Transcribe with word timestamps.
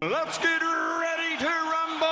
Let's 0.00 0.38
get 0.38 0.62
ready 0.62 1.36
to 1.38 1.46
rumble! 1.46 2.06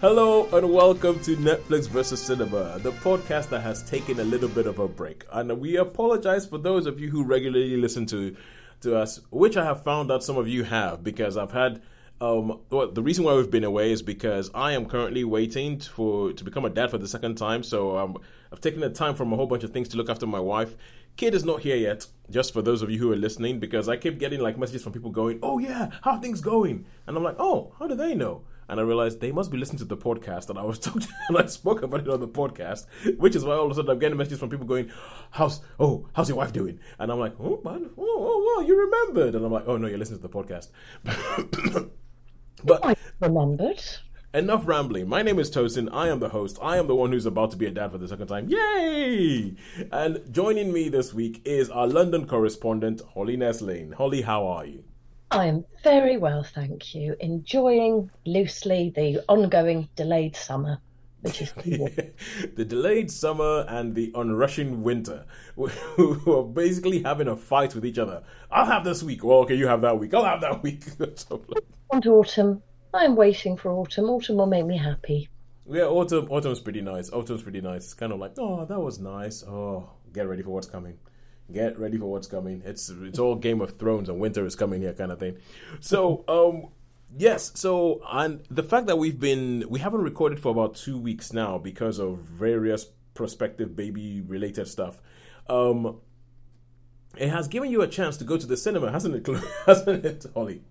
Hello 0.00 0.48
and 0.54 0.72
welcome 0.72 1.20
to 1.20 1.36
Netflix 1.36 1.86
versus 1.86 2.22
Cinema, 2.22 2.78
the 2.78 2.92
podcast 2.92 3.50
that 3.50 3.60
has 3.60 3.82
taken 3.82 4.18
a 4.20 4.24
little 4.24 4.48
bit 4.48 4.66
of 4.66 4.78
a 4.78 4.88
break. 4.88 5.26
And 5.30 5.60
we 5.60 5.76
apologize 5.76 6.46
for 6.46 6.56
those 6.56 6.86
of 6.86 6.98
you 6.98 7.10
who 7.10 7.24
regularly 7.24 7.76
listen 7.76 8.06
to 8.06 8.34
to 8.80 8.96
us, 8.96 9.20
which 9.28 9.58
I 9.58 9.66
have 9.66 9.82
found 9.82 10.08
that 10.08 10.22
some 10.22 10.38
of 10.38 10.48
you 10.48 10.64
have, 10.64 11.04
because 11.04 11.36
I've 11.36 11.52
had 11.52 11.82
um, 12.22 12.60
well, 12.68 12.90
the 12.90 13.02
reason 13.02 13.24
why 13.24 13.34
we've 13.34 13.50
been 13.50 13.64
away 13.64 13.92
is 13.92 14.02
because 14.02 14.50
I 14.54 14.72
am 14.72 14.86
currently 14.86 15.24
waiting 15.24 15.80
for 15.80 16.32
to 16.32 16.44
become 16.44 16.66
a 16.66 16.70
dad 16.70 16.90
for 16.90 16.98
the 16.98 17.08
second 17.08 17.36
time. 17.36 17.62
So 17.62 17.96
um, 17.96 18.18
I've 18.52 18.60
taken 18.60 18.80
the 18.80 18.90
time 18.90 19.14
from 19.14 19.32
a 19.32 19.36
whole 19.36 19.46
bunch 19.46 19.64
of 19.64 19.70
things 19.72 19.88
to 19.90 19.96
look 19.96 20.10
after 20.10 20.26
my 20.26 20.40
wife. 20.40 20.74
Kid 21.16 21.34
is 21.34 21.44
not 21.44 21.60
here 21.60 21.76
yet. 21.76 22.06
Just 22.30 22.52
for 22.52 22.62
those 22.62 22.82
of 22.82 22.90
you 22.90 22.98
who 22.98 23.12
are 23.12 23.16
listening, 23.16 23.58
because 23.58 23.88
I 23.88 23.96
keep 23.96 24.18
getting 24.18 24.40
like 24.40 24.56
messages 24.56 24.82
from 24.82 24.92
people 24.92 25.10
going, 25.10 25.38
"Oh 25.42 25.58
yeah, 25.58 25.90
how 26.02 26.18
things 26.18 26.40
going?" 26.40 26.86
And 27.06 27.16
I'm 27.16 27.24
like, 27.24 27.36
"Oh, 27.38 27.74
how 27.78 27.86
do 27.86 27.94
they 27.94 28.14
know?" 28.14 28.42
And 28.68 28.78
I 28.78 28.84
realized 28.84 29.20
they 29.20 29.32
must 29.32 29.50
be 29.50 29.58
listening 29.58 29.80
to 29.80 29.84
the 29.84 29.96
podcast 29.96 30.46
that 30.46 30.56
I 30.56 30.62
was 30.62 30.78
talking 30.88 31.08
and 31.28 31.38
I 31.38 31.46
spoke 31.46 31.82
about 31.82 32.02
it 32.02 32.08
on 32.08 32.20
the 32.20 32.28
podcast, 32.28 32.86
which 33.18 33.34
is 33.34 33.44
why 33.44 33.54
all 33.54 33.66
of 33.66 33.72
a 33.72 33.74
sudden 33.74 33.90
I'm 33.90 33.98
getting 33.98 34.16
messages 34.16 34.38
from 34.38 34.48
people 34.48 34.66
going, 34.66 34.90
"How's 35.32 35.60
oh, 35.80 36.08
how's 36.12 36.28
your 36.28 36.38
wife 36.38 36.52
doing?" 36.52 36.78
And 36.98 37.10
I'm 37.10 37.18
like, 37.18 37.34
"Oh 37.40 37.60
man, 37.64 37.90
oh, 37.98 38.06
oh, 38.06 38.56
oh 38.58 38.60
you 38.62 38.78
remembered?" 38.78 39.34
And 39.34 39.44
I'm 39.44 39.52
like, 39.52 39.64
"Oh 39.66 39.76
no, 39.76 39.88
you're 39.88 39.98
listening 39.98 40.20
to 40.20 40.28
the 40.28 40.32
podcast." 40.32 40.68
but 42.64 42.84
I 42.84 42.94
remembered. 43.20 43.82
Enough 44.32 44.68
rambling. 44.68 45.08
My 45.08 45.22
name 45.22 45.40
is 45.40 45.50
Tosin. 45.50 45.88
I 45.92 46.06
am 46.06 46.20
the 46.20 46.28
host. 46.28 46.56
I 46.62 46.76
am 46.76 46.86
the 46.86 46.94
one 46.94 47.10
who's 47.10 47.26
about 47.26 47.50
to 47.50 47.56
be 47.56 47.66
a 47.66 47.70
dad 47.72 47.90
for 47.90 47.98
the 47.98 48.06
second 48.06 48.28
time. 48.28 48.48
Yay! 48.48 49.56
And 49.90 50.22
joining 50.30 50.72
me 50.72 50.88
this 50.88 51.12
week 51.12 51.42
is 51.44 51.68
our 51.68 51.88
London 51.88 52.28
correspondent, 52.28 53.02
Holly 53.12 53.36
Neslane. 53.36 53.92
Holly, 53.92 54.22
how 54.22 54.46
are 54.46 54.64
you? 54.64 54.84
I 55.32 55.46
am 55.46 55.64
very 55.82 56.16
well, 56.16 56.44
thank 56.44 56.94
you. 56.94 57.16
Enjoying 57.18 58.08
loosely 58.24 58.92
the 58.94 59.20
ongoing 59.28 59.88
delayed 59.96 60.36
summer, 60.36 60.78
which 61.22 61.42
is 61.42 61.52
the 61.54 62.64
delayed 62.64 63.10
summer 63.10 63.64
and 63.68 63.96
the 63.96 64.12
unrushing 64.14 64.84
winter, 64.84 65.24
who 65.56 66.38
are 66.38 66.44
basically 66.44 67.02
having 67.02 67.26
a 67.26 67.36
fight 67.36 67.74
with 67.74 67.84
each 67.84 67.98
other. 67.98 68.22
I'll 68.48 68.66
have 68.66 68.84
this 68.84 69.02
week. 69.02 69.24
Well, 69.24 69.38
okay, 69.38 69.56
you 69.56 69.66
have 69.66 69.80
that 69.80 69.98
week. 69.98 70.14
I'll 70.14 70.24
have 70.24 70.40
that 70.42 70.62
week. 70.62 70.84
to 70.98 72.10
autumn. 72.12 72.62
I'm 72.92 73.16
waiting 73.16 73.56
for 73.56 73.72
autumn. 73.72 74.10
Autumn 74.10 74.36
will 74.36 74.46
make 74.46 74.66
me 74.66 74.78
happy. 74.78 75.28
Yeah, 75.68 75.84
autumn. 75.84 76.26
Autumn's 76.30 76.60
pretty 76.60 76.80
nice. 76.80 77.10
Autumn's 77.10 77.42
pretty 77.42 77.60
nice. 77.60 77.84
It's 77.84 77.94
kind 77.94 78.12
of 78.12 78.18
like, 78.18 78.32
oh, 78.38 78.64
that 78.64 78.80
was 78.80 78.98
nice. 78.98 79.44
Oh, 79.44 79.88
get 80.12 80.28
ready 80.28 80.42
for 80.42 80.50
what's 80.50 80.66
coming. 80.66 80.98
Get 81.52 81.78
ready 81.78 81.98
for 81.98 82.06
what's 82.06 82.26
coming. 82.26 82.62
It's 82.64 82.88
it's 82.90 83.18
all 83.18 83.34
Game 83.34 83.60
of 83.60 83.78
Thrones 83.78 84.08
and 84.08 84.20
winter 84.20 84.44
is 84.46 84.56
coming 84.56 84.82
here 84.82 84.92
kind 84.92 85.12
of 85.12 85.18
thing. 85.18 85.38
So, 85.80 86.24
um, 86.28 86.68
yes. 87.16 87.52
So, 87.54 88.02
and 88.10 88.42
the 88.50 88.62
fact 88.62 88.86
that 88.86 88.96
we've 88.96 89.18
been 89.18 89.64
we 89.68 89.80
haven't 89.80 90.02
recorded 90.02 90.40
for 90.40 90.50
about 90.50 90.74
two 90.74 90.98
weeks 90.98 91.32
now 91.32 91.58
because 91.58 91.98
of 91.98 92.18
various 92.18 92.86
prospective 93.14 93.76
baby 93.76 94.20
related 94.20 94.68
stuff. 94.68 95.00
Um, 95.48 96.00
it 97.16 97.28
has 97.28 97.48
given 97.48 97.70
you 97.70 97.82
a 97.82 97.88
chance 97.88 98.16
to 98.18 98.24
go 98.24 98.36
to 98.36 98.46
the 98.46 98.56
cinema, 98.56 98.90
hasn't 98.92 99.14
it? 99.16 99.36
hasn't 99.66 100.04
it, 100.04 100.26
Holly? 100.34 100.62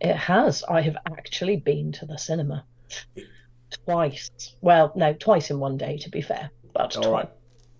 It 0.00 0.16
has. 0.16 0.64
I 0.68 0.80
have 0.80 0.96
actually 1.06 1.56
been 1.56 1.92
to 1.92 2.06
the 2.06 2.16
cinema 2.18 2.64
twice. 3.84 4.30
Well, 4.60 4.92
no, 4.94 5.12
twice 5.14 5.50
in 5.50 5.58
one 5.58 5.76
day, 5.76 5.98
to 5.98 6.10
be 6.10 6.20
fair. 6.20 6.50
But 6.72 6.96
All 6.96 7.02
twice. 7.02 7.12
right. 7.12 7.30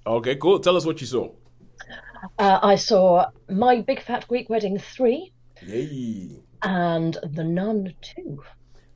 Okay, 0.07 0.37
cool. 0.37 0.59
Tell 0.61 0.77
us 0.77 0.85
what 0.85 1.01
you 1.01 1.07
saw. 1.07 1.31
Uh, 2.39 2.59
I 2.63 2.77
saw 2.77 3.27
My 3.49 3.81
Big 3.81 4.03
Fat 4.03 4.27
Greek 4.29 4.49
Wedding 4.49 4.79
3 4.79 5.33
Yay. 5.67 6.43
and 6.63 7.17
The 7.33 7.45
Nun 7.45 7.95
2. 8.01 8.43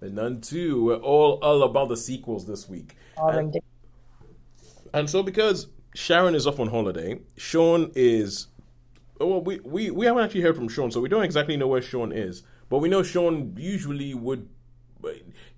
The 0.01 0.11
Nun 0.11 0.41
2. 0.41 0.85
We're 0.85 0.97
all, 0.97 1.39
all 1.43 1.63
about 1.63 1.89
the 1.89 1.97
sequels 1.97 2.47
this 2.47 2.69
week. 2.69 2.97
are 3.17 3.39
And, 3.39 3.59
and 4.95 5.09
so, 5.09 5.23
because 5.23 5.69
Sharon 5.95 6.35
is 6.35 6.47
off 6.47 6.61
on 6.61 6.69
holiday, 6.69 7.21
Sean 7.37 7.91
is. 7.95 8.49
Well, 9.19 9.43
we, 9.43 9.59
we, 9.61 9.91
we 9.91 10.07
haven't 10.07 10.25
actually 10.25 10.43
heard 10.43 10.57
from 10.57 10.69
Sean, 10.69 10.91
so 10.91 11.01
we 11.01 11.09
don't 11.09 11.25
exactly 11.25 11.57
know 11.57 11.67
where 11.67 11.83
Sean 11.83 12.13
is. 12.13 12.45
But 12.69 12.79
we 12.79 12.89
know 12.89 13.03
Sean 13.03 13.55
usually 13.57 14.15
would. 14.15 14.49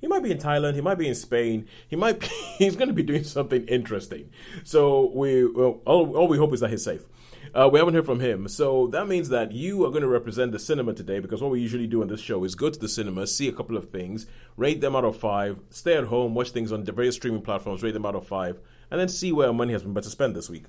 He 0.01 0.07
might 0.07 0.23
be 0.23 0.31
in 0.31 0.39
Thailand. 0.39 0.75
He 0.75 0.81
might 0.81 0.99
be 0.99 1.09
in 1.09 1.15
Spain. 1.15 1.67
He 1.89 1.97
might. 1.97 2.21
Be, 2.21 2.27
he's 2.59 2.77
going 2.77 2.89
to 2.89 2.95
be 2.95 3.03
doing 3.03 3.25
something 3.25 3.67
interesting. 3.67 4.31
So 4.65 5.11
we. 5.15 5.47
Well, 5.47 5.81
all, 5.85 6.17
all 6.17 6.29
we 6.29 6.39
hope 6.39 6.53
is 6.53 6.61
that 6.61 6.71
he's 6.71 6.85
safe. 6.85 7.05
Uh, 7.53 7.69
we 7.73 7.81
haven't 7.81 7.95
heard 7.95 8.07
from 8.07 8.21
him, 8.21 8.47
so 8.47 8.87
that 8.89 9.09
means 9.09 9.29
that 9.31 9.51
you 9.51 9.85
are 9.85 9.91
going 9.91 10.03
to 10.03 10.09
represent 10.09 10.53
the 10.53 10.59
cinema 10.59 10.95
today. 10.95 11.19
Because 11.19 11.43
what 11.43 11.51
we 11.51 11.61
usually 11.61 11.89
do 11.89 12.01
on 12.01 12.07
this 12.07 12.21
show 12.21 12.45
is 12.45 12.55
go 12.55 12.71
to 12.71 12.79
the 12.79 12.89
cinema, 12.89 13.27
see 13.27 13.49
a 13.49 13.53
couple 13.53 13.77
of 13.77 13.91
things, 13.91 14.27
rate 14.57 14.81
them 14.81 14.95
out 14.95 15.05
of 15.05 15.17
five, 15.17 15.59
stay 15.71 15.97
at 15.97 16.05
home, 16.05 16.35
watch 16.35 16.51
things 16.51 16.71
on 16.71 16.85
the 16.85 16.93
various 16.93 17.17
streaming 17.17 17.43
platforms, 17.43 17.83
rate 17.83 17.95
them 17.95 18.07
out 18.07 18.15
of 18.15 18.27
five, 18.27 18.61
and 18.89 19.01
then 19.01 19.09
see 19.09 19.33
where 19.33 19.53
money 19.53 19.73
has 19.73 19.83
been 19.83 19.95
better 19.95 20.11
spent 20.11 20.35
this 20.35 20.49
week. 20.49 20.67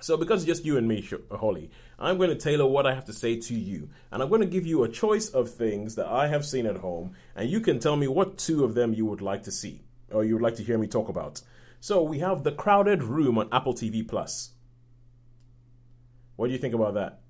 So, 0.00 0.16
because 0.16 0.42
it's 0.42 0.48
just 0.48 0.64
you 0.64 0.76
and 0.76 0.86
me, 0.86 1.08
uh, 1.30 1.36
Holly, 1.36 1.70
I'm 1.98 2.18
going 2.18 2.28
to 2.30 2.36
tailor 2.36 2.66
what 2.66 2.86
I 2.86 2.94
have 2.94 3.06
to 3.06 3.12
say 3.12 3.36
to 3.40 3.54
you. 3.54 3.88
And 4.10 4.22
I'm 4.22 4.28
going 4.28 4.42
to 4.42 4.46
give 4.46 4.66
you 4.66 4.84
a 4.84 4.88
choice 4.88 5.28
of 5.30 5.50
things 5.50 5.94
that 5.94 6.06
I 6.06 6.28
have 6.28 6.44
seen 6.44 6.66
at 6.66 6.76
home, 6.76 7.12
and 7.34 7.48
you 7.48 7.60
can 7.60 7.78
tell 7.78 7.96
me 7.96 8.06
what 8.06 8.36
two 8.36 8.64
of 8.64 8.74
them 8.74 8.92
you 8.92 9.06
would 9.06 9.22
like 9.22 9.42
to 9.44 9.50
see, 9.50 9.82
or 10.10 10.24
you 10.24 10.34
would 10.34 10.42
like 10.42 10.56
to 10.56 10.62
hear 10.62 10.78
me 10.78 10.86
talk 10.86 11.08
about. 11.08 11.40
So, 11.80 12.02
we 12.02 12.18
have 12.18 12.42
The 12.42 12.52
Crowded 12.52 13.02
Room 13.02 13.38
on 13.38 13.48
Apple 13.52 13.74
TV 13.74 14.06
Plus. 14.06 14.50
What 16.36 16.48
do 16.48 16.52
you 16.52 16.58
think 16.58 16.74
about 16.74 16.94
that? 16.94 17.20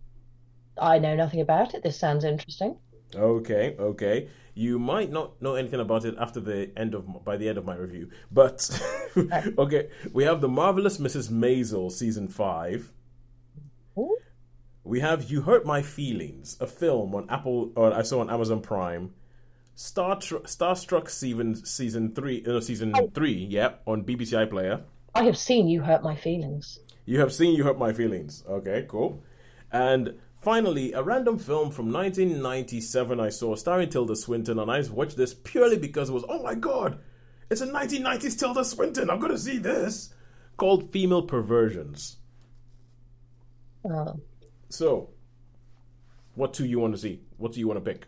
I 0.78 0.98
know 0.98 1.14
nothing 1.14 1.40
about 1.40 1.74
it. 1.74 1.82
This 1.82 1.98
sounds 1.98 2.24
interesting. 2.24 2.76
Okay, 3.14 3.76
okay. 3.78 4.28
You 4.58 4.78
might 4.78 5.12
not 5.12 5.42
know 5.42 5.54
anything 5.54 5.80
about 5.80 6.06
it 6.06 6.14
after 6.18 6.40
the 6.40 6.70
end 6.78 6.94
of 6.94 7.22
by 7.22 7.36
the 7.36 7.46
end 7.46 7.58
of 7.58 7.66
my 7.66 7.76
review, 7.76 8.08
but 8.32 8.80
okay. 9.58 9.90
We 10.14 10.24
have 10.24 10.40
the 10.40 10.48
marvelous 10.48 10.96
Mrs. 10.96 11.30
Maisel 11.30 11.92
season 11.92 12.26
five. 12.26 12.90
Ooh. 13.98 14.16
We 14.82 15.00
have 15.00 15.30
You 15.30 15.42
Hurt 15.42 15.66
My 15.66 15.82
Feelings, 15.82 16.56
a 16.58 16.66
film 16.66 17.14
on 17.14 17.28
Apple 17.28 17.70
or 17.76 17.92
I 17.92 18.00
saw 18.00 18.20
on 18.20 18.30
Amazon 18.30 18.62
Prime. 18.62 19.12
Star 19.74 20.18
Tr- 20.18 20.36
Starstruck 20.36 21.10
season 21.10 21.54
season 21.66 22.14
three, 22.14 22.42
no 22.46 22.60
season 22.60 22.92
oh. 22.96 23.10
three, 23.14 23.34
yep, 23.34 23.82
on 23.86 24.04
BBC 24.04 24.48
iPlayer. 24.48 24.84
I 25.14 25.24
have 25.24 25.36
seen 25.36 25.68
You 25.68 25.82
Hurt 25.82 26.02
My 26.02 26.16
Feelings. 26.16 26.78
You 27.04 27.20
have 27.20 27.30
seen 27.30 27.54
You 27.54 27.64
Hurt 27.64 27.78
My 27.78 27.92
Feelings. 27.92 28.42
Okay, 28.48 28.86
cool. 28.88 29.22
And 29.70 30.14
finally, 30.46 30.92
a 30.92 31.02
random 31.02 31.36
film 31.40 31.72
from 31.72 31.92
1997 31.92 33.18
I 33.18 33.30
saw 33.30 33.56
starring 33.56 33.88
Tilda 33.88 34.14
Swinton, 34.14 34.60
and 34.60 34.70
I 34.70 34.80
watched 34.82 35.16
this 35.16 35.34
purely 35.34 35.76
because 35.76 36.08
it 36.08 36.12
was, 36.12 36.24
oh 36.28 36.40
my 36.40 36.54
god, 36.54 37.00
it's 37.50 37.62
a 37.62 37.66
1990s 37.66 38.38
Tilda 38.38 38.64
Swinton, 38.64 39.10
I'm 39.10 39.18
gonna 39.18 39.38
see 39.38 39.58
this, 39.58 40.14
called 40.56 40.92
Female 40.92 41.22
Perversions. 41.22 42.18
Oh. 43.84 44.20
So, 44.68 45.10
what 46.36 46.54
two 46.54 46.64
you 46.64 46.78
want 46.78 46.94
to 46.94 47.00
see? 47.00 47.22
What 47.38 47.50
do 47.50 47.58
you 47.58 47.66
want 47.66 47.84
to 47.84 47.92
pick? 47.92 48.06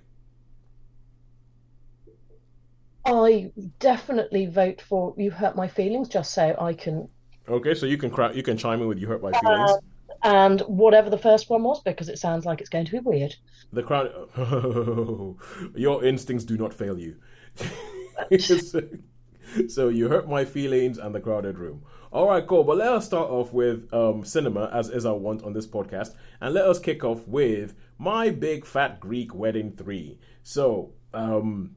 I 3.05 3.51
definitely 3.81 4.47
vote 4.47 4.81
for 4.81 5.13
You 5.17 5.33
Hurt 5.33 5.57
My 5.57 5.67
Feelings 5.67 6.09
just 6.09 6.33
so 6.35 6.55
I 6.61 6.73
can. 6.73 7.09
Okay, 7.49 7.75
so 7.75 7.85
you 7.87 7.99
can 7.99 8.11
cra- 8.11 8.33
you 8.33 8.45
can 8.45 8.57
chime 8.57 8.81
in 8.81 8.87
with 8.87 9.01
You 9.01 9.09
Hurt 9.09 9.23
My 9.23 9.33
um, 9.33 9.41
Feelings. 9.41 9.79
And 10.23 10.61
whatever 10.63 11.11
the 11.11 11.19
first 11.19 11.49
one 11.49 11.63
was, 11.63 11.81
because 11.83 12.09
it 12.09 12.19
sounds 12.19 12.45
like 12.45 12.61
it's 12.61 12.71
going 12.71 12.87
to 12.87 12.93
be 12.93 12.99
weird. 12.99 13.37
The 13.73 13.83
crowd. 13.83 14.13
your 15.75 16.05
instincts 16.05 16.45
do 16.45 16.57
not 16.57 16.75
fail 16.75 16.99
you. 16.99 17.17
so 19.69 19.89
you 19.89 20.09
hurt 20.09 20.29
my 20.29 20.45
feelings 20.45 20.99
and 20.99 21.15
the 21.15 21.21
crowded 21.21 21.59
room. 21.59 21.83
All 22.11 22.29
right, 22.29 22.47
cool. 22.47 22.65
But 22.65 22.79
let 22.79 22.93
us 22.93 23.05
start 23.05 23.31
off 23.31 23.53
with 23.53 23.93
um, 23.93 24.25
cinema, 24.25 24.71
as 24.73 24.89
is 24.89 25.05
our 25.05 25.17
want 25.17 25.43
on 25.43 25.53
this 25.53 25.67
podcast, 25.67 26.15
and 26.41 26.55
let 26.55 26.65
us 26.65 26.79
kick 26.79 27.05
off 27.05 27.27
with 27.29 27.75
my 27.99 28.31
big 28.31 28.65
fat 28.65 28.99
Greek 28.99 29.35
wedding 29.35 29.73
three. 29.73 30.19
So, 30.43 30.95
um, 31.13 31.77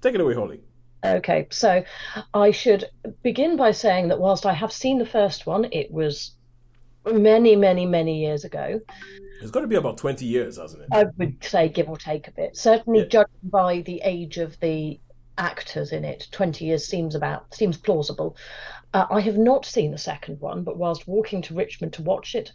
take 0.00 0.14
it 0.14 0.20
away, 0.20 0.34
Holly. 0.34 0.60
Okay, 1.04 1.46
so 1.50 1.84
I 2.34 2.50
should 2.50 2.84
begin 3.22 3.56
by 3.56 3.70
saying 3.70 4.08
that 4.08 4.18
whilst 4.18 4.44
I 4.44 4.52
have 4.52 4.72
seen 4.72 4.98
the 4.98 5.06
first 5.06 5.46
one, 5.46 5.66
it 5.72 5.90
was 5.90 6.32
many, 7.12 7.56
many, 7.56 7.86
many 7.86 8.20
years 8.20 8.44
ago. 8.44 8.80
It's 9.40 9.50
got 9.50 9.60
to 9.60 9.66
be 9.68 9.76
about 9.76 9.98
twenty 9.98 10.24
years, 10.26 10.56
hasn't 10.58 10.82
it? 10.82 10.88
I 10.92 11.04
would 11.16 11.42
say 11.44 11.68
give 11.68 11.88
or 11.88 11.96
take 11.96 12.26
a 12.28 12.32
bit. 12.32 12.56
Certainly, 12.56 13.00
Yeah. 13.00 13.06
judging 13.06 13.50
by 13.50 13.80
the 13.82 14.00
age 14.04 14.38
of 14.38 14.58
the 14.60 14.98
actors 15.36 15.92
in 15.92 16.04
it, 16.04 16.26
20 16.32 16.64
years 16.64 16.84
seems 16.84 17.14
about 17.14 17.54
seems 17.54 17.76
plausible. 17.76 18.36
Uh, 18.92 19.06
I 19.10 19.20
have 19.20 19.38
not 19.38 19.64
seen 19.64 19.92
the 19.92 19.98
second 19.98 20.40
one, 20.40 20.64
but 20.64 20.76
whilst 20.76 21.06
walking 21.06 21.40
to 21.42 21.54
Richmond 21.54 21.92
to 21.92 22.02
watch 22.02 22.34
it, 22.34 22.50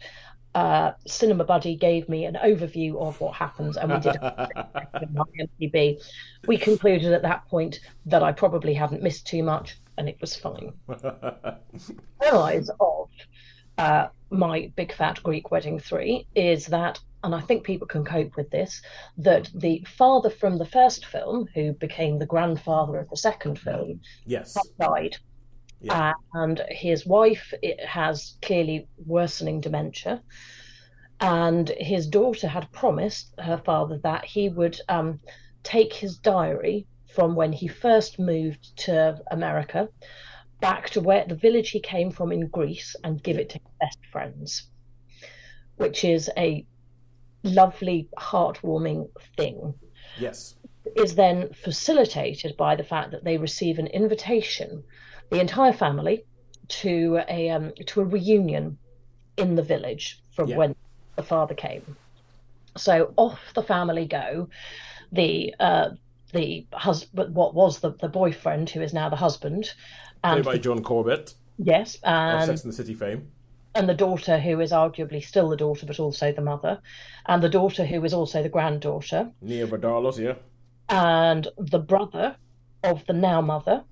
uh, 0.54 0.92
Cinema 1.06 1.44
Buddy 1.44 1.74
gave 1.76 2.08
me 2.08 2.26
an 2.26 2.34
overview 2.44 2.96
of 3.00 3.18
what 3.20 3.34
happens, 3.34 3.76
and 3.78 3.90
we 3.90 3.98
did 4.00 4.16
MTB. 4.20 6.02
We 6.46 6.58
concluded 6.58 7.12
at 7.12 7.22
that 7.22 7.46
point 7.48 7.80
that 8.06 8.22
I 8.22 8.32
probably 8.32 8.74
hadn't 8.74 9.02
missed 9.02 9.26
too 9.26 9.42
much, 9.42 9.78
and 9.96 10.08
it 10.08 10.18
was 10.20 10.36
fine. 10.36 10.72
Realize 12.20 12.70
of 12.80 13.08
uh, 13.78 14.08
my 14.34 14.70
big 14.76 14.92
fat 14.92 15.22
Greek 15.22 15.50
wedding 15.50 15.78
three 15.78 16.26
is 16.34 16.66
that 16.66 16.98
and 17.24 17.34
I 17.34 17.40
think 17.40 17.64
people 17.64 17.86
can 17.86 18.04
cope 18.04 18.36
with 18.36 18.50
this, 18.50 18.82
that 19.16 19.50
the 19.54 19.82
father 19.88 20.28
from 20.28 20.58
the 20.58 20.66
first 20.66 21.06
film, 21.06 21.48
who 21.54 21.72
became 21.72 22.18
the 22.18 22.26
grandfather 22.26 22.98
of 22.98 23.08
the 23.08 23.16
second 23.16 23.58
film, 23.58 24.02
Yes. 24.26 24.54
died. 24.78 25.16
Yeah. 25.80 26.10
Uh, 26.10 26.12
and 26.34 26.62
his 26.68 27.06
wife 27.06 27.52
it 27.62 27.80
has 27.80 28.36
clearly 28.42 28.88
worsening 29.06 29.62
dementia. 29.62 30.22
And 31.18 31.70
his 31.78 32.06
daughter 32.06 32.46
had 32.46 32.70
promised 32.72 33.32
her 33.38 33.56
father 33.56 33.98
that 34.02 34.26
he 34.26 34.50
would 34.50 34.78
um, 34.90 35.20
take 35.62 35.94
his 35.94 36.18
diary 36.18 36.86
from 37.14 37.34
when 37.34 37.52
he 37.52 37.68
first 37.68 38.18
moved 38.18 38.76
to 38.78 39.18
America 39.30 39.88
back 40.64 40.88
to 40.90 41.00
where 41.00 41.24
the 41.28 41.34
village 41.46 41.70
he 41.70 41.80
came 41.80 42.10
from 42.10 42.32
in 42.32 42.48
Greece 42.48 42.96
and 43.04 43.22
give 43.22 43.36
it 43.36 43.50
to 43.50 43.58
his 43.58 43.72
best 43.82 43.98
friends, 44.10 44.70
which 45.76 46.04
is 46.04 46.30
a 46.38 46.64
lovely, 47.42 48.08
heartwarming 48.18 49.08
thing 49.36 49.74
Yes. 50.18 50.56
is 50.96 51.14
then 51.14 51.52
facilitated 51.52 52.56
by 52.56 52.76
the 52.76 52.84
fact 52.92 53.10
that 53.10 53.24
they 53.24 53.36
receive 53.36 53.78
an 53.78 53.88
invitation, 53.88 54.82
the 55.30 55.40
entire 55.40 55.74
family, 55.74 56.24
to 56.68 57.20
a 57.28 57.50
um, 57.50 57.72
to 57.88 58.00
a 58.00 58.04
reunion 58.04 58.78
in 59.36 59.56
the 59.56 59.62
village 59.62 60.22
from 60.34 60.48
Yeah. 60.48 60.56
when 60.56 60.74
the 61.16 61.22
father 61.22 61.54
came. 61.54 61.96
So 62.76 63.12
off 63.16 63.38
the 63.54 63.62
family 63.62 64.06
go, 64.06 64.48
the 65.12 65.54
uh, 65.60 65.90
the 66.32 66.66
husband, 66.72 67.34
what 67.34 67.54
was 67.54 67.80
the, 67.80 67.92
the 68.00 68.08
boyfriend, 68.08 68.70
who 68.70 68.80
is 68.80 68.92
now 68.94 69.08
the 69.08 69.16
husband, 69.16 69.72
Played 70.32 70.44
by 70.44 70.58
John 70.58 70.82
Corbett 70.82 71.34
yes, 71.58 71.96
of 71.96 72.00
and 72.04 72.46
Sex 72.46 72.62
and 72.64 72.72
the 72.72 72.76
City 72.76 72.94
fame. 72.94 73.28
and 73.74 73.88
the 73.88 73.94
daughter 73.94 74.38
who 74.38 74.60
is 74.60 74.72
arguably 74.72 75.22
still 75.24 75.48
the 75.48 75.56
daughter 75.56 75.86
but 75.86 76.00
also 76.00 76.32
the 76.32 76.40
mother, 76.42 76.80
and 77.26 77.42
the 77.42 77.48
daughter 77.48 77.84
who 77.84 78.04
is 78.04 78.14
also 78.14 78.42
the 78.42 78.48
granddaughter, 78.48 79.30
Nia 79.40 79.66
Vardalos, 79.66 80.18
yeah. 80.18 80.34
and 80.88 81.48
the 81.58 81.78
brother 81.78 82.36
of 82.82 83.04
the 83.06 83.12
now 83.12 83.40
mother, 83.40 83.84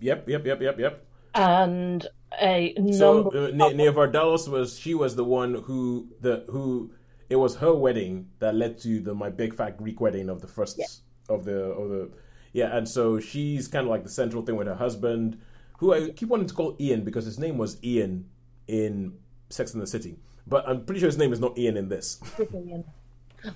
Yep, 0.00 0.28
yep, 0.28 0.46
yep, 0.46 0.60
yep, 0.62 0.78
yep. 0.78 1.06
and 1.34 2.06
a 2.40 2.74
So 2.92 3.22
number 3.22 3.46
uh, 3.46 3.50
Nia, 3.50 3.74
Nia 3.74 3.92
Vardalos 3.92 4.48
was 4.48 4.78
she 4.78 4.94
was 4.94 5.16
the 5.16 5.24
one 5.24 5.54
who 5.54 6.08
the 6.20 6.44
who 6.50 6.92
it 7.28 7.36
was 7.36 7.56
her 7.56 7.74
wedding 7.74 8.28
that 8.38 8.54
led 8.54 8.78
to 8.80 9.00
the 9.00 9.14
my 9.14 9.30
big 9.30 9.54
fat 9.54 9.76
Greek 9.76 10.00
wedding 10.00 10.28
of 10.28 10.40
the 10.40 10.46
first 10.48 10.80
of 11.28 11.44
the 11.44 11.58
of 11.58 11.88
the 11.90 12.10
yeah, 12.52 12.76
and 12.76 12.88
so 12.88 13.20
she's 13.20 13.68
kind 13.68 13.84
of 13.86 13.90
like 13.90 14.04
the 14.04 14.08
central 14.10 14.42
thing 14.42 14.56
with 14.56 14.66
her 14.66 14.74
husband, 14.76 15.38
who 15.78 15.94
I 15.94 16.10
keep 16.10 16.28
wanting 16.28 16.46
to 16.46 16.54
call 16.54 16.76
Ian 16.80 17.04
because 17.04 17.24
his 17.24 17.38
name 17.38 17.58
was 17.58 17.82
Ian 17.82 18.28
in 18.68 19.14
Sex 19.48 19.72
and 19.72 19.82
the 19.82 19.86
City, 19.86 20.18
but 20.46 20.68
I'm 20.68 20.84
pretty 20.84 21.00
sure 21.00 21.08
his 21.08 21.18
name 21.18 21.32
is 21.32 21.40
not 21.40 21.58
Ian 21.58 21.76
in 21.76 21.88
this. 21.88 22.20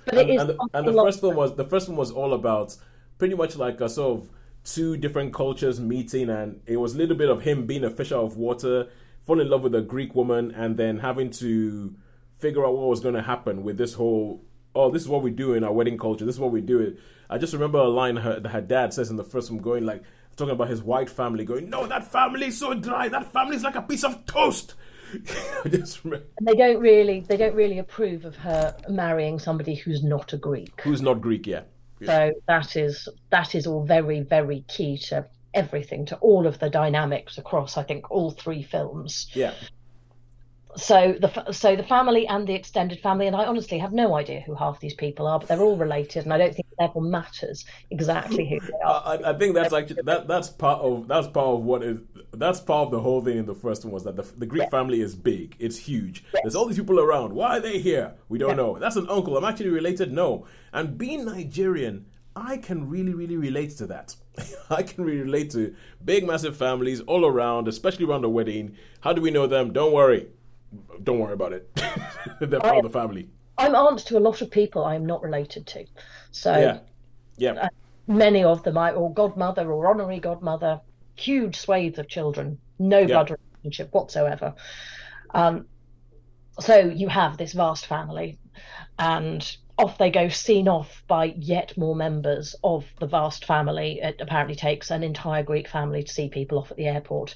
But 0.04 0.14
and, 0.14 0.30
it 0.30 0.34
is 0.34 0.40
and 0.40 0.50
the, 0.50 0.68
and 0.74 0.86
the 0.86 0.92
first 0.92 1.20
film 1.20 1.34
was 1.34 1.56
the 1.56 1.64
first 1.64 1.88
one 1.88 1.96
was 1.96 2.12
all 2.12 2.34
about 2.34 2.76
pretty 3.18 3.34
much 3.34 3.56
like 3.56 3.80
a 3.80 3.88
sort 3.88 4.20
of 4.20 4.30
two 4.64 4.96
different 4.96 5.34
cultures 5.34 5.80
meeting, 5.80 6.30
and 6.30 6.60
it 6.66 6.76
was 6.76 6.94
a 6.94 6.98
little 6.98 7.16
bit 7.16 7.28
of 7.28 7.42
him 7.42 7.66
being 7.66 7.84
a 7.84 7.90
fish 7.90 8.12
out 8.12 8.24
of 8.24 8.36
water, 8.36 8.88
fall 9.24 9.40
in 9.40 9.48
love 9.48 9.62
with 9.62 9.74
a 9.74 9.82
Greek 9.82 10.14
woman, 10.14 10.52
and 10.52 10.76
then 10.76 11.00
having 11.00 11.30
to 11.30 11.94
figure 12.38 12.64
out 12.64 12.76
what 12.76 12.88
was 12.88 13.00
going 13.00 13.14
to 13.14 13.22
happen 13.22 13.62
with 13.62 13.76
this 13.76 13.94
whole. 13.94 14.44
Oh, 14.74 14.90
this 14.90 15.02
is 15.02 15.08
what 15.08 15.22
we 15.22 15.30
do 15.30 15.52
in 15.52 15.64
our 15.64 15.72
wedding 15.72 15.98
culture. 15.98 16.24
This 16.24 16.36
is 16.36 16.40
what 16.40 16.52
we 16.52 16.60
do. 16.60 16.78
It. 16.80 16.98
I 17.28 17.38
just 17.38 17.52
remember 17.52 17.78
a 17.78 17.88
line 17.88 18.16
her, 18.16 18.40
that 18.40 18.48
her 18.48 18.60
dad 18.60 18.94
says 18.94 19.10
in 19.10 19.16
the 19.16 19.24
first 19.24 19.50
one, 19.50 19.60
going 19.60 19.84
like 19.84 20.02
talking 20.36 20.52
about 20.52 20.68
his 20.68 20.82
white 20.82 21.10
family, 21.10 21.44
going, 21.44 21.70
"No, 21.70 21.86
that 21.86 22.10
family's 22.10 22.58
so 22.58 22.74
dry. 22.74 23.08
That 23.08 23.32
family's 23.32 23.62
like 23.62 23.76
a 23.76 23.82
piece 23.82 24.04
of 24.04 24.26
toast." 24.26 24.74
And 25.64 26.22
they 26.40 26.54
don't 26.54 26.80
really 26.80 27.20
they 27.20 27.36
don't 27.36 27.54
really 27.54 27.78
approve 27.78 28.24
of 28.24 28.34
her 28.36 28.74
marrying 28.88 29.38
somebody 29.38 29.74
who's 29.74 30.02
not 30.02 30.32
a 30.32 30.38
Greek. 30.38 30.80
who's 30.80 31.02
not 31.02 31.20
Greek 31.20 31.46
yet. 31.46 31.68
So 32.04 32.32
that 32.48 32.76
is 32.76 33.08
that 33.30 33.54
is 33.54 33.66
all 33.66 33.84
very 33.84 34.20
very 34.22 34.64
key 34.68 34.98
to 35.08 35.26
everything 35.54 36.06
to 36.06 36.16
all 36.16 36.46
of 36.46 36.58
the 36.58 36.70
dynamics 36.70 37.38
across 37.38 37.76
I 37.76 37.82
think 37.82 38.10
all 38.10 38.30
three 38.30 38.62
films. 38.62 39.28
Yeah. 39.34 39.52
So 40.76 41.16
the 41.20 41.52
so 41.52 41.76
the 41.76 41.82
family 41.82 42.26
and 42.26 42.46
the 42.46 42.54
extended 42.54 43.00
family 43.00 43.26
and 43.26 43.36
I 43.36 43.44
honestly 43.44 43.78
have 43.78 43.92
no 43.92 44.14
idea 44.14 44.40
who 44.40 44.54
half 44.54 44.80
these 44.80 44.94
people 44.94 45.26
are, 45.26 45.38
but 45.38 45.48
they're 45.48 45.60
all 45.60 45.76
related, 45.76 46.24
and 46.24 46.32
I 46.32 46.38
don't 46.38 46.54
think 46.54 46.66
it 46.70 46.82
ever 46.82 47.00
matters 47.00 47.66
exactly 47.90 48.48
who 48.48 48.58
they 48.58 48.80
are. 48.82 49.02
I, 49.04 49.30
I 49.30 49.38
think 49.38 49.54
that's 49.54 49.74
actually 49.74 50.02
that 50.04 50.28
that's 50.28 50.48
part 50.48 50.80
of 50.80 51.08
that's 51.08 51.26
part 51.26 51.48
of 51.48 51.60
what 51.62 51.82
is 51.82 51.98
that's 52.32 52.60
part 52.60 52.86
of 52.86 52.90
the 52.90 53.00
whole 53.00 53.20
thing 53.20 53.36
in 53.36 53.46
the 53.46 53.54
first 53.54 53.84
one 53.84 53.92
was 53.92 54.04
that 54.04 54.16
the, 54.16 54.22
the 54.22 54.46
Greek 54.46 54.70
family 54.70 55.02
is 55.02 55.14
big, 55.14 55.56
it's 55.58 55.76
huge. 55.76 56.24
There's 56.42 56.54
all 56.54 56.66
these 56.66 56.78
people 56.78 57.00
around. 57.00 57.34
Why 57.34 57.58
are 57.58 57.60
they 57.60 57.78
here? 57.78 58.14
We 58.30 58.38
don't 58.38 58.56
know. 58.56 58.78
That's 58.78 58.96
an 58.96 59.08
uncle. 59.10 59.36
I'm 59.36 59.44
actually 59.44 59.70
related. 59.70 60.10
No, 60.10 60.46
and 60.72 60.96
being 60.96 61.26
Nigerian, 61.26 62.06
I 62.34 62.56
can 62.56 62.88
really 62.88 63.12
really 63.12 63.36
relate 63.36 63.76
to 63.76 63.86
that. 63.88 64.16
I 64.70 64.82
can 64.82 65.04
really 65.04 65.20
relate 65.20 65.50
to 65.50 65.74
big 66.02 66.26
massive 66.26 66.56
families 66.56 67.02
all 67.02 67.26
around, 67.26 67.68
especially 67.68 68.06
around 68.06 68.22
the 68.22 68.30
wedding. 68.30 68.76
How 69.00 69.12
do 69.12 69.20
we 69.20 69.30
know 69.30 69.46
them? 69.46 69.74
Don't 69.74 69.92
worry, 69.92 70.28
don't 71.02 71.18
worry 71.18 71.32
about 71.34 71.52
it. 71.52 71.68
They're 72.40 72.60
part 72.60 72.78
of 72.78 72.82
the 72.84 72.90
family. 72.90 73.28
I'm 73.58 73.74
aunt 73.74 74.00
to 74.06 74.16
a 74.16 74.20
lot 74.20 74.40
of 74.40 74.50
people 74.50 74.84
I 74.84 74.94
am 74.94 75.04
not 75.06 75.22
related 75.22 75.66
to, 75.68 75.84
so 76.30 76.58
Yeah, 76.58 76.78
yeah. 77.36 77.68
many 78.06 78.42
of 78.44 78.62
them 78.62 78.78
I 78.78 78.92
or 78.92 79.12
godmother 79.12 79.70
or 79.70 79.88
honorary 79.88 80.20
godmother, 80.20 80.80
huge 81.16 81.56
swathes 81.56 81.98
of 81.98 82.08
children, 82.08 82.58
no 82.78 83.00
Yeah. 83.00 83.06
blood 83.06 83.36
relationship 83.62 83.92
whatsoever. 83.92 84.54
Um, 85.34 85.66
so 86.60 86.78
you 86.78 87.08
have 87.08 87.36
this 87.36 87.52
vast 87.52 87.86
family, 87.86 88.38
and 88.98 89.56
off 89.78 89.98
they 89.98 90.10
go, 90.10 90.28
seen 90.28 90.68
off 90.68 91.02
by 91.08 91.34
yet 91.36 91.76
more 91.76 91.96
members 91.96 92.54
of 92.62 92.84
the 93.00 93.06
vast 93.06 93.44
family. 93.44 94.00
It 94.02 94.20
apparently 94.20 94.54
takes 94.54 94.90
an 94.90 95.02
entire 95.02 95.42
Greek 95.42 95.68
family 95.68 96.02
to 96.02 96.12
see 96.12 96.28
people 96.28 96.58
off 96.58 96.70
at 96.70 96.76
the 96.76 96.86
airport. 96.86 97.34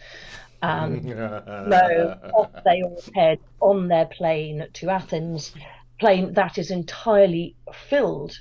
Um, 0.62 0.94
and 0.94 1.04
so 1.72 2.18
off 2.34 2.50
they 2.64 2.82
all 2.82 3.02
head 3.14 3.38
on 3.60 3.88
their 3.88 4.06
plane 4.06 4.66
to 4.74 4.90
Athens, 4.90 5.52
plane 5.98 6.34
that 6.34 6.58
is 6.58 6.70
entirely 6.70 7.56
filled 7.88 8.38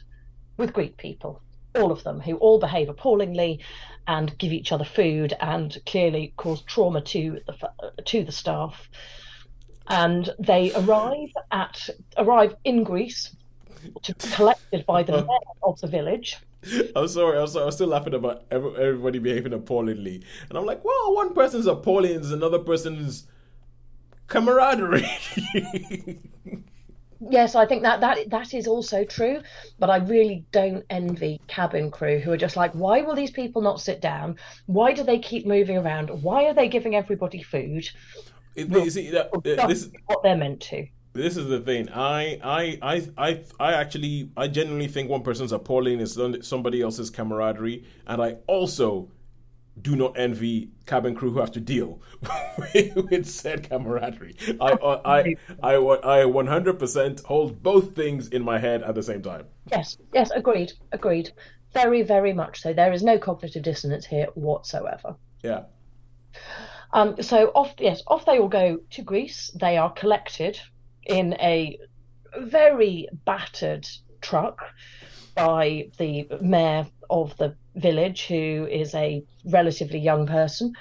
with 0.57 0.73
Greek 0.73 0.97
people, 0.97 1.41
all 1.75 1.91
of 1.91 2.03
them, 2.03 2.19
who 2.19 2.37
all 2.37 2.59
behave 2.59 2.89
appallingly 2.89 3.59
and 4.07 4.37
give 4.37 4.51
each 4.51 4.71
other 4.71 4.85
food 4.85 5.33
and 5.39 5.77
clearly 5.85 6.33
cause 6.37 6.61
trauma 6.61 7.01
to 7.01 7.39
the 7.47 8.03
to 8.03 8.23
the 8.23 8.31
staff. 8.31 8.89
And 9.87 10.29
they 10.39 10.73
arrive 10.73 11.29
at 11.51 11.89
arrive 12.17 12.55
in 12.63 12.83
Greece, 12.83 13.35
to 14.03 14.13
collected 14.13 14.85
by 14.85 15.03
the 15.03 15.11
mayor 15.25 15.53
of 15.63 15.79
the 15.81 15.87
village. 15.87 16.37
I'm 16.95 17.07
sorry, 17.07 17.37
I'm 17.37 17.47
sorry. 17.47 17.63
I 17.63 17.65
was 17.65 17.75
still 17.75 17.87
laughing 17.87 18.13
about 18.13 18.45
everybody 18.51 19.19
behaving 19.19 19.53
appallingly, 19.53 20.23
and 20.49 20.57
I'm 20.57 20.65
like, 20.65 20.83
well, 20.83 21.15
one 21.15 21.33
person's 21.33 21.67
appalling 21.67 22.11
is 22.11 22.31
another 22.31 22.59
person's 22.59 23.27
camaraderie. 24.27 25.05
Yes, 27.29 27.55
I 27.55 27.65
think 27.65 27.81
that 27.83 28.01
that 28.01 28.29
that 28.29 28.53
is 28.53 28.67
also 28.67 29.03
true, 29.03 29.41
but 29.79 29.89
I 29.89 29.97
really 29.97 30.45
don't 30.51 30.85
envy 30.89 31.39
cabin 31.47 31.89
crew 31.89 32.19
who 32.19 32.31
are 32.31 32.37
just 32.37 32.57
like, 32.57 32.71
why 32.73 33.01
will 33.01 33.15
these 33.15 33.31
people 33.31 33.61
not 33.61 33.79
sit 33.81 34.01
down? 34.01 34.37
Why 34.65 34.91
do 34.91 35.03
they 35.03 35.19
keep 35.19 35.45
moving 35.45 35.77
around? 35.77 36.09
Why 36.09 36.45
are 36.45 36.53
they 36.53 36.67
giving 36.67 36.95
everybody 36.95 37.41
food? 37.41 37.89
It- 38.55 38.91
see, 38.91 39.09
that, 39.11 39.29
uh, 39.33 39.39
That's 39.43 39.67
this 39.67 39.89
what 40.05 40.23
they're 40.23 40.37
meant 40.37 40.61
to. 40.63 40.87
This 41.15 41.37
is 41.37 41.47
the 41.47 41.61
thing. 41.61 41.89
I, 41.91 42.39
I, 42.43 42.77
I, 42.81 43.07
I, 43.17 43.43
I 43.59 43.73
actually, 43.73 44.29
I 44.35 44.47
genuinely 44.47 44.87
think 44.87 45.09
one 45.09 45.23
person's 45.23 45.53
appalling 45.53 46.01
is 46.01 46.19
somebody 46.41 46.81
else's 46.81 47.09
camaraderie, 47.09 47.85
and 48.05 48.21
I 48.21 48.37
also 48.47 49.09
do 49.81 49.95
not 49.95 50.17
envy 50.17 50.71
cabin 50.85 51.15
crew 51.15 51.31
who 51.31 51.39
have 51.39 51.51
to 51.51 51.59
deal 51.59 52.01
with 52.95 53.25
said 53.25 53.69
camaraderie. 53.69 54.35
I, 54.59 54.71
I, 54.71 55.17
I, 55.17 55.35
I, 55.63 55.75
I 55.75 56.23
100% 56.25 57.23
hold 57.25 57.63
both 57.63 57.95
things 57.95 58.27
in 58.27 58.43
my 58.43 58.59
head 58.59 58.83
at 58.83 58.95
the 58.95 59.03
same 59.03 59.21
time. 59.21 59.45
Yes, 59.71 59.97
yes, 60.13 60.31
agreed, 60.31 60.73
agreed. 60.91 61.31
Very, 61.73 62.03
very 62.03 62.33
much 62.33 62.61
so. 62.61 62.73
There 62.73 62.93
is 62.93 63.03
no 63.03 63.17
cognitive 63.17 63.63
dissonance 63.63 64.05
here 64.05 64.27
whatsoever. 64.35 65.15
Yeah. 65.43 65.63
Um, 66.93 67.21
so 67.21 67.47
off, 67.55 67.73
yes, 67.79 68.01
off 68.07 68.25
they 68.25 68.39
all 68.39 68.47
go 68.47 68.79
to 68.91 69.01
Greece. 69.01 69.51
They 69.59 69.77
are 69.77 69.91
collected 69.91 70.59
in 71.05 71.33
a 71.35 71.77
very 72.37 73.07
battered 73.25 73.87
truck 74.21 74.61
by 75.35 75.89
the 75.97 76.27
mayor 76.41 76.87
of 77.09 77.35
the 77.37 77.55
village, 77.75 78.25
who 78.27 78.67
is 78.71 78.93
a 78.95 79.23
relatively 79.45 79.99
young 79.99 80.25
person. 80.25 80.73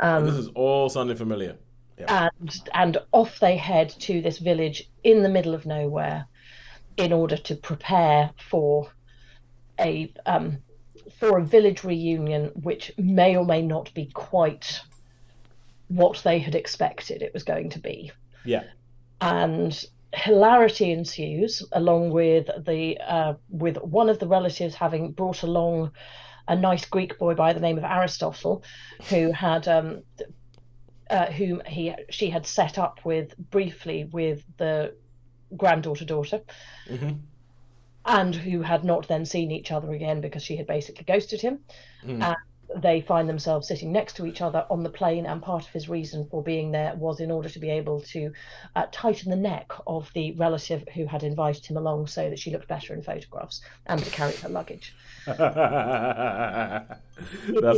Um, 0.00 0.26
This 0.26 0.36
is 0.36 0.48
all 0.54 0.88
sounding 0.88 1.16
familiar. 1.16 1.56
and 2.08 2.60
and 2.74 2.98
off 3.12 3.40
they 3.40 3.56
head 3.56 3.88
to 4.00 4.20
this 4.20 4.38
village 4.38 4.88
in 5.02 5.22
the 5.22 5.28
middle 5.28 5.54
of 5.54 5.64
nowhere 5.66 6.26
in 6.96 7.12
order 7.12 7.36
to 7.36 7.54
prepare 7.56 8.30
for 8.50 8.90
a 9.80 10.12
um, 10.26 10.58
for 11.18 11.38
a 11.38 11.44
village 11.44 11.84
reunion 11.84 12.50
which 12.54 12.92
may 12.98 13.36
or 13.36 13.44
may 13.44 13.62
not 13.62 13.92
be 13.94 14.06
quite 14.12 14.80
what 15.88 16.20
they 16.22 16.38
had 16.38 16.54
expected 16.54 17.22
it 17.22 17.32
was 17.32 17.44
going 17.44 17.70
to 17.70 17.78
be 17.78 18.10
Yeah. 18.44 18.64
And 19.20 19.84
hilarity 20.14 20.92
ensues, 20.92 21.62
along 21.72 22.10
with 22.10 22.48
the 22.64 22.98
uh, 22.98 23.34
with 23.48 23.76
one 23.78 24.08
of 24.08 24.18
the 24.18 24.28
relatives 24.28 24.74
having 24.74 25.12
brought 25.12 25.42
along 25.42 25.92
a 26.48 26.56
nice 26.56 26.84
Greek 26.84 27.18
boy 27.18 27.34
by 27.34 27.52
the 27.52 27.60
name 27.60 27.78
of 27.78 27.84
Aristotle, 27.84 28.62
who 29.10 29.32
had 29.32 29.68
um, 29.68 30.02
uh, 31.10 31.26
whom 31.26 31.62
he 31.66 31.94
she 32.10 32.30
had 32.30 32.46
set 32.46 32.78
up 32.78 33.04
with 33.04 33.36
briefly 33.50 34.04
with 34.04 34.44
the 34.58 34.94
granddaughter 35.56 36.04
daughter, 36.04 36.40
Mm-hmm. 36.88 37.16
and 38.04 38.34
who 38.34 38.62
had 38.62 38.84
not 38.84 39.08
then 39.08 39.24
seen 39.26 39.50
each 39.50 39.72
other 39.72 39.92
again 39.92 40.20
because 40.20 40.42
she 40.42 40.56
had 40.56 40.66
basically 40.66 41.04
ghosted 41.04 41.40
him. 41.40 41.60
Mm. 42.04 42.36
They 42.74 43.00
find 43.00 43.28
themselves 43.28 43.68
sitting 43.68 43.92
next 43.92 44.16
to 44.16 44.26
each 44.26 44.40
other 44.40 44.66
on 44.70 44.82
the 44.82 44.90
plane, 44.90 45.26
and 45.26 45.42
part 45.42 45.64
of 45.66 45.70
his 45.72 45.88
reason 45.88 46.26
for 46.30 46.42
being 46.42 46.72
there 46.72 46.94
was 46.96 47.20
in 47.20 47.30
order 47.30 47.48
to 47.48 47.58
be 47.58 47.70
able 47.70 48.00
to 48.02 48.32
uh, 48.74 48.86
tighten 48.92 49.30
the 49.30 49.36
neck 49.36 49.70
of 49.86 50.10
the 50.14 50.32
relative 50.32 50.84
who 50.94 51.06
had 51.06 51.22
invited 51.22 51.64
him 51.66 51.76
along 51.76 52.06
so 52.08 52.28
that 52.28 52.38
she 52.38 52.50
looked 52.50 52.68
better 52.68 52.94
in 52.94 53.02
photographs 53.02 53.60
and 53.86 54.02
to 54.02 54.10
carry 54.10 54.34
her 54.36 54.48
luggage. 54.48 54.94
that 55.26 56.98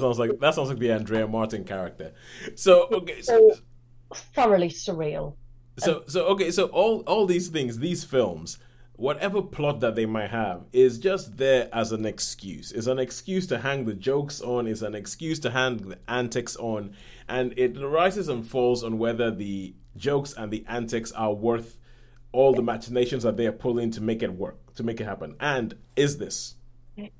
sounds 0.00 0.18
like 0.18 0.38
that 0.40 0.54
sounds 0.54 0.68
like 0.68 0.78
the 0.78 0.92
Andrea 0.92 1.26
Martin 1.26 1.64
character. 1.64 2.12
So 2.54 2.88
okay, 2.92 3.23
so, 3.23 3.50
So 3.50 3.61
thoroughly 4.14 4.71
surreal. 4.71 5.37
so 5.78 6.02
so 6.07 6.26
okay, 6.26 6.50
so 6.50 6.66
all 6.66 7.00
all 7.07 7.26
these 7.26 7.49
things, 7.49 7.78
these 7.78 8.04
films, 8.04 8.59
whatever 8.98 9.40
plot 9.40 9.78
that 9.78 9.94
they 9.94 10.04
might 10.04 10.28
have, 10.28 10.64
is 10.72 10.98
just 10.98 11.36
there 11.36 11.68
as 11.72 11.92
an 11.92 12.04
excuse. 12.04 12.72
It's 12.72 12.88
an 12.88 12.98
excuse 12.98 13.46
to 13.46 13.58
hang 13.58 13.84
the 13.84 13.94
jokes 13.94 14.40
on. 14.40 14.66
It's 14.66 14.82
an 14.82 14.96
excuse 14.96 15.38
to 15.40 15.50
hang 15.50 15.76
the 15.76 15.98
antics 16.08 16.56
on, 16.56 16.94
and 17.28 17.54
it 17.56 17.80
rises 17.80 18.28
and 18.28 18.46
falls 18.46 18.82
on 18.82 18.98
whether 18.98 19.30
the 19.30 19.74
jokes 19.96 20.34
and 20.34 20.52
the 20.52 20.64
antics 20.68 21.12
are 21.12 21.32
worth 21.32 21.78
all 22.32 22.52
the 22.52 22.62
machinations 22.62 23.22
that 23.22 23.36
they 23.36 23.46
are 23.46 23.52
pulling 23.52 23.92
to 23.92 24.02
make 24.02 24.22
it 24.22 24.32
work, 24.32 24.74
to 24.74 24.82
make 24.82 25.00
it 25.00 25.04
happen. 25.04 25.36
And 25.38 25.74
is 25.94 26.18
this? 26.18 26.56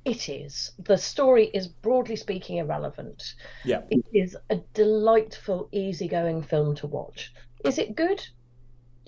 It 0.05 0.29
is. 0.29 0.73
The 0.81 0.99
story 0.99 1.47
is 1.55 1.69
broadly 1.69 2.17
speaking 2.17 2.57
irrelevant. 2.57 3.35
Yeah. 3.65 3.83
It 3.89 4.05
is 4.13 4.37
a 4.51 4.57
delightful, 4.75 5.69
easygoing 5.71 6.43
film 6.43 6.75
to 6.77 6.89
watch. 6.89 7.33
Is 7.65 7.79
it 7.79 7.95
good? 7.95 8.27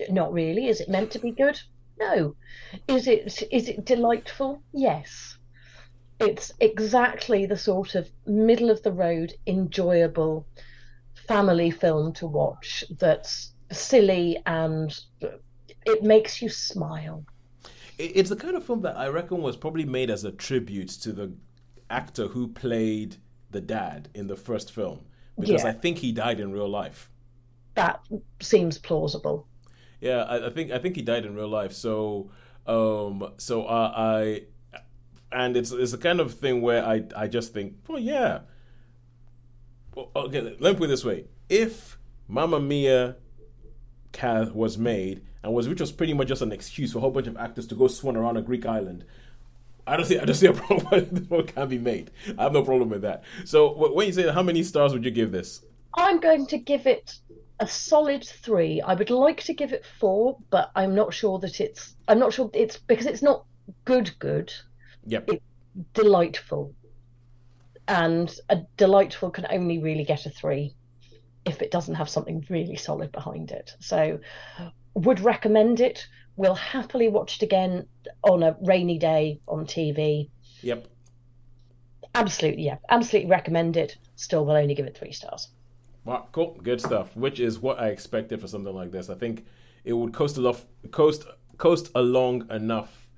Not 0.08 0.32
really. 0.32 0.68
Is 0.68 0.80
it 0.80 0.88
meant 0.88 1.10
to 1.10 1.18
be 1.18 1.32
good? 1.32 1.60
No. 2.00 2.34
Is 2.88 3.06
it 3.06 3.42
is 3.50 3.68
it 3.68 3.84
delightful? 3.84 4.62
Yes. 4.72 5.36
It's 6.18 6.52
exactly 6.60 7.46
the 7.46 7.56
sort 7.56 7.94
of 7.94 8.10
middle 8.26 8.70
of 8.70 8.82
the 8.82 8.92
road, 8.92 9.32
enjoyable 9.46 10.46
family 11.28 11.70
film 11.70 12.12
to 12.14 12.26
watch 12.26 12.84
that's 12.98 13.52
silly 13.70 14.42
and 14.46 14.98
it 15.86 16.02
makes 16.02 16.42
you 16.42 16.48
smile. 16.48 17.24
It's 17.98 18.30
the 18.30 18.36
kind 18.36 18.56
of 18.56 18.64
film 18.64 18.80
that 18.82 18.96
I 18.96 19.08
reckon 19.08 19.42
was 19.42 19.56
probably 19.56 19.84
made 19.84 20.10
as 20.10 20.24
a 20.24 20.32
tribute 20.32 20.88
to 21.02 21.12
the 21.12 21.32
actor 21.88 22.28
who 22.28 22.48
played 22.48 23.16
the 23.50 23.60
dad 23.60 24.08
in 24.14 24.26
the 24.26 24.36
first 24.36 24.72
film 24.72 25.04
because 25.38 25.64
Yeah. 25.64 25.70
I 25.70 25.72
think 25.72 25.98
he 25.98 26.12
died 26.12 26.40
in 26.40 26.52
real 26.52 26.68
life. 26.68 27.10
That 27.74 28.00
seems 28.40 28.78
plausible. 28.78 29.46
Yeah, 30.00 30.22
I, 30.22 30.46
I 30.46 30.50
think 30.50 30.70
I 30.70 30.78
think 30.78 30.96
he 30.96 31.02
died 31.02 31.24
in 31.26 31.34
real 31.34 31.48
life. 31.48 31.72
So, 31.72 32.30
um, 32.66 33.32
so 33.36 33.64
uh, 33.64 33.92
I, 33.94 34.42
and 35.32 35.56
it's 35.56 35.72
it's 35.72 35.92
the 35.92 35.98
kind 35.98 36.20
of 36.20 36.34
thing 36.34 36.62
where 36.62 36.84
I 36.84 37.04
I 37.16 37.26
just 37.28 37.52
think, 37.52 37.74
well, 37.88 37.98
yeah. 37.98 38.40
Well, 39.94 40.10
okay, 40.14 40.40
let 40.40 40.60
me 40.60 40.74
put 40.74 40.84
it 40.84 40.88
this 40.88 41.04
way: 41.04 41.26
if 41.48 41.98
Mamma 42.28 42.60
Mia 42.60 43.16
was 44.52 44.76
made 44.76 45.22
and 45.42 45.52
was 45.52 45.68
which 45.68 45.80
was 45.80 45.92
pretty 45.92 46.12
much 46.12 46.28
just 46.28 46.42
an 46.42 46.52
excuse 46.52 46.92
for 46.92 46.98
a 46.98 47.00
whole 47.00 47.10
bunch 47.10 47.26
of 47.26 47.36
actors 47.36 47.66
to 47.68 47.74
go 47.74 47.88
swan 47.88 48.16
around 48.16 48.36
a 48.36 48.42
Greek 48.42 48.66
island. 48.66 49.04
I 49.86 49.96
don't 49.96 50.04
see. 50.04 50.18
I 50.18 50.24
don't 50.24 50.34
see 50.34 50.46
a 50.46 50.52
problem 50.66 51.26
what 51.28 51.48
can 51.54 51.68
be 51.68 51.78
made. 51.78 52.10
I 52.38 52.44
have 52.44 52.52
no 52.52 52.62
problem 52.62 52.90
with 52.90 53.02
that. 53.02 53.24
So 53.44 53.70
wh- 53.70 53.94
when 53.94 54.06
you 54.06 54.12
say 54.12 54.30
how 54.30 54.42
many 54.42 54.62
stars 54.62 54.92
would 54.92 55.04
you 55.04 55.10
give 55.10 55.32
this? 55.32 55.64
I'm 55.94 56.20
going 56.20 56.46
to 56.48 56.58
give 56.58 56.86
it 56.86 57.18
a 57.60 57.66
solid 57.66 58.24
three. 58.24 58.80
I 58.80 58.94
would 58.94 59.10
like 59.10 59.42
to 59.44 59.54
give 59.54 59.72
it 59.72 59.84
four, 59.84 60.38
but 60.50 60.70
I'm 60.74 60.94
not 60.94 61.14
sure 61.14 61.38
that 61.40 61.60
it's. 61.60 61.94
I'm 62.08 62.18
not 62.18 62.32
sure 62.32 62.50
it's 62.54 62.78
because 62.78 63.06
it's 63.06 63.22
not 63.22 63.44
good. 63.84 64.18
Good, 64.18 64.52
Yep. 65.06 65.30
delightful, 65.94 66.74
and 67.86 68.34
a 68.48 68.62
delightful 68.76 69.30
can 69.30 69.46
only 69.50 69.78
really 69.78 70.04
get 70.04 70.26
a 70.26 70.30
three 70.30 70.74
if 71.44 71.62
it 71.62 71.70
doesn't 71.70 71.94
have 71.94 72.08
something 72.08 72.44
really 72.48 72.76
solid 72.76 73.12
behind 73.12 73.50
it. 73.50 73.74
So, 73.80 74.20
would 74.94 75.20
recommend 75.20 75.80
it. 75.80 76.06
We'll 76.36 76.54
happily 76.54 77.08
watch 77.08 77.36
it 77.36 77.42
again 77.42 77.86
on 78.22 78.42
a 78.42 78.56
rainy 78.62 78.98
day 78.98 79.40
on 79.46 79.66
TV. 79.66 80.30
Yep. 80.62 80.86
Absolutely, 82.14 82.64
yeah, 82.64 82.76
absolutely 82.88 83.30
recommend 83.30 83.76
it. 83.76 83.96
Still, 84.16 84.44
we'll 84.44 84.56
only 84.56 84.74
give 84.74 84.86
it 84.86 84.96
three 84.96 85.12
stars. 85.12 85.48
Cool, 86.32 86.58
good 86.62 86.80
stuff. 86.80 87.16
Which 87.16 87.40
is 87.40 87.58
what 87.58 87.78
I 87.78 87.88
expected 87.88 88.40
for 88.40 88.48
something 88.48 88.74
like 88.74 88.90
this. 88.90 89.08
I 89.10 89.14
think 89.14 89.44
it 89.84 89.92
would 89.92 90.12
coast 90.12 90.38
coast 90.90 91.26
coast 91.58 91.90
along 91.94 92.50
enough, 92.50 93.08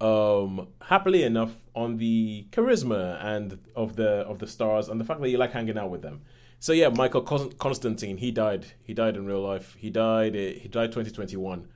um, 0.00 0.68
happily 0.82 1.22
enough 1.22 1.54
on 1.74 1.96
the 1.98 2.46
charisma 2.50 3.22
and 3.24 3.58
of 3.76 3.96
the 3.96 4.10
of 4.26 4.38
the 4.38 4.46
stars 4.46 4.88
and 4.88 5.00
the 5.00 5.04
fact 5.04 5.20
that 5.20 5.28
you 5.30 5.38
like 5.38 5.52
hanging 5.52 5.78
out 5.78 5.90
with 5.90 6.02
them. 6.02 6.22
So 6.58 6.72
yeah, 6.72 6.88
Michael 6.88 7.22
Con- 7.22 7.52
Constantine, 7.52 8.18
he 8.18 8.30
died. 8.30 8.66
He 8.82 8.92
died 8.92 9.16
in 9.16 9.24
real 9.26 9.40
life. 9.40 9.76
He 9.78 9.88
died. 9.88 10.36
eh, 10.36 10.52
He 10.58 10.68
died 10.68 10.92
2021. 10.92 11.66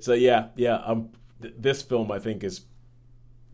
So 0.00 0.14
yeah, 0.14 0.48
yeah. 0.56 0.76
Um, 0.76 1.10
th- 1.40 1.54
this 1.56 1.80
film 1.82 2.10
I 2.10 2.18
think 2.18 2.42
is 2.42 2.62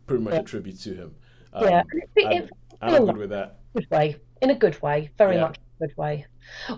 pretty 0.06 0.24
much 0.24 0.34
a 0.34 0.42
tribute 0.42 0.80
to 0.80 0.94
him. 0.94 1.14
Um, 1.52 1.64
Yeah, 1.64 1.82
it- 2.16 2.24
and, 2.24 2.44
it- 2.44 2.50
and 2.80 2.94
I'm 2.96 3.04
good 3.06 3.16
with 3.18 3.30
that. 3.30 3.58
good 3.74 3.90
way, 3.90 4.16
in 4.40 4.48
a 4.50 4.54
good 4.54 4.80
way, 4.80 5.10
very 5.18 5.34
Yeah. 5.34 5.42
much 5.42 5.58
good 5.78 5.96
way. 5.96 6.26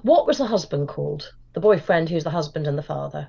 What 0.03 0.27
was 0.27 0.39
the 0.39 0.47
husband 0.47 0.89
called? 0.89 1.33
The 1.53 1.61
boyfriend 1.61 2.09
who's 2.09 2.25
the 2.25 2.31
husband 2.31 2.67
and 2.67 2.79
the 2.79 2.83
father. 2.83 3.29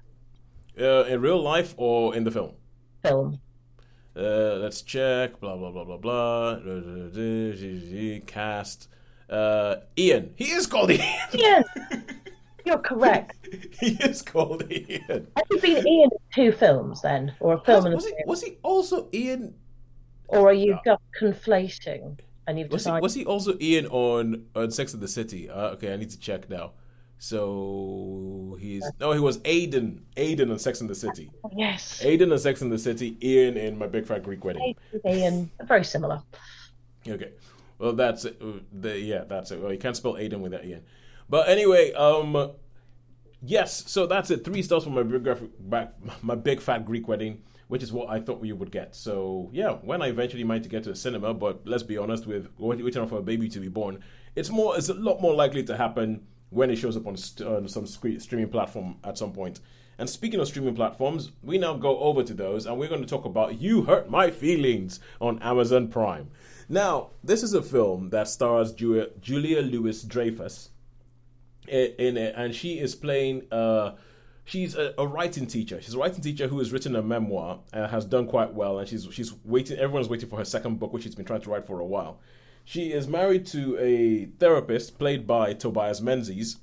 Uh, 0.80 1.04
in 1.04 1.22
real 1.22 1.42
life 1.42 1.74
or 1.78 2.16
in 2.16 2.24
the 2.24 2.32
film? 2.32 2.54
Film. 3.04 3.40
Uh, 4.16 4.56
let's 4.56 4.82
check. 4.82 5.40
Blah 5.40 5.58
blah 5.58 5.72
blah 5.72 5.86
blah 5.86 5.98
blah. 5.98 6.60
Cast. 8.28 8.90
Uh, 9.30 9.75
Ian. 9.98 10.34
He 10.36 10.51
is 10.51 10.68
called 10.68 10.92
Ian. 10.92 11.06
Ian, 11.34 11.63
you're 12.66 12.80
correct. 12.80 13.48
he 13.80 13.94
is 14.04 14.22
called 14.22 14.70
Ian. 14.70 15.28
Have 15.38 15.46
you 15.51 15.60
been 15.60 15.88
Ian 15.88 16.10
in 16.12 16.20
two 16.34 16.51
films 16.51 17.01
then, 17.01 17.34
or 17.40 17.54
a 17.54 17.62
film 17.62 17.86
Was, 17.86 17.86
and 17.86 17.94
a 17.94 17.96
was 17.96 18.06
he? 18.06 18.13
Was 18.25 18.44
he 18.44 18.58
also 18.62 19.08
Ian? 19.13 19.56
or 20.32 20.50
are 20.50 20.54
you 20.54 20.80
just 20.86 21.01
conflating 21.20 22.18
and 22.48 22.60
you've 22.60 22.72
Was 22.72 22.86
he? 22.86 22.92
Was 22.92 23.14
he 23.14 23.26
also 23.26 23.58
Ian 23.60 23.88
on 23.88 24.46
on 24.56 24.72
Sex 24.72 24.94
and 24.94 25.02
the 25.02 25.08
City? 25.08 25.50
Uh, 25.50 25.72
okay, 25.72 25.94
I 25.94 25.98
need 25.98 26.10
to 26.12 26.20
check 26.20 26.50
now. 26.50 26.72
So 27.18 28.58
he's 28.60 28.84
no, 29.00 29.12
he 29.12 29.20
was 29.20 29.38
Aiden. 29.40 30.02
Aiden 30.18 30.52
on 30.52 30.58
Sex 30.58 30.82
and 30.82 30.90
the 30.90 30.96
City. 30.96 31.32
Yes, 31.56 32.02
Aiden 32.04 32.32
on 32.32 32.40
Sex 32.40 32.62
and 32.62 32.72
the 32.72 32.80
City. 32.80 33.16
Ian 33.22 33.58
in 33.58 33.78
My 33.78 33.86
Big 33.88 34.08
Fat 34.08 34.24
Greek 34.24 34.44
Wedding. 34.44 34.76
Ian, 35.06 35.52
very 35.66 35.84
similar. 35.84 36.24
Okay. 37.08 37.32
Well, 37.78 37.94
that's 37.94 38.26
it. 38.26 38.38
Uh, 38.42 38.60
The, 38.72 39.00
yeah, 39.00 39.24
that's 39.28 39.52
it. 39.52 39.60
Well, 39.60 39.72
you 39.72 39.80
can't 39.80 39.96
spell 39.96 40.14
Aiden 40.14 40.40
without 40.40 40.66
Ian. 40.66 40.84
But 41.30 41.48
anyway, 41.50 41.94
um, 41.94 42.52
yes. 43.44 43.84
So 43.90 44.06
that's 44.08 44.30
it. 44.32 44.44
Three 44.44 44.62
stars 44.62 44.84
for 44.84 44.90
my 44.92 45.04
big, 45.04 45.28
my 46.22 46.36
big 46.36 46.60
fat 46.62 46.86
Greek 46.86 47.08
wedding, 47.08 47.42
which 47.72 47.82
is 47.82 47.94
what 47.94 48.10
I 48.10 48.20
thought 48.20 48.42
we 48.42 48.51
would 48.51 48.70
get. 48.70 48.94
So 48.94 49.50
yeah, 49.54 49.75
when 49.75 50.01
I 50.01 50.08
eventually 50.08 50.44
might 50.44 50.68
get 50.68 50.84
to 50.84 50.90
the 50.90 50.96
cinema, 50.96 51.34
but 51.34 51.62
let's 51.66 51.84
be 51.84 51.98
honest, 51.98 52.28
with 52.28 52.50
waiting 52.58 53.08
for 53.08 53.20
a 53.20 53.22
baby 53.22 53.48
to 53.48 53.62
be 53.62 53.70
born, 53.70 54.04
it's 54.36 54.50
more, 54.50 54.78
it's 54.78 54.90
a 54.90 54.94
lot 54.94 55.22
more 55.22 55.34
likely 55.34 55.63
to 55.63 55.78
happen 55.78 56.28
when 56.50 56.70
it 56.70 56.75
shows 56.75 56.98
up 56.98 57.08
on, 57.08 57.16
st- 57.16 57.70
some 57.70 57.88
streaming 57.88 58.50
platform 58.50 58.98
at 59.06 59.18
some 59.18 59.32
point. 59.32 59.62
And 59.98 60.10
speaking 60.10 60.42
of 60.42 60.50
streaming 60.50 60.75
platforms, 60.75 61.32
we 61.42 61.58
now 61.58 61.75
go 61.75 61.98
over 62.00 62.24
to 62.24 62.34
those 62.34 62.66
and 62.66 62.78
we're 62.78 62.90
going 62.90 63.04
to 63.04 63.08
talk 63.08 63.24
about 63.24 63.62
You 63.62 63.84
Hurt 63.84 64.10
My 64.10 64.32
Feelings 64.32 65.00
on 65.22 65.40
Amazon 65.42 65.88
Prime. 65.88 66.30
Now, 66.68 67.12
this 67.24 67.42
is 67.42 67.54
a 67.54 67.62
film 67.62 68.10
that 68.10 68.28
stars 68.28 68.74
Julia, 68.74 69.12
Julia 69.22 69.62
Louis 69.62 70.04
Dreyfus 70.04 70.72
in, 71.70 71.94
in 71.98 72.18
it, 72.18 72.34
and 72.36 72.54
she 72.54 72.80
is 72.80 72.96
playing. 72.96 73.44
Uh, 73.50 73.94
she's 74.46 74.76
a, 74.76 74.94
a 74.98 75.08
writing 75.08 75.48
teacher. 75.48 75.82
She's 75.82 75.94
a 75.94 75.98
writing 75.98 76.22
teacher 76.22 76.48
who 76.48 76.60
has 76.60 76.72
written 76.72 76.96
a 76.96 77.02
memoir 77.02 77.60
and 77.74 77.90
has 77.90 78.06
done 78.06 78.28
quite 78.28 78.54
well. 78.54 78.80
And 78.80 78.88
she's 78.88 79.08
she's 79.12 79.34
waiting. 79.44 79.78
Everyone's 79.78 80.10
waiting 80.10 80.30
for 80.30 80.38
her 80.38 80.46
second 80.46 80.80
book, 80.80 80.94
which 80.94 81.04
she's 81.04 81.16
been 81.16 81.26
trying 81.26 81.42
to 81.42 81.50
write 81.50 81.66
for 81.66 81.80
a 81.80 81.86
while. 81.86 82.20
She 82.64 82.92
is 82.92 83.08
married 83.08 83.46
to 83.48 83.78
a 83.80 84.26
therapist 84.40 85.00
played 85.00 85.26
by 85.26 85.54
Tobias 85.54 86.00
Menzies, 86.00 86.58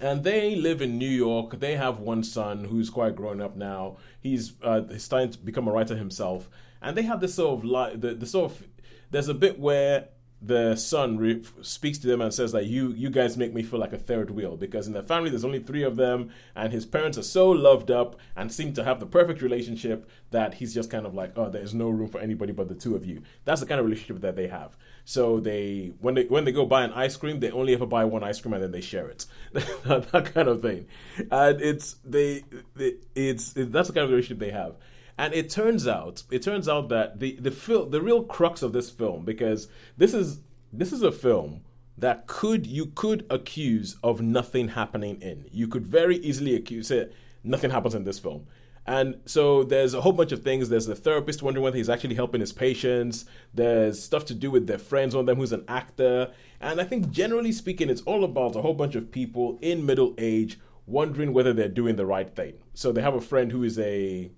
and 0.00 0.24
they 0.24 0.56
live 0.56 0.82
in 0.82 0.98
New 0.98 1.08
York. 1.08 1.60
They 1.60 1.76
have 1.76 2.00
one 2.00 2.24
son 2.24 2.64
who's 2.64 2.90
quite 2.90 3.14
grown 3.14 3.40
up 3.40 3.56
now. 3.56 3.96
He's 4.20 4.52
uh, 4.62 4.82
he's 4.82 5.04
starting 5.04 5.30
to 5.30 5.38
become 5.38 5.68
a 5.68 5.72
writer 5.72 5.96
himself, 5.96 6.48
and 6.82 6.96
they 6.96 7.02
have 7.02 7.20
this 7.20 7.34
sort 7.34 7.58
of 7.58 7.64
like 7.64 8.00
the, 8.00 8.14
the 8.14 8.26
sort 8.26 8.52
of 8.52 8.64
there's 9.10 9.28
a 9.28 9.34
bit 9.34 9.58
where 9.58 10.08
the 10.40 10.76
son 10.76 11.18
re- 11.18 11.42
speaks 11.62 11.98
to 11.98 12.06
them 12.06 12.20
and 12.20 12.32
says 12.32 12.52
that 12.52 12.66
you 12.66 12.92
you 12.92 13.10
guys 13.10 13.36
make 13.36 13.52
me 13.52 13.62
feel 13.62 13.80
like 13.80 13.92
a 13.92 13.98
third 13.98 14.30
wheel 14.30 14.56
because 14.56 14.86
in 14.86 14.92
the 14.92 15.02
family 15.02 15.30
there's 15.30 15.44
only 15.44 15.58
three 15.58 15.82
of 15.82 15.96
them 15.96 16.30
and 16.54 16.72
his 16.72 16.86
parents 16.86 17.18
are 17.18 17.24
so 17.24 17.50
loved 17.50 17.90
up 17.90 18.16
and 18.36 18.52
seem 18.52 18.72
to 18.72 18.84
have 18.84 19.00
the 19.00 19.06
perfect 19.06 19.42
relationship 19.42 20.08
that 20.30 20.54
he's 20.54 20.72
just 20.72 20.90
kind 20.90 21.06
of 21.06 21.14
like 21.14 21.32
oh 21.36 21.50
there's 21.50 21.74
no 21.74 21.88
room 21.88 22.08
for 22.08 22.20
anybody 22.20 22.52
but 22.52 22.68
the 22.68 22.74
two 22.74 22.94
of 22.94 23.04
you. 23.04 23.22
That's 23.44 23.60
the 23.60 23.66
kind 23.66 23.80
of 23.80 23.86
relationship 23.86 24.22
that 24.22 24.36
they 24.36 24.46
have. 24.46 24.76
So 25.04 25.40
they 25.40 25.92
when 26.00 26.14
they 26.14 26.24
when 26.24 26.44
they 26.44 26.52
go 26.52 26.64
buy 26.66 26.84
an 26.84 26.92
ice 26.92 27.16
cream 27.16 27.40
they 27.40 27.50
only 27.50 27.74
ever 27.74 27.86
buy 27.86 28.04
one 28.04 28.22
ice 28.22 28.40
cream 28.40 28.54
and 28.54 28.62
then 28.62 28.70
they 28.70 28.80
share 28.80 29.08
it. 29.08 29.26
That, 29.52 30.08
that 30.12 30.34
kind 30.34 30.46
of 30.46 30.62
thing. 30.62 30.86
And 31.30 31.60
it's 31.60 31.96
they, 32.04 32.44
they 32.76 32.94
it's 33.16 33.56
it, 33.56 33.72
that's 33.72 33.88
the 33.88 33.94
kind 33.94 34.04
of 34.04 34.10
relationship 34.10 34.38
they 34.38 34.52
have 34.52 34.76
and 35.18 35.34
it 35.34 35.50
turns 35.50 35.86
out, 35.86 36.22
it 36.30 36.42
turns 36.42 36.68
out 36.68 36.88
that 36.88 37.20
the 37.20 37.36
the 37.40 37.50
the 37.90 38.00
real 38.00 38.22
crux 38.24 38.62
of 38.62 38.72
this 38.72 38.88
film, 38.88 39.24
because 39.24 39.68
this 39.96 40.14
is 40.14 40.40
this 40.72 40.92
is 40.92 41.02
a 41.02 41.12
film 41.12 41.62
that 41.98 42.26
could 42.26 42.66
you 42.66 42.86
could 42.86 43.26
accuse 43.28 43.96
of 44.02 44.20
nothing 44.20 44.68
happening 44.68 45.20
in. 45.20 45.46
You 45.50 45.66
could 45.68 45.86
very 45.86 46.16
easily 46.18 46.54
accuse 46.54 46.90
it 46.90 47.14
nothing 47.44 47.70
happens 47.70 47.94
in 47.94 48.04
this 48.04 48.18
film. 48.18 48.46
And 48.86 49.20
so 49.26 49.64
there's 49.64 49.92
a 49.92 50.00
whole 50.00 50.12
bunch 50.12 50.32
of 50.32 50.42
things. 50.42 50.70
There's 50.70 50.86
the 50.86 50.94
therapist 50.94 51.42
wondering 51.42 51.62
whether 51.62 51.76
he's 51.76 51.90
actually 51.90 52.14
helping 52.14 52.40
his 52.40 52.54
patients. 52.54 53.26
There's 53.52 54.02
stuff 54.02 54.24
to 54.26 54.34
do 54.34 54.50
with 54.50 54.66
their 54.66 54.78
friends, 54.78 55.14
one 55.14 55.20
of 55.20 55.26
them 55.26 55.36
who's 55.36 55.52
an 55.52 55.64
actor. 55.68 56.32
And 56.60 56.80
I 56.80 56.84
think 56.84 57.10
generally 57.10 57.52
speaking, 57.52 57.90
it's 57.90 58.00
all 58.02 58.24
about 58.24 58.56
a 58.56 58.62
whole 58.62 58.72
bunch 58.72 58.94
of 58.94 59.10
people 59.10 59.58
in 59.60 59.84
middle 59.84 60.14
age 60.16 60.58
wondering 60.86 61.34
whether 61.34 61.52
they're 61.52 61.68
doing 61.68 61.96
the 61.96 62.06
right 62.06 62.34
thing. 62.34 62.54
So 62.72 62.90
they 62.90 63.02
have 63.02 63.14
a 63.14 63.20
friend 63.20 63.52
who 63.52 63.62
is 63.62 63.78
a 63.78 64.30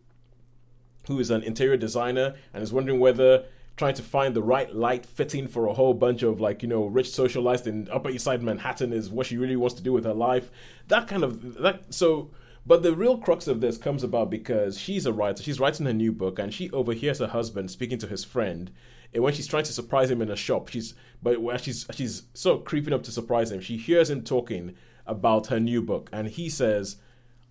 who 1.11 1.19
is 1.19 1.31
an 1.31 1.43
interior 1.43 1.77
designer 1.77 2.35
and 2.55 2.63
is 2.63 2.73
wondering 2.73 3.01
whether 3.01 3.45
trying 3.77 3.95
to 3.95 4.03
find 4.03 4.37
the 4.37 4.43
right 4.43 4.75
light 4.75 5.05
fitting 5.05 5.49
for 5.49 5.67
a 5.67 5.73
whole 5.73 5.95
bunch 5.95 6.23
of 6.23 6.41
like 6.41 6.63
you 6.63 6.69
know 6.69 6.85
rich 6.85 7.09
socialites 7.09 7.67
in 7.67 7.89
upper 7.91 8.11
east 8.11 8.25
side 8.25 8.43
manhattan 8.43 8.93
is 8.93 9.11
what 9.11 9.27
she 9.27 9.37
really 9.37 9.57
wants 9.57 9.75
to 9.75 9.83
do 9.83 9.93
with 9.93 10.05
her 10.05 10.15
life. 10.15 10.51
That 10.89 11.09
kind 11.09 11.25
of 11.25 11.55
that 11.55 11.93
so 11.93 12.31
but 12.65 12.83
the 12.83 12.95
real 12.95 13.19
crux 13.19 13.49
of 13.49 13.61
this 13.61 13.77
comes 13.77 14.05
about 14.05 14.31
because 14.31 14.79
she's 14.79 15.05
a 15.05 15.13
writer 15.13 15.43
she's 15.43 15.59
writing 15.59 15.87
her 15.87 15.93
new 15.93 16.13
book 16.13 16.39
and 16.39 16.55
she 16.55 16.71
overhears 16.71 17.19
her 17.19 17.27
husband 17.27 17.71
speaking 17.71 17.99
to 17.99 18.07
his 18.07 18.25
friend. 18.25 18.71
And 19.13 19.25
when 19.25 19.33
she's 19.33 19.49
trying 19.49 19.65
to 19.65 19.73
surprise 19.73 20.11
him 20.11 20.23
in 20.23 20.31
a 20.31 20.37
shop 20.37 20.69
she's 20.69 20.95
but 21.23 21.41
when 21.41 21.59
she's 21.59 21.87
she's 21.93 22.25
sort 22.35 22.59
of 22.59 22.65
creeping 22.65 22.93
up 22.93 23.03
to 23.05 23.11
surprise 23.11 23.51
him. 23.51 23.61
She 23.61 23.77
hears 23.77 24.11
him 24.11 24.23
talking 24.23 24.77
about 25.07 25.49
her 25.49 25.59
new 25.59 25.83
book 25.83 26.09
and 26.13 26.29
he 26.29 26.49
says 26.49 26.99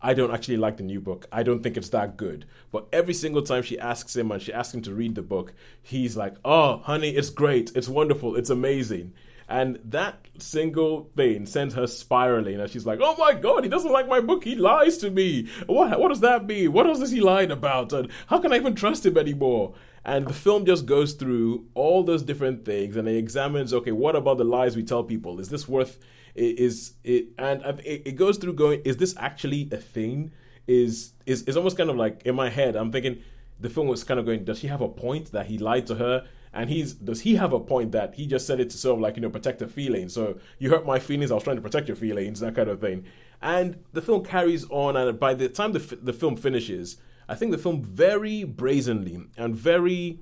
I 0.01 0.13
don't 0.13 0.33
actually 0.33 0.57
like 0.57 0.77
the 0.77 0.83
new 0.83 1.01
book. 1.01 1.27
I 1.31 1.43
don't 1.43 1.61
think 1.61 1.75
it's 1.75 1.89
that 1.89 2.15
good. 2.15 2.45
But 2.71 2.87
every 2.93 3.13
single 3.13 3.41
time 3.41 3.63
she 3.63 3.79
asks 3.79 4.15
him 4.15 4.31
and 4.31 4.41
she 4.41 4.53
asks 4.53 4.73
him 4.73 4.81
to 4.83 4.93
read 4.93 5.15
the 5.15 5.21
book, 5.21 5.53
he's 5.81 6.15
like, 6.15 6.35
Oh, 6.45 6.77
honey, 6.77 7.09
it's 7.09 7.29
great. 7.29 7.71
It's 7.75 7.89
wonderful. 7.89 8.35
It's 8.35 8.49
amazing. 8.49 9.13
And 9.49 9.79
that 9.85 10.27
single 10.37 11.09
thing 11.17 11.47
sends 11.47 11.73
her 11.73 11.87
spiraling. 11.87 12.61
And 12.61 12.69
she's 12.69 12.85
like, 12.85 12.99
Oh 13.01 13.15
my 13.17 13.33
God, 13.33 13.63
he 13.63 13.69
doesn't 13.69 13.91
like 13.91 14.07
my 14.07 14.21
book. 14.21 14.43
He 14.43 14.55
lies 14.55 14.97
to 14.99 15.09
me. 15.09 15.49
What, 15.65 15.99
what 15.99 16.09
does 16.09 16.21
that 16.21 16.45
mean? 16.45 16.71
What 16.71 16.87
else 16.87 17.01
is 17.01 17.11
he 17.11 17.19
lying 17.19 17.51
about? 17.51 17.91
And 17.91 18.09
how 18.27 18.39
can 18.39 18.53
I 18.53 18.57
even 18.57 18.75
trust 18.75 19.05
him 19.05 19.17
anymore? 19.17 19.73
And 20.05 20.27
the 20.27 20.33
film 20.33 20.65
just 20.65 20.85
goes 20.85 21.13
through 21.13 21.65
all 21.73 22.03
those 22.03 22.23
different 22.23 22.63
things 22.63 22.95
and 22.95 23.07
it 23.07 23.17
examines 23.17 23.73
okay, 23.73 23.91
what 23.91 24.15
about 24.15 24.37
the 24.37 24.45
lies 24.45 24.77
we 24.77 24.83
tell 24.83 25.03
people? 25.03 25.41
Is 25.41 25.49
this 25.49 25.67
worth 25.67 25.99
is 26.39 26.93
it 27.03 27.27
and 27.37 27.61
it, 27.79 28.03
it 28.05 28.15
goes 28.15 28.37
through 28.37 28.53
going 28.53 28.81
is 28.85 28.97
this 28.97 29.15
actually 29.17 29.69
a 29.71 29.77
thing? 29.77 30.31
Is 30.67 31.13
is 31.25 31.43
is 31.43 31.57
almost 31.57 31.77
kind 31.77 31.89
of 31.89 31.95
like 31.95 32.21
in 32.25 32.35
my 32.35 32.49
head 32.49 32.75
i'm 32.75 32.91
thinking 32.91 33.23
the 33.59 33.69
film 33.69 33.87
was 33.87 34.03
kind 34.03 34.19
of 34.19 34.25
going 34.25 34.45
does 34.45 34.59
she 34.59 34.67
have 34.67 34.81
a 34.81 34.87
point 34.87 35.31
that 35.31 35.47
he 35.47 35.57
lied 35.57 35.87
to 35.87 35.95
her? 35.95 36.27
And 36.51 36.69
he's 36.69 36.93
does 36.93 37.21
he 37.21 37.35
have 37.35 37.53
a 37.53 37.59
point 37.59 37.91
that 37.91 38.15
he 38.15 38.25
just 38.25 38.47
said 38.47 38.59
it 38.59 38.69
to 38.71 38.77
sort 38.77 38.95
of 38.95 39.01
like 39.01 39.15
you 39.15 39.21
know 39.21 39.29
protect 39.29 39.59
her 39.59 39.67
feelings? 39.67 40.13
So 40.13 40.39
you 40.57 40.69
hurt 40.69 40.85
my 40.85 40.99
feelings 40.99 41.31
i 41.31 41.35
was 41.35 41.43
trying 41.43 41.57
to 41.57 41.61
protect 41.61 41.87
your 41.87 41.97
feelings 41.97 42.39
that 42.39 42.55
kind 42.55 42.69
of 42.69 42.79
thing. 42.79 43.05
And 43.41 43.83
the 43.93 44.01
film 44.01 44.23
carries 44.23 44.65
on 44.69 44.95
and 44.95 45.19
by 45.19 45.33
the 45.33 45.49
time 45.49 45.73
the, 45.73 45.79
the 46.01 46.13
film 46.13 46.35
finishes 46.35 46.97
i 47.27 47.35
think 47.35 47.51
the 47.51 47.57
film 47.57 47.83
very 47.83 48.43
brazenly 48.43 49.19
and 49.37 49.55
very 49.55 50.19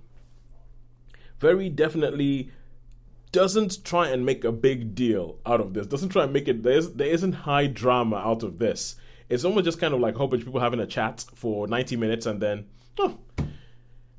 very 1.40 1.70
definitely 1.70 2.52
doesn't 3.38 3.86
try 3.86 4.08
and 4.08 4.26
make 4.26 4.44
a 4.44 4.52
big 4.52 4.96
deal 4.96 5.38
out 5.46 5.62
of 5.62 5.76
this. 5.76 5.86
Doesn't 5.86 6.10
try 6.10 6.24
and 6.24 6.34
make 6.34 6.48
it. 6.48 6.64
There's 6.64 6.94
there 6.94 7.08
isn't 7.08 7.34
high 7.34 7.68
drama 7.68 8.16
out 8.16 8.42
of 8.42 8.58
this. 8.58 8.96
It's 9.30 9.46
almost 9.46 9.66
just 9.66 9.80
kind 9.80 9.94
of 9.94 10.00
like 10.00 10.16
a 10.16 10.18
whole 10.18 10.28
bunch 10.28 10.42
of 10.42 10.48
people 10.48 10.60
having 10.60 10.80
a 10.80 10.88
chat 10.88 11.24
for 11.36 11.68
90 11.68 11.98
minutes 11.98 12.26
and 12.26 12.42
then 12.42 12.66
oh, 12.98 13.20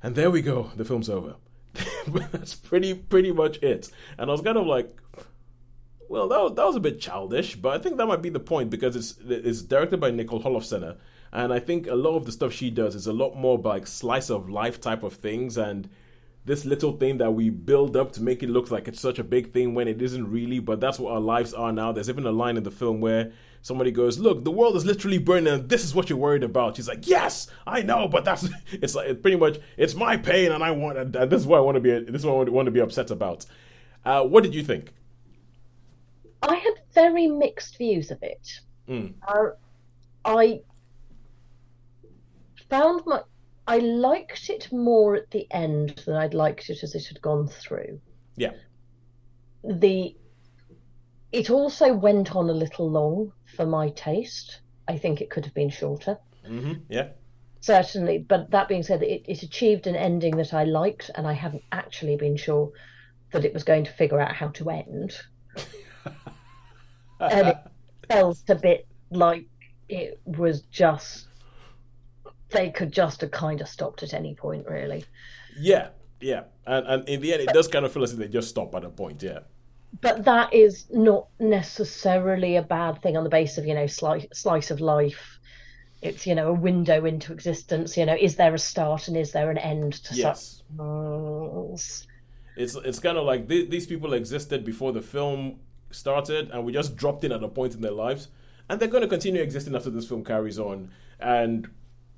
and 0.05 0.15
there 0.15 0.31
we 0.31 0.41
go. 0.41 0.71
The 0.77 0.85
film's 0.85 1.11
over. 1.11 1.35
That's 2.07 2.55
pretty 2.55 2.95
pretty 2.95 3.33
much 3.33 3.61
it. 3.61 3.91
And 4.19 4.31
I 4.31 4.33
was 4.33 4.41
kind 4.41 4.57
of 4.57 4.69
like, 4.69 4.97
well, 6.09 6.29
that 6.29 6.41
was, 6.41 6.55
that 6.55 6.67
was 6.67 6.77
a 6.77 6.81
bit 6.81 7.01
childish, 7.01 7.57
but 7.57 7.75
I 7.75 7.83
think 7.83 7.97
that 7.97 8.07
might 8.07 8.23
be 8.23 8.31
the 8.31 8.39
point 8.39 8.71
because 8.71 8.95
it's 8.95 9.17
it's 9.29 9.63
directed 9.63 9.99
by 9.99 10.13
Nicole 10.13 10.45
Holofcener, 10.45 10.97
and 11.33 11.53
I 11.53 11.59
think 11.59 11.89
a 11.89 11.97
lot 11.97 12.15
of 12.15 12.25
the 12.25 12.31
stuff 12.31 12.53
she 12.53 12.71
does 12.71 12.95
is 12.95 13.09
a 13.09 13.13
lot 13.13 13.35
more 13.35 13.59
like 13.59 13.89
slice 13.89 14.31
of 14.31 14.49
life 14.49 14.81
type 14.81 15.03
of 15.03 15.15
things 15.15 15.59
and 15.59 15.91
this 16.49 16.65
little 16.65 16.93
thing 16.93 17.19
that 17.19 17.31
we 17.31 17.51
build 17.51 17.95
up 17.97 18.11
to 18.13 18.23
make 18.23 18.43
it 18.43 18.49
look 18.49 18.71
like 18.71 18.89
it's 18.89 19.01
such 19.01 19.19
a 19.19 19.25
big 19.25 19.53
thing 19.53 19.75
when 19.75 19.87
it 19.87 20.01
isn't 20.01 20.29
really, 20.31 20.59
but 20.59 20.81
that's 20.81 20.99
what 20.99 21.13
our 21.13 21.21
lives 21.21 21.53
are 21.53 21.71
now. 21.71 21.93
There's 21.93 22.09
even 22.09 22.27
a 22.27 22.33
line 22.33 22.57
in 22.57 22.63
the 22.63 22.71
film 22.71 23.01
where 23.01 23.33
somebody 23.61 23.91
goes, 23.91 24.19
"Look, 24.19 24.45
the 24.45 24.51
world 24.51 24.75
is 24.75 24.87
literally 24.87 25.19
burning. 25.19 25.53
And 25.53 25.69
this 25.69 25.85
is 25.85 25.95
what 25.95 26.09
you're 26.09 26.19
worried 26.19 26.43
about." 26.43 26.77
She's 26.77 26.89
like, 26.89 27.07
"Yes, 27.07 27.49
I 27.67 27.83
know, 27.83 28.09
but 28.09 28.25
that's 28.25 28.49
it's 28.73 28.95
like 28.95 29.21
pretty 29.21 29.37
much 29.37 29.59
it's 29.77 29.95
my 29.95 30.17
pain, 30.17 30.51
and 30.51 30.65
I 30.65 30.71
want 30.71 30.99
and 30.99 31.13
this 31.31 31.43
is 31.43 31.47
what 31.47 31.59
I 31.59 31.61
want 31.61 31.77
to 31.77 31.81
be. 31.81 31.91
This 32.11 32.23
is 32.23 32.27
what 32.27 32.49
I 32.49 32.51
want 32.51 32.67
to 32.67 32.73
be 32.73 32.81
upset 32.81 33.11
about." 33.11 33.45
Uh, 34.05 34.25
what 34.25 34.43
did 34.43 34.55
you 34.55 34.65
think? 34.65 34.93
I 36.43 36.55
had 36.55 36.75
very 36.95 37.27
mixed 37.27 37.77
views 37.77 38.11
of 38.11 38.23
it. 38.23 38.61
Mm. 38.89 39.13
Uh, 39.27 39.51
I 40.25 40.61
found 42.71 43.03
my 43.07 43.21
I 43.69 43.79
liked 43.81 44.49
it 44.49 44.73
more 44.73 45.15
at 45.15 45.31
the 45.31 45.47
end 45.51 46.03
than 46.07 46.17
I'd 46.17 46.33
liked 46.33 46.71
it 46.71 46.83
as 46.83 46.95
it 46.95 47.07
had 47.07 47.21
gone 47.21 47.47
through. 47.47 48.01
Yeah. 48.35 48.53
The 49.63 50.17
it 51.31 51.51
also 51.51 51.93
went 51.93 52.35
on 52.35 52.49
a 52.49 52.55
little 52.55 52.91
long 52.91 53.33
for 53.57 53.67
my 53.67 53.91
taste. 53.91 54.61
I 54.89 54.97
think 54.97 55.21
it 55.21 55.29
could 55.29 55.45
have 55.45 55.53
been 55.53 55.69
shorter. 55.69 56.17
Mm-hmm. 56.49 56.81
Yeah. 56.89 57.09
Certainly, 57.61 58.19
but 58.21 58.51
that 58.53 58.69
being 58.69 58.83
said, 58.83 59.03
it, 59.03 59.25
it 59.29 59.43
achieved 59.43 59.87
an 59.87 59.97
ending 59.97 60.37
that 60.39 60.55
I 60.55 60.65
liked, 60.65 61.11
and 61.15 61.27
I 61.27 61.35
haven't 61.35 61.65
actually 61.71 62.17
been 62.17 62.39
sure 62.39 62.73
that 63.33 63.45
it 63.45 63.53
was 63.53 63.65
going 63.65 63.85
to 63.85 63.93
figure 63.93 64.21
out 64.21 64.35
how 64.35 64.49
to 64.49 64.71
end. 64.71 65.21
and 67.21 67.49
it 67.49 67.57
felt 68.09 68.39
a 68.49 68.55
bit 68.55 68.87
like 69.11 69.45
it 69.91 70.19
was 70.25 70.63
just 70.63 71.28
they 72.51 72.71
could 72.71 72.93
just 72.93 73.21
have 73.21 73.31
kind 73.31 73.61
of 73.61 73.69
stopped 73.69 74.03
at 74.03 74.15
any 74.15 74.35
point, 74.35 74.67
really. 74.69 75.05
Yeah, 75.59 75.89
yeah, 76.21 76.45
and 76.67 76.87
and 76.87 77.09
in 77.09 77.21
the 77.21 77.33
end, 77.33 77.43
it 77.43 77.51
does 77.53 77.69
kind 77.69 77.85
of 77.85 77.93
feel 77.93 78.03
as 78.03 78.13
if 78.13 78.19
they 78.19 78.29
just 78.29 78.49
stop 78.49 78.75
at 78.75 78.85
a 78.85 78.91
point. 78.91 79.23
Yeah. 79.23 79.41
But 80.01 80.25
that 80.25 80.53
is 80.53 80.87
not 80.91 81.29
necessarily 81.41 82.57
a 82.57 82.63
bad 82.63 83.01
thing 83.03 83.17
on 83.17 83.25
the 83.25 83.31
basis 83.31 83.59
of 83.59 83.67
you 83.67 83.75
know 83.75 83.87
slice 83.87 84.27
slice 84.33 84.71
of 84.71 84.81
life. 84.81 85.39
It's 86.03 86.27
you 86.27 86.35
know 86.35 86.49
a 86.49 86.53
window 86.53 87.05
into 87.05 87.33
existence. 87.33 87.97
You 87.97 88.07
know, 88.07 88.17
is 88.19 88.37
there 88.37 88.55
a 88.55 88.59
start 88.59 89.09
and 89.09 89.17
is 89.17 89.33
there 89.33 89.51
an 89.51 89.59
end 89.59 89.95
to 90.05 90.15
yes. 90.15 90.63
such? 90.79 92.07
It's 92.57 92.75
it's 92.75 92.99
kind 92.99 93.17
of 93.19 93.25
like 93.25 93.49
th- 93.49 93.71
these 93.71 93.87
people 93.87 94.13
existed 94.13 94.65
before 94.65 94.93
the 94.93 95.03
film 95.03 95.61
started, 95.91 96.51
and 96.51 96.65
we 96.65 96.73
just 96.73 96.97
dropped 96.97 97.25
in 97.25 97.33
at 97.33 97.43
a 97.43 97.49
point 97.49 97.75
in 97.75 97.81
their 97.81 97.93
lives, 97.93 98.29
and 98.69 98.79
they're 98.79 98.89
going 98.89 99.03
to 99.03 99.09
continue 99.09 99.41
existing 99.41 99.75
after 99.75 99.91
this 99.91 100.07
film 100.07 100.25
carries 100.25 100.59
on. 100.59 100.91
And 101.21 101.69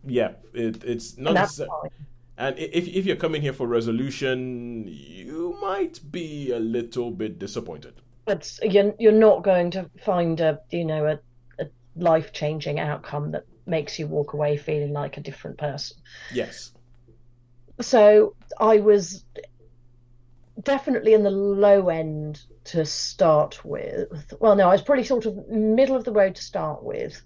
yeah, 0.04 0.32
it, 0.54 0.82
it's 0.84 1.18
not 1.18 1.34
necessarily. 1.34 1.90
And 2.38 2.58
if 2.58 2.88
if 2.88 3.04
you're 3.04 3.16
coming 3.16 3.42
here 3.42 3.52
for 3.52 3.66
resolution, 3.66 4.86
you 4.88 5.58
might 5.60 6.00
be 6.10 6.52
a 6.52 6.58
little 6.58 7.10
bit 7.10 7.38
disappointed. 7.38 7.94
But 8.24 8.58
you're 8.62 8.94
you're 8.98 9.12
not 9.12 9.42
going 9.42 9.70
to 9.72 9.90
find 10.02 10.40
a 10.40 10.60
you 10.70 10.84
know 10.84 11.06
a, 11.06 11.18
a 11.62 11.68
life 11.96 12.32
changing 12.32 12.80
outcome 12.80 13.32
that 13.32 13.44
makes 13.66 13.98
you 13.98 14.06
walk 14.06 14.32
away 14.32 14.56
feeling 14.56 14.92
like 14.92 15.18
a 15.18 15.20
different 15.20 15.58
person. 15.58 15.98
Yes. 16.32 16.72
So 17.80 18.34
I 18.58 18.78
was 18.78 19.24
definitely 20.62 21.14
in 21.14 21.22
the 21.22 21.30
low 21.30 21.88
end 21.88 22.42
to 22.64 22.84
start 22.84 23.64
with. 23.64 24.34
Well, 24.40 24.56
no, 24.56 24.68
I 24.68 24.72
was 24.72 24.82
probably 24.82 25.04
sort 25.04 25.26
of 25.26 25.48
middle 25.48 25.96
of 25.96 26.04
the 26.04 26.12
road 26.12 26.36
to 26.36 26.42
start 26.42 26.82
with 26.82 27.20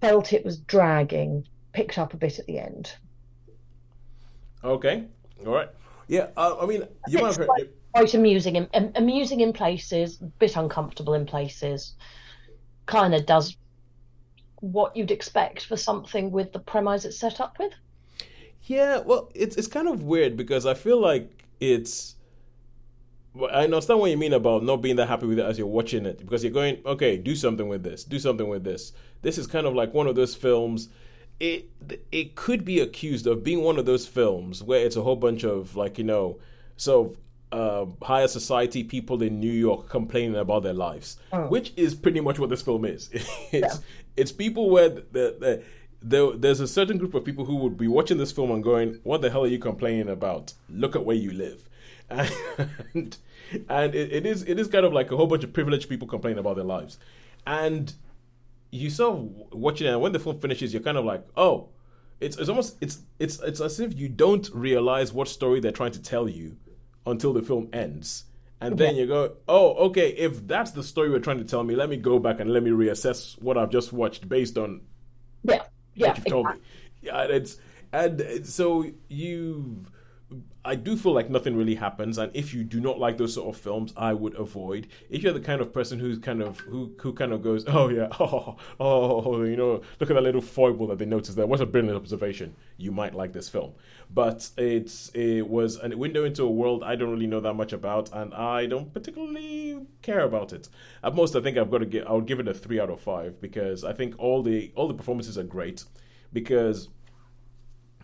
felt 0.00 0.32
it 0.32 0.44
was 0.44 0.58
dragging, 0.58 1.46
picked 1.72 1.98
up 1.98 2.14
a 2.14 2.16
bit 2.16 2.38
at 2.38 2.46
the 2.46 2.58
end. 2.58 2.94
Okay, 4.62 5.04
all 5.46 5.52
right. 5.52 5.68
Yeah, 6.08 6.28
uh, 6.36 6.56
I 6.60 6.66
mean, 6.66 6.82
you 7.08 7.18
might 7.18 7.28
have 7.28 7.36
heard. 7.36 7.46
Quite, 7.46 7.70
quite 7.94 8.14
amusing, 8.14 8.56
in, 8.56 8.92
amusing 8.94 9.40
in 9.40 9.52
places, 9.52 10.16
bit 10.16 10.56
uncomfortable 10.56 11.14
in 11.14 11.24
places. 11.24 11.94
Kind 12.86 13.14
of 13.14 13.26
does 13.26 13.56
what 14.60 14.96
you'd 14.96 15.10
expect 15.10 15.66
for 15.66 15.76
something 15.76 16.30
with 16.30 16.52
the 16.52 16.58
premise 16.58 17.04
it's 17.04 17.18
set 17.18 17.40
up 17.40 17.58
with. 17.58 17.72
Yeah, 18.64 18.98
well, 18.98 19.30
it's 19.34 19.56
it's 19.56 19.66
kind 19.66 19.88
of 19.88 20.02
weird 20.02 20.36
because 20.36 20.66
I 20.66 20.74
feel 20.74 21.00
like 21.00 21.44
it's 21.60 22.16
I 23.36 23.64
understand 23.64 24.00
what 24.00 24.10
you 24.10 24.16
mean 24.16 24.32
about 24.32 24.64
not 24.64 24.78
being 24.78 24.96
that 24.96 25.06
happy 25.06 25.26
with 25.26 25.38
it 25.38 25.44
as 25.44 25.56
you're 25.56 25.66
watching 25.66 26.04
it 26.04 26.18
because 26.18 26.42
you're 26.42 26.52
going, 26.52 26.78
okay, 26.84 27.16
do 27.16 27.36
something 27.36 27.68
with 27.68 27.84
this, 27.84 28.02
do 28.02 28.18
something 28.18 28.48
with 28.48 28.64
this. 28.64 28.92
This 29.22 29.38
is 29.38 29.46
kind 29.46 29.66
of 29.66 29.74
like 29.74 29.94
one 29.94 30.08
of 30.08 30.16
those 30.16 30.34
films. 30.34 30.88
It 31.38 31.70
it 32.10 32.34
could 32.34 32.64
be 32.64 32.80
accused 32.80 33.26
of 33.26 33.44
being 33.44 33.62
one 33.62 33.78
of 33.78 33.86
those 33.86 34.06
films 34.06 34.62
where 34.62 34.84
it's 34.84 34.96
a 34.96 35.02
whole 35.02 35.16
bunch 35.16 35.44
of 35.44 35.76
like 35.76 35.96
you 35.96 36.04
know, 36.04 36.38
so 36.76 37.16
uh, 37.52 37.86
higher 38.02 38.28
society 38.28 38.84
people 38.84 39.22
in 39.22 39.40
New 39.40 39.52
York 39.52 39.88
complaining 39.88 40.36
about 40.36 40.62
their 40.62 40.74
lives, 40.74 41.18
oh. 41.32 41.46
which 41.48 41.72
is 41.76 41.94
pretty 41.94 42.20
much 42.20 42.38
what 42.38 42.50
this 42.50 42.62
film 42.62 42.84
is. 42.84 43.10
it's 43.12 43.52
yeah. 43.52 43.74
it's 44.16 44.32
people 44.32 44.70
where 44.70 44.88
the, 44.88 45.02
the, 45.12 45.62
the, 46.02 46.36
there's 46.36 46.60
a 46.60 46.68
certain 46.68 46.98
group 46.98 47.14
of 47.14 47.24
people 47.24 47.44
who 47.44 47.56
would 47.56 47.76
be 47.76 47.88
watching 47.88 48.18
this 48.18 48.32
film 48.32 48.50
and 48.50 48.62
going, 48.62 48.98
"What 49.02 49.22
the 49.22 49.30
hell 49.30 49.44
are 49.44 49.48
you 49.48 49.58
complaining 49.58 50.08
about? 50.08 50.52
Look 50.68 50.94
at 50.94 51.04
where 51.04 51.16
you 51.16 51.32
live." 51.32 51.68
And 52.10 53.16
and 53.68 53.94
it, 53.94 54.12
it 54.12 54.26
is 54.26 54.42
it 54.42 54.58
is 54.58 54.68
kind 54.68 54.84
of 54.84 54.92
like 54.92 55.10
a 55.10 55.16
whole 55.16 55.26
bunch 55.26 55.44
of 55.44 55.52
privileged 55.52 55.88
people 55.88 56.08
complaining 56.08 56.38
about 56.38 56.56
their 56.56 56.64
lives, 56.64 56.98
and 57.46 57.92
you 58.70 58.90
sort 58.90 59.18
of 59.18 59.52
watching 59.52 59.86
it, 59.86 59.90
and 59.90 60.00
when 60.00 60.12
the 60.12 60.18
film 60.18 60.38
finishes, 60.40 60.72
you're 60.72 60.82
kind 60.82 60.98
of 60.98 61.04
like, 61.04 61.26
oh, 61.36 61.68
it's 62.20 62.36
it's 62.36 62.48
almost 62.48 62.76
it's 62.80 63.00
it's 63.18 63.40
it's 63.40 63.60
as 63.60 63.80
if 63.80 63.98
you 63.98 64.08
don't 64.08 64.48
realize 64.52 65.12
what 65.12 65.28
story 65.28 65.60
they're 65.60 65.72
trying 65.72 65.92
to 65.92 66.02
tell 66.02 66.28
you 66.28 66.56
until 67.06 67.32
the 67.32 67.42
film 67.42 67.68
ends. 67.72 68.24
And 68.62 68.76
then 68.76 68.94
you 68.94 69.06
go, 69.06 69.36
oh, 69.48 69.72
okay, 69.86 70.10
if 70.10 70.46
that's 70.46 70.72
the 70.72 70.82
story 70.82 71.08
we're 71.08 71.20
trying 71.20 71.38
to 71.38 71.44
tell 71.44 71.64
me, 71.64 71.74
let 71.74 71.88
me 71.88 71.96
go 71.96 72.18
back 72.18 72.40
and 72.40 72.52
let 72.52 72.62
me 72.62 72.70
reassess 72.70 73.40
what 73.40 73.56
I've 73.56 73.70
just 73.70 73.90
watched 73.90 74.28
based 74.28 74.58
on 74.58 74.82
yeah, 75.44 75.62
yeah, 75.94 76.08
what 76.08 76.18
you've 76.18 76.26
told 76.26 76.46
exactly. 76.46 76.60
me. 76.60 76.66
Yeah, 77.02 77.22
it's 77.22 77.56
and 77.92 78.46
so 78.46 78.84
you 79.08 79.86
I 80.64 80.74
do 80.74 80.96
feel 80.96 81.12
like 81.12 81.30
nothing 81.30 81.56
really 81.56 81.74
happens, 81.74 82.18
and 82.18 82.30
if 82.34 82.52
you 82.52 82.62
do 82.64 82.80
not 82.80 82.98
like 82.98 83.16
those 83.16 83.34
sort 83.34 83.54
of 83.54 83.60
films, 83.60 83.92
I 83.96 84.12
would 84.12 84.34
avoid. 84.34 84.88
If 85.08 85.22
you're 85.22 85.32
the 85.32 85.40
kind 85.40 85.60
of 85.60 85.72
person 85.72 85.98
who's 85.98 86.18
kind 86.18 86.42
of 86.42 86.60
who 86.60 86.92
who 86.98 87.12
kind 87.14 87.32
of 87.32 87.42
goes, 87.42 87.64
oh 87.66 87.88
yeah, 87.88 88.08
oh, 88.20 88.56
oh, 88.78 89.42
you 89.42 89.56
know, 89.56 89.80
look 89.98 90.10
at 90.10 90.14
that 90.14 90.22
little 90.22 90.40
foible 90.42 90.86
that 90.88 90.98
they 90.98 91.06
noticed 91.06 91.36
there. 91.36 91.46
What 91.46 91.60
a 91.60 91.66
brilliant 91.66 91.96
observation! 91.96 92.54
You 92.76 92.92
might 92.92 93.14
like 93.14 93.32
this 93.32 93.48
film, 93.48 93.72
but 94.12 94.50
it's 94.58 95.10
it 95.14 95.48
was 95.48 95.82
a 95.82 95.96
window 95.96 96.24
into 96.24 96.44
a 96.44 96.50
world 96.50 96.84
I 96.84 96.94
don't 96.94 97.10
really 97.10 97.26
know 97.26 97.40
that 97.40 97.54
much 97.54 97.72
about, 97.72 98.10
and 98.12 98.34
I 98.34 98.66
don't 98.66 98.92
particularly 98.92 99.86
care 100.02 100.20
about 100.20 100.52
it. 100.52 100.68
At 101.02 101.14
most, 101.14 101.34
I 101.34 101.40
think 101.40 101.56
I've 101.56 101.70
got 101.70 101.78
to 101.78 101.86
get. 101.86 102.06
I'll 102.06 102.20
give 102.20 102.38
it 102.38 102.48
a 102.48 102.54
three 102.54 102.78
out 102.78 102.90
of 102.90 103.00
five 103.00 103.40
because 103.40 103.82
I 103.82 103.94
think 103.94 104.14
all 104.18 104.42
the 104.42 104.72
all 104.76 104.88
the 104.88 104.94
performances 104.94 105.38
are 105.38 105.42
great 105.42 105.84
because 106.32 106.88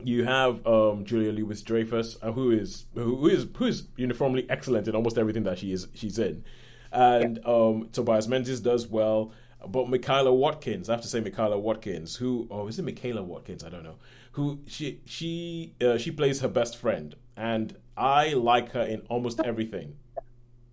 you 0.02 0.24
have 0.24 0.66
um, 0.66 1.04
Julia 1.04 1.32
Louis 1.32 1.62
Dreyfus, 1.62 2.16
uh, 2.22 2.32
who 2.32 2.50
is 2.50 2.86
who 2.94 3.28
is 3.28 3.46
who 3.56 3.64
is 3.66 3.84
uniformly 3.96 4.46
excellent 4.48 4.88
in 4.88 4.94
almost 4.94 5.18
everything 5.18 5.44
that 5.44 5.58
she 5.58 5.72
is 5.72 5.88
she's 5.94 6.18
in, 6.18 6.44
and 6.92 7.40
yeah. 7.42 7.52
um, 7.52 7.88
Tobias 7.92 8.28
Menzies 8.28 8.60
does 8.60 8.86
well. 8.86 9.32
But 9.66 9.88
Michaela 9.88 10.32
Watkins, 10.32 10.88
I 10.88 10.92
have 10.92 11.00
to 11.00 11.08
say 11.08 11.18
Michaela 11.20 11.58
Watkins, 11.58 12.16
who 12.16 12.46
oh 12.50 12.68
is 12.68 12.78
it 12.78 12.84
Michaela 12.84 13.22
Watkins? 13.22 13.64
I 13.64 13.68
don't 13.68 13.82
know. 13.82 13.96
Who 14.32 14.60
she 14.66 15.00
she 15.06 15.74
uh, 15.80 15.96
she 15.98 16.10
plays 16.10 16.40
her 16.40 16.48
best 16.48 16.76
friend, 16.76 17.14
and 17.36 17.76
I 17.96 18.34
like 18.34 18.72
her 18.72 18.82
in 18.82 19.00
almost 19.08 19.40
everything. 19.44 19.96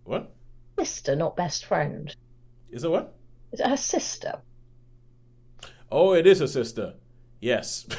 What? 0.03 0.33
Sister, 0.77 1.15
not 1.15 1.37
best 1.37 1.65
friend. 1.65 2.13
Is 2.71 2.83
it 2.83 2.91
what? 2.91 3.15
Is 3.51 3.61
it 3.61 3.67
her 3.67 3.77
sister? 3.77 4.39
Oh, 5.91 6.13
it 6.13 6.27
is 6.27 6.39
her 6.39 6.47
sister. 6.47 6.95
Yes. 7.39 7.85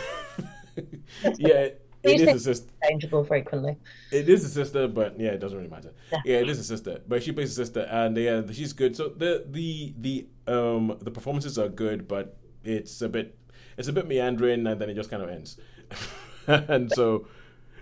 yeah, 1.39 1.69
it 2.05 2.21
is 2.21 2.35
a 2.35 2.39
sister. 2.39 2.71
Changeable 2.89 3.25
frequently. 3.25 3.77
It 4.13 4.29
is 4.29 4.45
a 4.45 4.49
sister, 4.49 4.87
but 4.89 5.19
yeah, 5.19 5.31
it 5.31 5.39
doesn't 5.39 5.57
really 5.57 5.71
matter. 5.71 5.93
Yeah, 6.13 6.19
yeah 6.25 6.37
it 6.39 6.49
is 6.49 6.59
a 6.59 6.65
sister, 6.65 7.01
but 7.09 7.23
she 7.23 7.33
plays 7.33 7.51
a 7.53 7.55
sister, 7.55 7.81
and 7.91 8.17
yeah, 8.17 8.43
she's 8.53 8.73
good. 8.73 8.95
So 8.97 9.09
the 9.09 9.45
the 9.49 9.95
the 9.99 10.27
um 10.47 10.99
the 11.01 11.11
performances 11.11 11.59
are 11.59 11.69
good, 11.69 12.07
but 12.07 12.37
it's 12.63 13.01
a 13.01 13.09
bit 13.09 13.39
it's 13.77 13.89
a 13.89 13.93
bit 13.93 14.07
meandering, 14.07 14.67
and 14.67 14.81
then 14.81 14.91
it 14.91 14.95
just 14.95 15.11
kind 15.11 15.23
of 15.23 15.31
ends. 15.31 15.59
and 16.47 16.93
so 16.93 17.27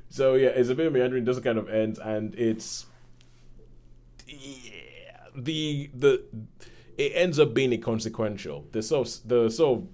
so 0.09 0.35
yeah, 0.35 0.49
it's 0.49 0.69
a 0.69 0.75
bit 0.75 0.93
meandering, 0.93 1.25
doesn't 1.25 1.43
kind 1.43 1.59
of 1.59 1.69
end, 1.69 1.99
and 1.99 2.35
it's 2.37 2.87
yeah, 4.29 5.17
the 5.35 5.91
the 5.95 6.23
it 6.97 7.13
ends 7.15 7.39
up 7.39 7.55
being 7.55 7.73
inconsequential. 7.73 8.67
The 8.73 8.83
so 8.83 9.05
the 9.25 9.51
so 9.51 9.89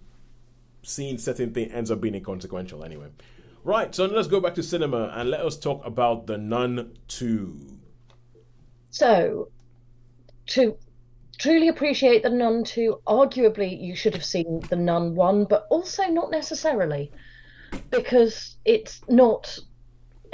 scene 0.82 1.18
setting 1.18 1.52
thing 1.52 1.70
ends 1.72 1.90
up 1.90 2.00
being 2.00 2.14
inconsequential 2.14 2.84
anyway. 2.84 3.08
Right, 3.64 3.94
so 3.94 4.06
let's 4.06 4.28
go 4.28 4.40
back 4.40 4.54
to 4.54 4.62
cinema 4.62 5.12
and 5.14 5.30
let 5.30 5.40
us 5.40 5.58
talk 5.58 5.84
about 5.84 6.26
The 6.26 6.38
Nun 6.38 6.96
2. 7.08 7.78
So, 8.90 9.48
to 10.46 10.76
truly 11.38 11.68
appreciate 11.68 12.22
The 12.22 12.30
Nun 12.30 12.64
2, 12.64 13.00
arguably 13.06 13.78
you 13.80 13.94
should 13.94 14.14
have 14.14 14.24
seen 14.24 14.60
The 14.70 14.76
Nun 14.76 15.14
1, 15.14 15.44
but 15.44 15.66
also 15.70 16.04
not 16.04 16.30
necessarily, 16.30 17.10
because 17.90 18.56
it's 18.64 19.02
not 19.08 19.58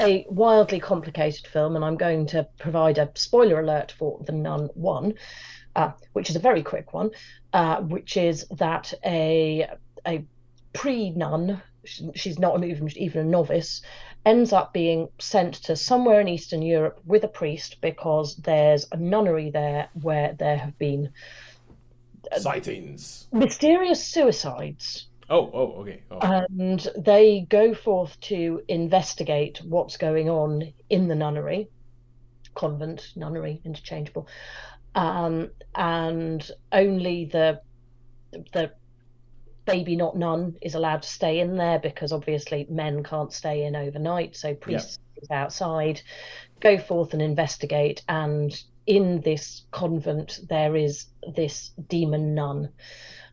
a 0.01 0.27
wildly 0.29 0.81
complicated 0.81 1.47
film, 1.47 1.77
and 1.77 1.85
I'm 1.85 1.97
going 1.97 2.27
to 2.27 2.47
provide 2.59 2.99
a 2.99 3.11
spoiler 3.15 3.61
alert 3.61 3.95
for 3.99 4.21
The 4.25 4.33
Nun 4.33 4.69
1. 4.75 5.15
Uh, 5.77 5.91
which 6.13 6.31
is 6.31 6.37
a 6.37 6.39
very 6.39 6.63
quick 6.63 6.95
one, 6.95 7.11
uh, 7.53 7.81
which 7.81 8.17
is 8.17 8.47
that 8.59 8.95
a 9.05 9.69
a 10.07 10.25
pre 10.75 11.11
nun, 11.11 11.63
she's 12.15 12.39
not 12.39 12.63
even, 12.63 12.91
even 12.99 13.27
a 13.27 13.31
novice, 13.31 13.81
ends 14.27 14.53
up 14.53 14.73
being 14.73 15.09
sent 15.19 15.55
to 15.55 15.77
somewhere 15.77 16.21
in 16.21 16.29
Eastern 16.29 16.61
Europe 16.61 17.01
with 17.07 17.25
a 17.25 17.29
priest 17.29 17.81
because 17.81 18.37
there's 18.37 18.87
a 18.93 18.97
nunnery 18.97 19.51
there 19.51 19.89
where 20.03 20.35
there 20.35 20.59
have 20.59 20.77
been 20.79 21.11
uh, 22.31 22.39
sightings, 22.39 23.27
mysterious 23.33 24.05
suicides. 24.05 25.07
Oh, 25.31 25.51
oh, 25.55 25.81
okay. 25.81 26.03
Oh. 26.11 26.19
And 26.19 26.87
they 26.99 27.47
go 27.49 27.75
forth 27.75 28.19
to 28.23 28.63
investigate 28.69 29.61
what's 29.65 29.97
going 29.97 30.29
on 30.29 30.73
in 30.91 31.09
the 31.09 31.15
nunnery, 31.15 31.69
convent, 32.55 33.13
nunnery, 33.17 33.61
interchangeable. 33.65 34.29
Um, 34.95 35.51
and 35.75 36.49
only 36.73 37.25
the 37.27 37.61
the 38.53 38.73
baby 39.65 39.97
not 39.97 40.17
nun 40.17 40.57
is 40.61 40.75
allowed 40.75 41.03
to 41.03 41.09
stay 41.09 41.41
in 41.41 41.57
there 41.57 41.79
because 41.79 42.13
obviously 42.13 42.67
men 42.69 43.03
can't 43.03 43.33
stay 43.33 43.65
in 43.65 43.75
overnight 43.75 44.37
so 44.37 44.55
priests 44.55 44.99
yeah. 45.31 45.43
outside 45.43 46.01
go 46.61 46.79
forth 46.79 47.13
and 47.13 47.23
investigate 47.23 48.03
and 48.09 48.63
in 48.87 49.21
this 49.23 49.63
convent 49.71 50.41
there 50.49 50.77
is 50.77 51.07
this 51.35 51.71
demon 51.89 52.35
nun 52.35 52.69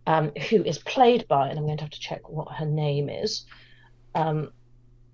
um, 0.07 0.31
who 0.49 0.63
is 0.63 0.79
played 0.79 1.27
by 1.27 1.49
and 1.49 1.59
i'm 1.59 1.65
going 1.65 1.77
to 1.77 1.83
have 1.83 1.91
to 1.91 1.99
check 1.99 2.29
what 2.29 2.51
her 2.53 2.65
name 2.65 3.09
is 3.09 3.45
um, 4.15 4.51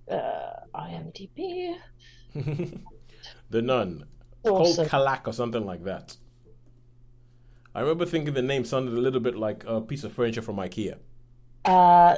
uh, 0.09 0.51
imdb 0.75 1.75
the 3.49 3.61
nun 3.61 4.05
awesome. 4.43 4.87
called 4.87 4.89
kalak 4.89 5.27
or 5.27 5.33
something 5.33 5.65
like 5.65 5.83
that 5.83 6.15
I 7.75 7.81
remember 7.81 8.07
thinking 8.07 8.33
the 8.33 8.41
name 8.41 8.65
sounded 8.65 8.95
a 8.95 8.99
little 8.99 9.19
bit 9.19 9.35
like 9.35 9.63
a 9.67 9.79
piece 9.79 10.03
of 10.03 10.11
furniture 10.11 10.41
from 10.41 10.55
IKEA. 10.55 10.97
Uh, 11.67 12.15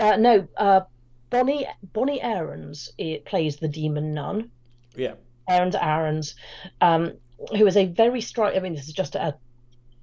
uh, 0.00 0.16
no, 0.16 0.48
uh, 0.56 0.80
Bonnie 1.30 1.66
Bonnie 1.92 2.22
Aarons 2.22 2.90
it 2.96 3.26
plays 3.26 3.56
the 3.58 3.68
demon 3.68 4.14
nun. 4.14 4.50
Yeah, 4.96 5.14
Aarons 5.48 5.74
Aarons, 5.74 6.34
um, 6.80 7.12
who 7.56 7.66
is 7.66 7.76
a 7.76 7.84
very 7.86 8.22
striking. 8.22 8.58
I 8.58 8.62
mean, 8.62 8.74
this 8.74 8.88
is 8.88 8.94
just 8.94 9.14
a, 9.14 9.36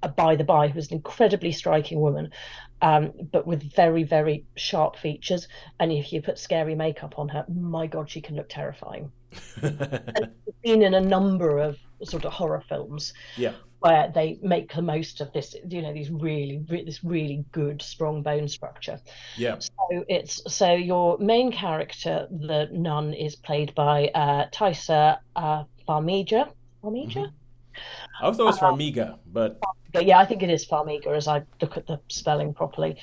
a 0.04 0.08
by 0.08 0.36
the 0.36 0.44
by, 0.44 0.68
who's 0.68 0.88
an 0.88 0.94
incredibly 0.94 1.50
striking 1.50 2.00
woman, 2.00 2.30
um, 2.80 3.12
but 3.32 3.44
with 3.44 3.74
very 3.74 4.04
very 4.04 4.44
sharp 4.54 4.96
features. 4.96 5.48
And 5.80 5.90
if 5.90 6.12
you 6.12 6.22
put 6.22 6.38
scary 6.38 6.76
makeup 6.76 7.18
on 7.18 7.28
her, 7.30 7.44
my 7.48 7.88
god, 7.88 8.08
she 8.08 8.20
can 8.20 8.36
look 8.36 8.48
terrifying. 8.48 9.10
Been 9.60 10.82
in 10.82 10.94
a 10.94 11.00
number 11.00 11.58
of 11.58 11.78
sort 12.02 12.24
of 12.24 12.32
horror 12.32 12.62
films. 12.68 13.12
Yeah 13.36 13.52
where 13.80 14.10
they 14.14 14.38
make 14.42 14.72
the 14.74 14.82
most 14.82 15.20
of 15.20 15.32
this, 15.32 15.54
you 15.68 15.82
know, 15.82 15.92
these 15.92 16.10
really, 16.10 16.64
this 16.68 17.04
really 17.04 17.44
good, 17.52 17.80
strong 17.82 18.22
bone 18.22 18.48
structure. 18.48 18.98
Yeah. 19.36 19.58
So 19.58 20.04
it's 20.08 20.42
so 20.52 20.72
your 20.72 21.18
main 21.18 21.52
character, 21.52 22.26
the 22.30 22.68
nun, 22.72 23.14
is 23.14 23.36
played 23.36 23.74
by 23.74 24.08
uh, 24.14 24.48
Taissa 24.50 25.18
uh, 25.36 25.64
Farmiga. 25.88 26.50
Farmiga. 26.82 27.14
Mm-hmm. 27.14 28.24
I 28.24 28.32
thought 28.32 28.40
it 28.40 28.44
was 28.44 28.58
uh, 28.58 28.70
Farmiga, 28.70 29.18
but 29.26 29.60
yeah, 30.00 30.18
I 30.18 30.24
think 30.24 30.42
it 30.42 30.50
is 30.50 30.66
Farmiga 30.66 31.14
as 31.14 31.28
I 31.28 31.42
look 31.60 31.76
at 31.76 31.86
the 31.86 32.00
spelling 32.08 32.54
properly. 32.54 32.96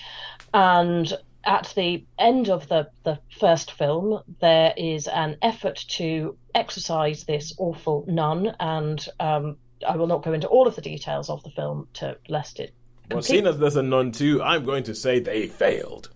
And 0.54 1.13
at 1.46 1.74
the 1.76 2.06
end 2.18 2.50
of 2.50 2.68
the, 2.68 2.90
the 3.04 3.20
first 3.40 3.72
film, 3.72 4.22
there 4.40 4.74
is 4.78 5.08
an 5.08 5.38
effort 5.42 5.84
to 5.90 6.38
exorcise 6.56 7.24
this 7.24 7.54
awful 7.58 8.06
nun 8.08 8.56
and 8.60 9.06
um, 9.20 9.58
I 9.88 9.98
will 9.98 10.08
not 10.08 10.24
go 10.24 10.34
into 10.34 10.48
all 10.48 10.68
of 10.68 10.76
the 10.76 10.82
details 10.82 11.30
of 11.30 11.44
the 11.44 11.50
film 11.50 11.88
to 11.94 12.18
lest 12.30 12.60
it. 12.60 12.74
Well, 13.12 13.22
seeing 13.22 13.48
as 13.48 13.58
there's 13.58 13.76
a 13.76 13.84
nun 13.84 14.12
too, 14.12 14.42
I'm 14.42 14.64
going 14.64 14.84
to 14.84 14.96
say 14.96 15.20
they 15.20 15.48
failed. 15.48 16.10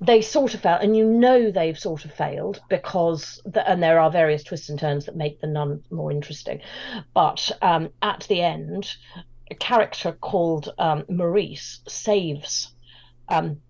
they 0.00 0.20
sort 0.20 0.54
of 0.54 0.60
failed, 0.60 0.82
and 0.82 0.96
you 0.96 1.06
know 1.06 1.50
they've 1.50 1.78
sort 1.78 2.04
of 2.04 2.12
failed 2.12 2.60
because, 2.68 3.40
the, 3.44 3.68
and 3.68 3.82
there 3.82 3.98
are 3.98 4.10
various 4.10 4.42
twists 4.42 4.68
and 4.68 4.78
turns 4.78 5.06
that 5.06 5.16
make 5.16 5.40
the 5.40 5.46
nun 5.46 5.82
more 5.90 6.10
interesting. 6.10 6.60
But 7.14 7.50
um, 7.62 7.88
at 8.02 8.26
the 8.28 8.42
end, 8.42 8.94
a 9.50 9.54
character 9.54 10.12
called 10.12 10.72
um, 10.78 11.04
Maurice 11.08 11.80
saves 11.88 12.72
um, 13.28 13.60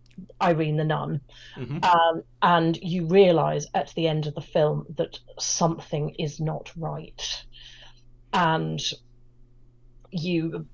Irene 0.42 0.76
the 0.76 0.84
nun, 0.84 1.20
Mhm. 1.56 1.84
um, 1.84 2.22
and 2.42 2.76
you 2.82 3.06
realise 3.06 3.66
at 3.74 3.92
the 3.94 4.06
end 4.08 4.26
of 4.26 4.34
the 4.34 4.40
film 4.40 4.86
that 4.96 5.18
something 5.38 6.14
is 6.18 6.40
not 6.40 6.70
right, 6.76 7.44
and 8.32 8.80
you 10.10 10.66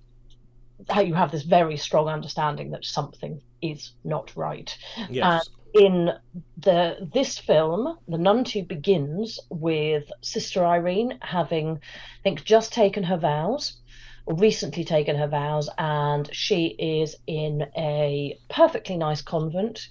you 1.05 1.15
have 1.15 1.31
this 1.33 1.43
very 1.43 1.77
strong 1.77 2.09
understanding 2.09 2.71
that 2.71 2.85
something 2.85 3.41
is 3.63 3.93
not 4.05 4.37
right 4.37 4.77
Yes. 5.09 5.49
in 5.75 6.11
the 6.59 7.09
this 7.13 7.39
film, 7.39 7.99
The 8.09 8.19
Nun 8.19 8.45
2 8.45 8.63
begins 8.65 9.39
with 9.51 10.05
Sister 10.23 10.65
Irene 10.65 11.19
having, 11.23 11.73
I 11.77 12.23
think, 12.23 12.45
just 12.45 12.73
taken 12.73 13.03
her 13.05 13.17
vows, 13.19 13.81
recently 14.27 14.85
taken 14.85 15.17
her 15.17 15.29
vows, 15.29 15.69
and 15.79 16.29
she 16.33 16.67
is 16.67 17.17
in 17.27 17.67
a 17.77 18.39
perfectly 18.49 18.97
nice 18.97 19.23
convent 19.23 19.89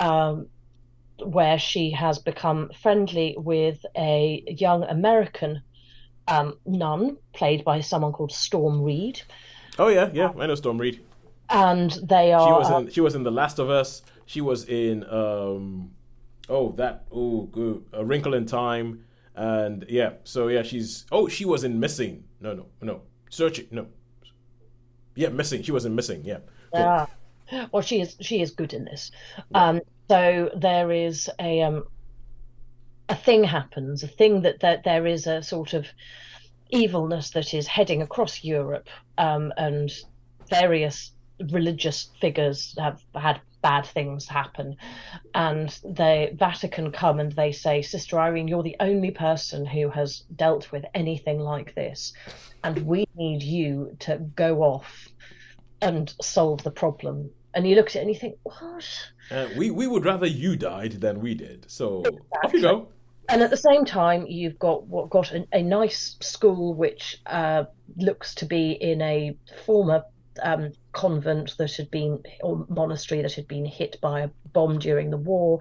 um, 0.00 0.46
where 1.22 1.58
she 1.58 1.90
has 1.90 2.18
become 2.18 2.70
friendly 2.82 3.34
with 3.38 3.84
a 3.96 4.42
young 4.46 4.84
American 4.84 5.62
um, 6.28 6.56
nun 6.64 7.16
played 7.34 7.64
by 7.64 7.80
someone 7.80 8.12
called 8.12 8.32
Storm 8.32 8.82
Reed, 8.82 9.20
oh 9.78 9.88
yeah, 9.88 10.10
yeah. 10.12 10.32
I 10.38 10.46
know 10.46 10.54
Storm 10.54 10.78
Reed. 10.78 11.00
and 11.50 11.90
they 12.02 12.32
are 12.32 12.46
She 12.46 12.52
was 12.52 12.70
in. 12.70 12.90
She 12.90 13.00
was 13.00 13.14
in 13.14 13.22
The 13.24 13.30
Last 13.32 13.58
of 13.58 13.68
Us. 13.70 14.02
She 14.26 14.40
was 14.40 14.64
in. 14.66 15.04
um 15.10 15.90
Oh, 16.48 16.72
that. 16.72 17.04
Oh, 17.12 17.42
good. 17.42 17.84
A 17.92 18.04
Wrinkle 18.04 18.34
in 18.34 18.44
Time. 18.46 19.04
And 19.36 19.84
yeah, 19.88 20.14
so 20.24 20.48
yeah, 20.48 20.62
she's. 20.62 21.06
Oh, 21.12 21.28
she 21.28 21.44
was 21.44 21.62
in 21.64 21.78
Missing. 21.78 22.24
No, 22.40 22.54
no, 22.54 22.66
no. 22.80 23.02
Searching. 23.30 23.66
No. 23.70 23.86
Yeah, 25.14 25.30
Missing. 25.30 25.62
She 25.62 25.72
wasn't 25.72 25.94
Missing. 25.94 26.24
Yeah. 26.24 26.38
Cool. 26.72 26.82
Yeah. 26.82 27.06
Well, 27.72 27.82
she 27.82 28.00
is 28.00 28.16
she 28.20 28.42
is 28.42 28.52
good 28.52 28.74
in 28.74 28.84
this. 28.84 29.10
Um, 29.54 29.80
so 30.08 30.50
there 30.56 30.92
is 30.92 31.28
a 31.40 31.62
um, 31.62 31.84
a 33.08 33.14
thing 33.16 33.44
happens, 33.44 34.02
a 34.02 34.08
thing 34.08 34.42
that 34.42 34.60
that 34.60 34.84
there 34.84 35.06
is 35.06 35.26
a 35.26 35.42
sort 35.42 35.74
of 35.74 35.86
evilness 36.70 37.30
that 37.30 37.54
is 37.54 37.66
heading 37.66 38.02
across 38.02 38.44
Europe, 38.44 38.88
um, 39.18 39.52
and 39.56 39.90
various 40.48 41.12
religious 41.50 42.10
figures 42.20 42.74
have 42.78 43.02
had 43.14 43.40
bad 43.62 43.84
things 43.84 44.28
happen, 44.28 44.76
and 45.34 45.68
the 45.82 46.30
Vatican 46.34 46.92
come 46.92 47.20
and 47.20 47.32
they 47.32 47.52
say, 47.52 47.82
Sister 47.82 48.18
Irene, 48.18 48.48
you're 48.48 48.62
the 48.62 48.76
only 48.80 49.10
person 49.10 49.66
who 49.66 49.90
has 49.90 50.20
dealt 50.36 50.70
with 50.72 50.84
anything 50.94 51.40
like 51.40 51.74
this, 51.74 52.12
and 52.62 52.86
we 52.86 53.06
need 53.16 53.42
you 53.42 53.96
to 54.00 54.18
go 54.18 54.62
off 54.62 55.08
and 55.80 56.12
solve 56.20 56.62
the 56.62 56.70
problem. 56.70 57.30
And 57.54 57.66
you 57.66 57.74
look 57.74 57.88
at 57.88 57.96
it 57.96 58.00
and 58.00 58.08
you 58.08 58.16
think, 58.16 58.36
what? 58.42 59.10
Uh, 59.30 59.48
we 59.56 59.70
we 59.70 59.86
would 59.86 60.04
rather 60.04 60.26
you 60.26 60.56
died 60.56 60.92
than 60.92 61.20
we 61.20 61.34
did. 61.34 61.66
So 61.68 62.04
off 62.44 62.52
you 62.52 62.60
go. 62.60 62.88
And 63.28 63.42
at 63.42 63.50
the 63.50 63.56
same 63.56 63.84
time, 63.84 64.26
you've 64.26 64.58
got 64.58 64.86
what 64.86 65.08
got 65.08 65.32
a, 65.32 65.46
a 65.52 65.62
nice 65.62 66.16
school 66.20 66.74
which 66.74 67.20
uh, 67.26 67.64
looks 67.96 68.34
to 68.36 68.44
be 68.44 68.72
in 68.72 69.00
a 69.02 69.36
former 69.64 70.02
um, 70.42 70.72
convent 70.92 71.56
that 71.58 71.76
had 71.76 71.90
been 71.90 72.22
or 72.42 72.66
monastery 72.68 73.22
that 73.22 73.34
had 73.34 73.48
been 73.48 73.64
hit 73.64 74.00
by 74.00 74.20
a 74.20 74.30
bomb 74.52 74.78
during 74.78 75.10
the 75.10 75.16
war, 75.16 75.60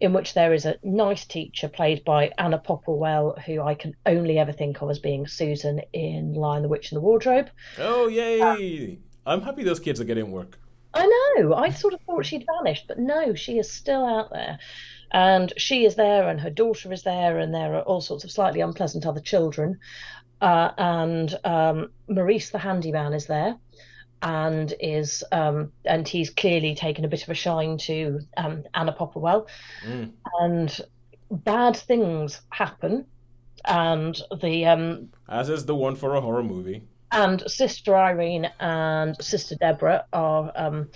in 0.00 0.12
which 0.12 0.34
there 0.34 0.52
is 0.52 0.66
a 0.66 0.78
nice 0.82 1.24
teacher 1.24 1.68
played 1.68 2.04
by 2.04 2.32
Anna 2.38 2.58
Popplewell, 2.58 3.40
who 3.42 3.62
I 3.62 3.74
can 3.74 3.94
only 4.06 4.38
ever 4.38 4.52
think 4.52 4.82
of 4.82 4.90
as 4.90 4.98
being 4.98 5.26
Susan 5.26 5.80
in 5.92 6.34
Lion, 6.34 6.62
the 6.62 6.68
Witch, 6.68 6.92
and 6.92 6.96
the 6.96 7.02
Wardrobe. 7.04 7.50
Oh 7.78 8.08
yay! 8.08 8.98
I'm 9.26 9.42
happy 9.42 9.62
those 9.62 9.80
kids 9.80 10.00
are 10.00 10.04
getting 10.04 10.30
work. 10.30 10.58
I 10.94 11.06
know. 11.36 11.54
I 11.54 11.70
sort 11.70 11.94
of 11.94 12.00
thought 12.02 12.26
she'd 12.26 12.46
vanished, 12.58 12.88
but 12.88 12.98
no, 12.98 13.34
she 13.34 13.58
is 13.58 13.70
still 13.70 14.04
out 14.04 14.30
there. 14.30 14.58
And 15.10 15.52
she 15.56 15.84
is 15.84 15.94
there, 15.94 16.28
and 16.28 16.40
her 16.40 16.50
daughter 16.50 16.92
is 16.92 17.02
there, 17.02 17.38
and 17.38 17.54
there 17.54 17.74
are 17.74 17.82
all 17.82 18.00
sorts 18.00 18.24
of 18.24 18.30
slightly 18.30 18.60
unpleasant 18.60 19.06
other 19.06 19.20
children. 19.20 19.78
Uh, 20.40 20.70
and 20.78 21.38
um, 21.44 21.90
Maurice, 22.08 22.50
the 22.50 22.58
handyman, 22.58 23.12
is 23.12 23.26
there, 23.26 23.56
and 24.22 24.74
is 24.80 25.22
um, 25.32 25.72
and 25.84 26.06
he's 26.08 26.30
clearly 26.30 26.74
taken 26.74 27.04
a 27.04 27.08
bit 27.08 27.22
of 27.22 27.28
a 27.28 27.34
shine 27.34 27.78
to 27.78 28.20
um, 28.36 28.64
Anna 28.74 28.92
Popplewell. 28.92 29.46
Mm. 29.86 30.10
And 30.40 30.80
bad 31.30 31.76
things 31.76 32.40
happen, 32.50 33.06
and 33.64 34.20
the 34.40 34.66
um, 34.66 35.08
As 35.28 35.48
is 35.48 35.66
the 35.66 35.74
one 35.76 35.96
for 35.96 36.14
a 36.16 36.20
horror 36.20 36.42
movie. 36.42 36.82
and 37.12 37.42
Sister 37.50 37.96
Irene 37.96 38.50
and 38.60 39.16
Sister 39.22 39.54
Deborah 39.56 40.04
are 40.12 40.52
um, 40.56 40.88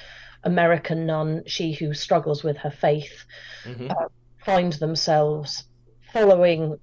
American 0.44 1.06
nun, 1.06 1.42
she 1.46 1.72
who 1.72 1.94
struggles 1.94 2.42
with 2.42 2.56
her 2.58 2.70
faith, 2.70 3.24
Mhm. 3.64 3.90
uh, 3.90 4.08
find 4.44 4.72
themselves 4.74 5.64
following 6.12 6.76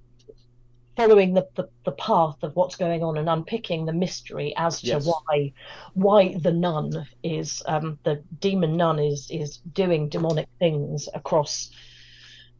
following 0.96 1.34
the, 1.34 1.46
the, 1.54 1.68
the 1.84 1.92
path 1.92 2.36
of 2.42 2.54
what's 2.56 2.76
going 2.76 3.02
on 3.02 3.16
and 3.16 3.28
unpicking 3.28 3.86
the 3.86 3.92
mystery 3.92 4.54
as 4.56 4.80
to 4.80 4.86
Yes. 4.88 5.06
why 5.06 5.52
why 5.94 6.34
the 6.34 6.52
nun 6.52 7.06
is 7.22 7.62
um, 7.66 7.98
the 8.02 8.22
demon 8.40 8.76
nun 8.76 8.98
is 8.98 9.30
is 9.30 9.58
doing 9.72 10.08
demonic 10.08 10.48
things 10.58 11.08
across 11.14 11.70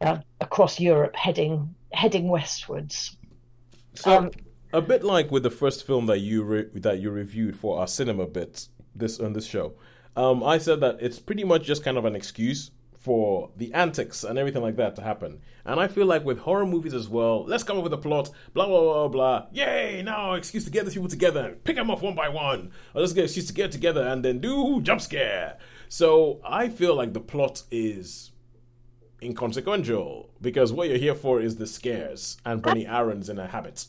uh, 0.01 0.17
across 0.39 0.79
Europe 0.79 1.15
heading 1.15 1.75
heading 1.91 2.29
westwards. 2.29 3.17
So 3.95 4.17
Um, 4.17 4.31
a 4.73 4.81
bit 4.81 5.03
like 5.03 5.31
with 5.31 5.43
the 5.43 5.51
first 5.51 5.85
film 5.85 6.05
that 6.05 6.19
you 6.19 6.43
re- 6.43 6.69
that 6.73 6.99
you 6.99 7.11
reviewed 7.11 7.57
for 7.57 7.79
our 7.79 7.87
cinema 7.87 8.25
bits 8.25 8.69
this 8.95 9.19
on 9.19 9.33
this 9.33 9.45
show, 9.45 9.73
um, 10.15 10.43
I 10.43 10.57
said 10.57 10.79
that 10.79 10.97
it's 11.01 11.19
pretty 11.19 11.43
much 11.43 11.63
just 11.63 11.83
kind 11.83 11.97
of 11.97 12.05
an 12.05 12.15
excuse 12.15 12.71
for 13.01 13.49
the 13.57 13.73
antics 13.73 14.23
and 14.23 14.37
everything 14.37 14.61
like 14.61 14.75
that 14.75 14.95
to 14.95 15.01
happen. 15.01 15.41
And 15.65 15.79
I 15.79 15.87
feel 15.87 16.05
like 16.05 16.23
with 16.23 16.37
horror 16.39 16.67
movies 16.67 16.93
as 16.93 17.09
well, 17.09 17.43
let's 17.45 17.63
come 17.63 17.77
up 17.77 17.83
with 17.83 17.93
a 17.93 17.97
plot, 17.97 18.29
blah 18.53 18.67
blah 18.67 18.81
blah 18.81 19.07
blah. 19.07 19.47
Yay! 19.51 20.03
Now 20.03 20.33
excuse 20.33 20.65
to 20.65 20.71
get 20.71 20.85
these 20.85 20.93
people 20.93 21.09
together 21.09 21.47
and 21.47 21.63
pick 21.63 21.75
them 21.75 21.89
off 21.89 22.03
one 22.03 22.15
by 22.15 22.29
one. 22.29 22.71
Or 22.93 23.01
let's 23.01 23.13
get 23.13 23.25
excuse 23.25 23.47
to 23.47 23.53
get 23.53 23.71
together 23.71 24.05
and 24.07 24.23
then 24.23 24.39
do 24.39 24.81
jump 24.81 25.01
scare. 25.01 25.57
So 25.89 26.39
I 26.45 26.69
feel 26.69 26.95
like 26.95 27.13
the 27.13 27.19
plot 27.19 27.63
is 27.71 28.31
inconsequential 29.21 30.29
because 30.39 30.71
what 30.71 30.87
you're 30.87 30.97
here 30.97 31.15
for 31.15 31.41
is 31.41 31.55
the 31.55 31.67
scares 31.67 32.37
and 32.45 32.61
ah. 32.63 32.69
Bonnie 32.69 32.87
Aarons 32.87 33.29
in 33.29 33.39
a 33.39 33.47
habit. 33.47 33.87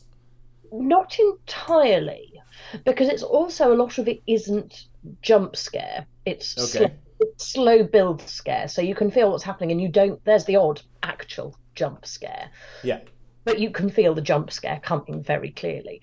Not 0.71 1.19
entirely, 1.19 2.41
because 2.83 3.07
it's 3.07 3.21
also 3.21 3.71
a 3.71 3.77
lot 3.77 3.99
of 3.99 4.07
it 4.07 4.23
isn't 4.25 4.87
jump 5.21 5.55
scare. 5.55 6.07
It's 6.25 6.75
Okay. 6.75 6.93
Slow 7.37 7.83
build 7.83 8.21
scare, 8.21 8.67
so 8.67 8.81
you 8.81 8.95
can 8.95 9.11
feel 9.11 9.31
what's 9.31 9.43
happening, 9.43 9.71
and 9.71 9.81
you 9.81 9.89
don't. 9.89 10.23
There's 10.25 10.45
the 10.45 10.55
odd 10.57 10.81
actual 11.03 11.55
jump 11.75 12.05
scare, 12.05 12.49
Yeah. 12.83 12.99
but 13.43 13.59
you 13.59 13.71
can 13.71 13.89
feel 13.89 14.13
the 14.13 14.21
jump 14.21 14.51
scare 14.51 14.79
coming 14.79 15.23
very 15.23 15.51
clearly. 15.51 16.01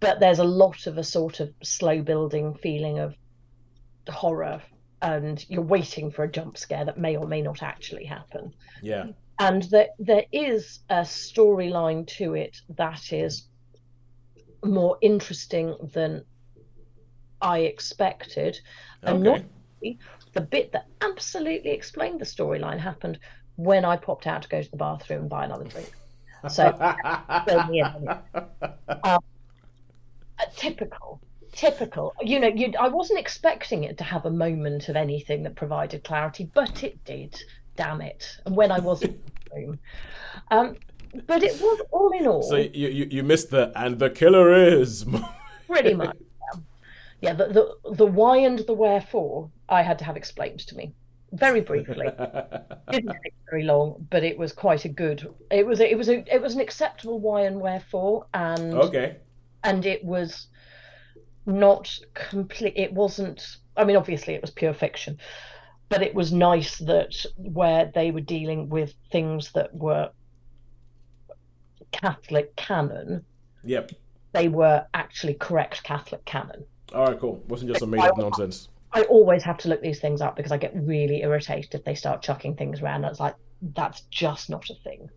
But 0.00 0.20
there's 0.20 0.38
a 0.38 0.44
lot 0.44 0.86
of 0.86 0.98
a 0.98 1.04
sort 1.04 1.40
of 1.40 1.52
slow 1.62 2.02
building 2.02 2.54
feeling 2.54 2.98
of 2.98 3.14
horror, 4.08 4.62
and 5.00 5.44
you're 5.48 5.62
waiting 5.62 6.10
for 6.10 6.24
a 6.24 6.30
jump 6.30 6.56
scare 6.58 6.84
that 6.84 6.98
may 6.98 7.16
or 7.16 7.26
may 7.26 7.42
not 7.42 7.62
actually 7.62 8.04
happen. 8.04 8.54
Yeah. 8.82 9.06
and 9.38 9.62
there 9.64 9.88
there 9.98 10.24
is 10.32 10.80
a 10.90 11.00
storyline 11.00 12.06
to 12.06 12.34
it 12.34 12.60
that 12.76 13.12
is 13.12 13.48
more 14.64 14.96
interesting 15.00 15.74
than 15.92 16.24
I 17.40 17.60
expected, 17.60 18.60
and 19.02 19.22
not 19.22 19.40
Okay. 19.82 19.98
The 20.32 20.40
bit 20.40 20.72
that 20.72 20.86
absolutely 21.00 21.70
explained 21.70 22.20
the 22.20 22.24
storyline 22.24 22.78
happened 22.78 23.18
when 23.56 23.84
I 23.84 23.96
popped 23.96 24.26
out 24.26 24.42
to 24.42 24.48
go 24.48 24.62
to 24.62 24.70
the 24.70 24.76
bathroom 24.76 25.22
and 25.22 25.30
buy 25.30 25.44
another 25.44 25.64
drink. 25.64 25.92
So 26.48 26.72
fill 27.46 27.64
me 27.66 27.80
in. 27.80 28.08
Uh, 28.88 29.18
typical, 30.56 31.20
typical. 31.52 32.14
You 32.20 32.40
know, 32.40 32.52
I 32.80 32.88
wasn't 32.88 33.20
expecting 33.20 33.84
it 33.84 33.98
to 33.98 34.04
have 34.04 34.26
a 34.26 34.30
moment 34.30 34.88
of 34.88 34.96
anything 34.96 35.42
that 35.44 35.54
provided 35.54 36.04
clarity, 36.04 36.50
but 36.52 36.82
it 36.82 37.04
did. 37.04 37.40
Damn 37.76 38.00
it! 38.00 38.38
And 38.44 38.56
when 38.56 38.70
I 38.70 38.80
was 38.80 39.02
in 39.02 39.18
the 39.50 39.56
room, 39.56 39.78
um, 40.50 40.76
but 41.26 41.42
it 41.42 41.60
was 41.60 41.80
all 41.90 42.10
in 42.10 42.26
all 42.26 42.42
so 42.42 42.56
you, 42.56 42.88
you 42.88 43.06
you 43.10 43.22
missed 43.22 43.50
the 43.50 43.72
and 43.76 43.98
the 43.98 44.10
killer 44.10 44.52
is 44.52 45.06
pretty 45.66 45.94
much. 45.94 46.16
Yeah, 46.52 46.60
yeah 47.20 47.32
the, 47.34 47.46
the 47.46 47.94
the 47.94 48.06
why 48.06 48.38
and 48.38 48.58
the 48.58 48.74
wherefore 48.74 49.50
I 49.72 49.80
had 49.82 49.98
to 50.00 50.04
have 50.04 50.16
explained 50.18 50.60
to 50.60 50.76
me 50.76 50.92
very 51.32 51.62
briefly. 51.62 52.06
didn't 52.90 53.16
take 53.24 53.34
very 53.48 53.64
long, 53.64 54.06
but 54.10 54.22
it 54.22 54.36
was 54.36 54.52
quite 54.52 54.84
a 54.84 54.88
good. 54.88 55.26
It 55.50 55.66
was 55.66 55.80
a, 55.80 55.90
it 55.90 55.96
was 55.96 56.10
a 56.10 56.22
it 56.32 56.42
was 56.42 56.54
an 56.54 56.60
acceptable 56.60 57.18
why 57.18 57.42
and 57.42 57.58
wherefore, 57.58 58.26
and 58.34 58.74
okay. 58.74 59.16
and 59.64 59.86
it 59.86 60.04
was 60.04 60.48
not 61.46 61.98
complete. 62.12 62.74
It 62.76 62.92
wasn't. 62.92 63.56
I 63.74 63.84
mean, 63.84 63.96
obviously, 63.96 64.34
it 64.34 64.42
was 64.42 64.50
pure 64.50 64.74
fiction, 64.74 65.18
but 65.88 66.02
it 66.02 66.14
was 66.14 66.32
nice 66.32 66.76
that 66.78 67.14
where 67.36 67.90
they 67.94 68.10
were 68.10 68.20
dealing 68.20 68.68
with 68.68 68.92
things 69.10 69.52
that 69.52 69.74
were 69.74 70.10
Catholic 71.92 72.54
canon, 72.56 73.24
Yep. 73.64 73.92
they 74.32 74.48
were 74.48 74.84
actually 74.92 75.34
correct 75.34 75.82
Catholic 75.82 76.22
canon. 76.26 76.66
All 76.94 77.06
right, 77.06 77.18
cool. 77.18 77.42
Wasn't 77.48 77.70
just 77.70 77.82
a 77.82 77.86
made 77.86 78.00
up 78.00 78.18
nonsense. 78.18 78.68
I 78.94 79.02
always 79.02 79.42
have 79.44 79.58
to 79.58 79.68
look 79.68 79.80
these 79.80 80.00
things 80.00 80.20
up 80.20 80.36
because 80.36 80.52
I 80.52 80.58
get 80.58 80.74
really 80.74 81.22
irritated 81.22 81.74
if 81.74 81.84
they 81.84 81.94
start 81.94 82.22
chucking 82.22 82.56
things 82.56 82.82
around. 82.82 83.04
It's 83.04 83.20
like 83.20 83.36
that's 83.74 84.02
just 84.10 84.50
not 84.50 84.68
a 84.68 84.74
thing. 84.82 85.08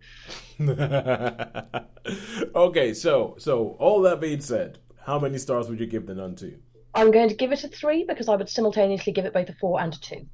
okay, 2.54 2.94
so 2.94 3.36
so 3.38 3.76
all 3.78 4.00
that 4.02 4.20
being 4.20 4.40
said, 4.40 4.78
how 5.04 5.18
many 5.18 5.38
stars 5.38 5.68
would 5.68 5.80
you 5.80 5.86
give 5.86 6.06
the 6.06 6.14
nun 6.14 6.36
to? 6.36 6.58
I'm 6.94 7.10
going 7.10 7.28
to 7.28 7.34
give 7.34 7.52
it 7.52 7.64
a 7.64 7.68
three 7.68 8.04
because 8.04 8.28
I 8.28 8.36
would 8.36 8.48
simultaneously 8.48 9.12
give 9.12 9.26
it 9.26 9.34
both 9.34 9.48
a 9.50 9.54
four 9.54 9.80
and 9.80 9.94
a 9.94 10.00
two. 10.00 10.26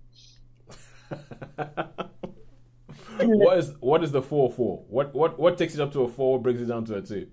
what 3.18 3.58
is 3.58 3.74
what 3.80 4.04
is 4.04 4.12
the 4.12 4.22
four 4.22 4.50
four? 4.50 4.84
What 4.88 5.12
what 5.14 5.38
what 5.38 5.58
takes 5.58 5.74
it 5.74 5.80
up 5.80 5.92
to 5.94 6.02
a 6.02 6.08
four? 6.08 6.40
Brings 6.40 6.60
it 6.60 6.66
down 6.66 6.84
to 6.86 6.94
a 6.96 7.02
two? 7.02 7.26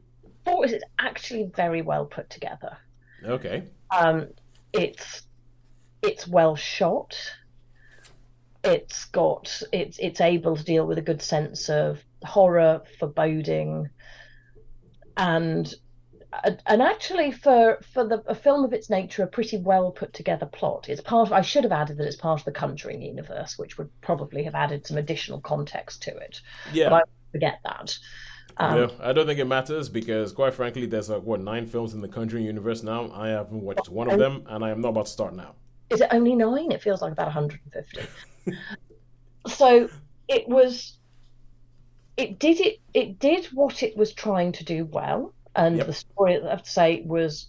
Four 0.46 0.66
is 0.66 0.74
it's 0.74 0.86
actually 1.00 1.52
very 1.56 1.84
well 1.84 2.06
put 2.06 2.30
together. 2.32 2.78
Okay. 3.24 3.66
Um, 3.96 4.30
it's 4.74 5.24
it's 6.02 6.28
well 6.28 6.56
shot. 6.56 7.16
It's 8.64 9.06
got 9.06 9.62
it's 9.72 9.98
it's 10.00 10.22
able 10.22 10.58
to 10.58 10.64
deal 10.64 10.86
with 10.86 10.98
a 10.98 11.02
good 11.02 11.22
sense 11.22 11.70
of 11.70 12.00
horror, 12.24 12.82
foreboding, 13.00 13.90
and 15.16 15.74
and 16.66 16.82
actually 16.82 17.32
for 17.32 17.80
for 17.94 18.06
the 18.06 18.24
a 18.28 18.36
film 18.36 18.64
of 18.64 18.74
its 18.74 18.90
nature, 18.90 19.24
a 19.24 19.28
pretty 19.28 19.58
well 19.58 19.92
put 19.92 20.14
together 20.14 20.46
plot. 20.46 20.90
It's 20.90 21.02
part. 21.02 21.28
Of, 21.28 21.34
I 21.34 21.42
should 21.42 21.64
have 21.64 21.72
added 21.72 21.98
that 21.98 22.08
it's 22.08 22.16
part 22.16 22.42
of 22.42 22.46
the 22.46 22.52
Conjuring 22.52 23.02
universe, 23.02 23.58
which 23.58 23.78
would 23.78 23.90
probably 24.02 24.44
have 24.44 24.56
added 24.56 24.86
some 24.86 24.98
additional 24.98 25.42
context 25.42 26.04
to 26.04 26.16
it. 26.18 26.42
Yeah. 26.74 26.90
But 26.90 27.04
I 27.04 27.32
forget 27.32 27.60
that. 27.64 27.98
Um, 28.58 28.76
no, 28.76 28.92
I 29.00 29.14
don't 29.14 29.26
think 29.26 29.40
it 29.40 29.46
matters 29.46 29.88
because, 29.88 30.34
quite 30.34 30.54
frankly, 30.54 30.86
there's 30.86 31.10
like 31.10 31.24
what 31.24 31.40
nine 31.40 31.66
films 31.66 31.94
in 31.94 32.02
the 32.02 32.10
Conjuring 32.10 32.44
universe 32.44 32.84
now. 32.84 33.10
I 33.14 33.30
haven't 33.30 33.62
watched 33.62 33.90
one 33.90 34.12
of 34.12 34.20
them, 34.20 34.44
and 34.48 34.66
I 34.66 34.70
am 34.70 34.82
not 34.82 34.90
about 34.90 35.06
to 35.06 35.12
start 35.12 35.34
now. 35.34 35.56
Is 35.90 36.02
it 36.02 36.10
only 36.12 36.36
nine? 36.36 36.72
It 36.72 36.82
feels 36.82 37.02
like 37.02 37.12
about 37.12 37.28
150. 37.28 38.10
so 39.48 39.90
it 40.28 40.48
was. 40.48 40.98
It 42.18 42.38
did 42.38 42.60
it. 42.60 42.78
It 42.94 43.20
did 43.20 43.46
what 43.48 43.82
it 43.82 43.96
was 43.98 44.14
trying 44.14 44.52
to 44.54 44.64
do 44.66 44.86
well, 44.86 45.34
and 45.56 45.78
Yep. 45.78 45.88
the 45.88 45.94
story 45.94 46.42
I 46.42 46.50
have 46.50 46.64
to 46.64 46.70
say 46.70 47.02
was, 47.06 47.48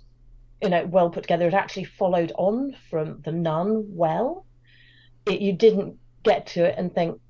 you 0.63 0.69
know, 0.71 0.87
well 0.87 1.11
put 1.11 1.25
together. 1.25 1.49
It 1.49 1.55
actually 1.55 1.85
followed 1.85 2.33
on 2.37 2.77
from 2.89 3.21
the 3.23 3.33
Nun 3.33 3.85
well. 3.89 4.47
It 5.27 5.41
you 5.41 5.53
didn't 5.53 5.97
get 6.23 6.47
to 6.49 6.65
it 6.65 6.77
and 6.79 6.95
think, 6.95 7.21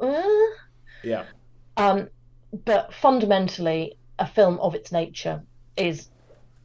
uh, 0.00 0.22
Yeah. 1.02 1.24
um, 1.76 2.08
but 2.64 2.92
fundamentally, 2.94 3.96
a 4.18 4.26
film 4.26 4.58
of 4.60 4.74
its 4.74 4.92
nature 4.92 5.42
is 5.76 6.08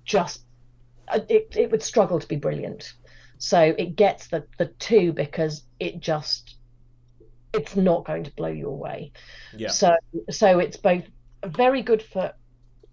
just 0.04 0.44
uh, 1.08 1.20
it, 1.30 1.56
it 1.56 1.72
would 1.72 1.82
struggle 1.84 2.20
to 2.20 2.28
be 2.28 2.36
brilliant. 2.36 2.94
So 3.46 3.76
it 3.78 3.96
gets 3.96 4.30
the 4.30 4.44
the 4.58 4.66
two 4.80 5.14
because 5.14 5.62
it 5.80 6.00
just 6.00 6.56
it's 7.54 7.76
not 7.76 8.04
going 8.04 8.24
to 8.24 8.32
blow 8.32 8.48
you 8.48 8.68
away. 8.68 9.12
Yeah. 9.56 9.68
So 9.70 9.96
so 10.32 10.58
it's 10.58 10.78
both 10.78 11.04
very 11.46 11.84
good 11.84 12.02
for 12.02 12.34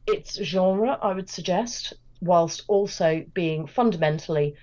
its 0.07 0.35
genre, 0.43 0.99
I 1.01 1.15
would 1.15 1.31
suggest, 1.31 1.95
whilst 2.21 2.65
also 2.69 3.25
being 3.33 3.67
fundamentally 3.67 4.55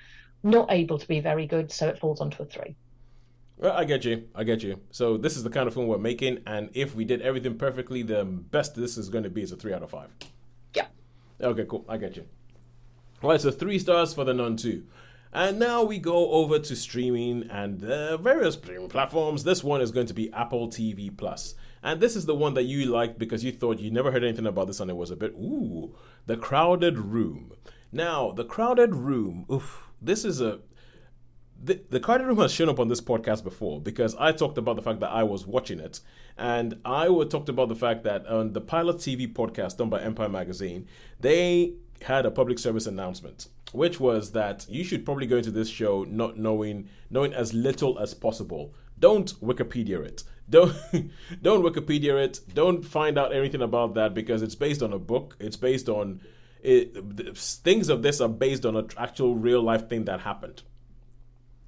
not 0.44 0.72
able 0.72 1.00
to 1.00 1.08
be 1.08 1.22
very 1.22 1.48
good, 1.48 1.72
so 1.72 1.88
it 1.88 1.98
falls 1.98 2.22
onto 2.22 2.44
a 2.44 2.46
three. 2.46 2.76
Well, 3.58 3.74
I 3.76 3.84
get 3.84 4.06
you. 4.06 4.28
I 4.36 4.44
get 4.44 4.62
you. 4.62 4.80
So 4.92 5.18
this 5.18 5.36
is 5.36 5.44
the 5.44 5.50
kind 5.50 5.68
of 5.68 5.74
film 5.74 5.88
we're 5.88 5.98
making, 5.98 6.44
and 6.46 6.70
if 6.76 6.94
we 6.94 7.04
did 7.04 7.24
everything 7.24 7.58
perfectly, 7.58 8.04
the 8.04 8.26
best 8.26 8.76
this 8.76 8.96
is 8.96 9.10
going 9.10 9.24
to 9.24 9.32
be 9.32 9.42
is 9.42 9.52
a 9.52 9.56
three 9.56 9.74
out 9.74 9.82
of 9.82 9.90
five. 9.90 10.10
Yeah. 10.76 10.86
Okay, 11.42 11.66
cool. 11.68 11.84
I 11.90 11.98
get 11.98 12.16
you. 12.16 12.26
All 13.24 13.32
right, 13.32 13.42
so 13.42 13.50
three 13.50 13.80
stars 13.80 14.14
for 14.14 14.24
the 14.24 14.36
Nun 14.36 14.56
2. 14.56 14.84
And 15.32 15.60
now 15.60 15.84
we 15.84 16.00
go 16.00 16.32
over 16.32 16.58
to 16.58 16.76
streaming 16.76 17.48
and 17.52 17.84
uh, 17.84 18.18
various 18.18 18.56
streaming 18.56 18.90
platforms. 18.90 19.44
This 19.44 19.64
one 19.64 19.80
is 19.80 19.92
going 19.92 20.08
to 20.08 20.14
be 20.14 20.32
Apple 20.34 20.70
TV 20.70 21.16
Plus. 21.16 21.54
And 21.84 22.02
this 22.02 22.16
is 22.16 22.26
the 22.26 22.36
one 22.36 22.56
that 22.56 22.64
you 22.64 22.86
liked 22.86 23.20
because 23.20 23.44
you 23.44 23.52
thought 23.52 23.80
you 23.80 23.92
never 23.92 24.12
heard 24.12 24.24
anything 24.24 24.48
about 24.48 24.68
this 24.68 24.80
and 24.80 24.90
it 24.90 24.98
was 24.98 25.12
a 25.12 25.16
bit, 25.16 25.34
ooh, 25.34 25.96
The 26.26 26.36
Crowded 26.36 26.98
Room. 26.98 27.54
Now, 27.92 28.32
The 28.32 28.44
Crowded 28.44 28.96
Room, 28.96 29.46
oof, 29.52 29.90
this 30.02 30.26
is 30.26 30.42
a. 30.42 30.60
The, 31.62 31.82
the 31.90 32.00
Crowded 32.00 32.26
Room 32.26 32.38
has 32.38 32.54
shown 32.54 32.70
up 32.70 32.80
on 32.80 32.88
this 32.88 33.02
podcast 33.02 33.44
before 33.44 33.82
because 33.82 34.16
I 34.16 34.32
talked 34.32 34.58
about 34.58 34.78
the 34.78 34.82
fact 34.82 35.02
that 35.02 35.10
I 35.10 35.24
was 35.24 35.46
watching 35.46 35.82
it. 35.82 36.00
And 36.38 36.80
I 36.86 37.08
talked 37.30 37.50
about 37.50 37.68
the 37.68 37.76
fact 37.76 38.06
that 38.06 38.26
on 38.28 38.54
the 38.54 38.62
Pilot 38.62 38.98
TV 38.98 39.28
podcast 39.32 39.76
done 39.76 39.90
by 39.90 40.02
Empire 40.02 40.30
Magazine, 40.30 40.88
they 41.20 41.74
had 42.04 42.26
a 42.26 42.32
public 42.32 42.60
service 42.60 42.88
announcement, 42.88 43.48
which 43.72 44.00
was 44.00 44.32
that 44.32 44.66
you 44.70 44.84
should 44.84 45.06
probably 45.06 45.28
go 45.28 45.38
into 45.38 45.52
this 45.52 45.70
show 45.70 46.04
not 46.04 46.38
knowing 46.38 46.90
knowing 47.10 47.34
as 47.34 47.54
little 47.54 48.00
as 48.00 48.14
possible. 48.14 48.74
Don't 49.00 49.40
Wikipedia 49.42 50.06
it. 50.06 50.24
Don't 50.50 50.74
don't 51.42 51.64
Wikipedia 51.64 52.24
it. 52.24 52.42
Don't 52.54 52.84
find 52.84 53.18
out 53.18 53.34
anything 53.34 53.62
about 53.62 53.94
that 53.96 54.14
because 54.14 54.42
it's 54.42 54.56
based 54.56 54.82
on 54.82 54.94
a 54.94 55.00
book. 55.00 55.36
It's 55.40 55.58
based 55.58 55.90
on 55.90 56.22
it, 56.62 57.38
things 57.38 57.90
of 57.90 58.04
this 58.04 58.20
are 58.20 58.30
based 58.30 58.66
on 58.66 58.76
an 58.76 58.90
actual 58.98 59.36
real 59.36 59.62
life 59.62 59.88
thing 59.88 60.06
that 60.06 60.22
happened. 60.22 60.64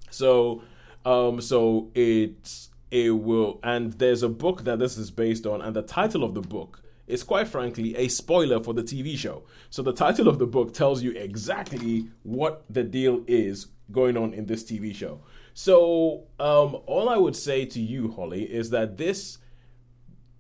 So, 0.10 0.64
um, 1.06 1.42
so 1.42 1.92
it's 1.96 2.70
it 2.90 3.12
will, 3.12 3.60
and 3.64 3.94
there's 3.94 4.22
a 4.22 4.30
book 4.30 4.66
that 4.66 4.80
this 4.80 4.98
is 4.98 5.12
based 5.12 5.46
on, 5.46 5.62
and 5.62 5.74
the 5.74 5.82
title 5.82 6.26
of 6.26 6.34
the 6.34 6.42
book 6.42 6.81
is 7.12 7.24
quite 7.24 7.48
frankly 7.48 7.96
a 7.98 8.08
spoiler 8.08 8.64
for 8.64 8.74
the 8.74 8.84
TV 8.84 9.18
show. 9.18 9.44
So 9.70 9.82
the 9.82 9.94
title 9.94 10.28
of 10.28 10.40
the 10.40 10.48
book 10.48 10.74
tells 10.74 11.04
you 11.04 11.12
exactly 11.12 12.08
what 12.24 12.64
the 12.70 12.84
deal 12.84 13.24
is 13.28 13.68
going 13.92 14.18
on 14.18 14.34
in 14.34 14.46
this 14.46 14.64
TV 14.64 14.96
show. 14.96 15.22
So, 15.54 16.28
um, 16.40 16.78
all 16.86 17.10
I 17.10 17.18
would 17.18 17.36
say 17.36 17.66
to 17.66 17.80
you, 17.80 18.12
Holly, 18.12 18.44
is 18.44 18.70
that 18.70 18.98
this 18.98 19.38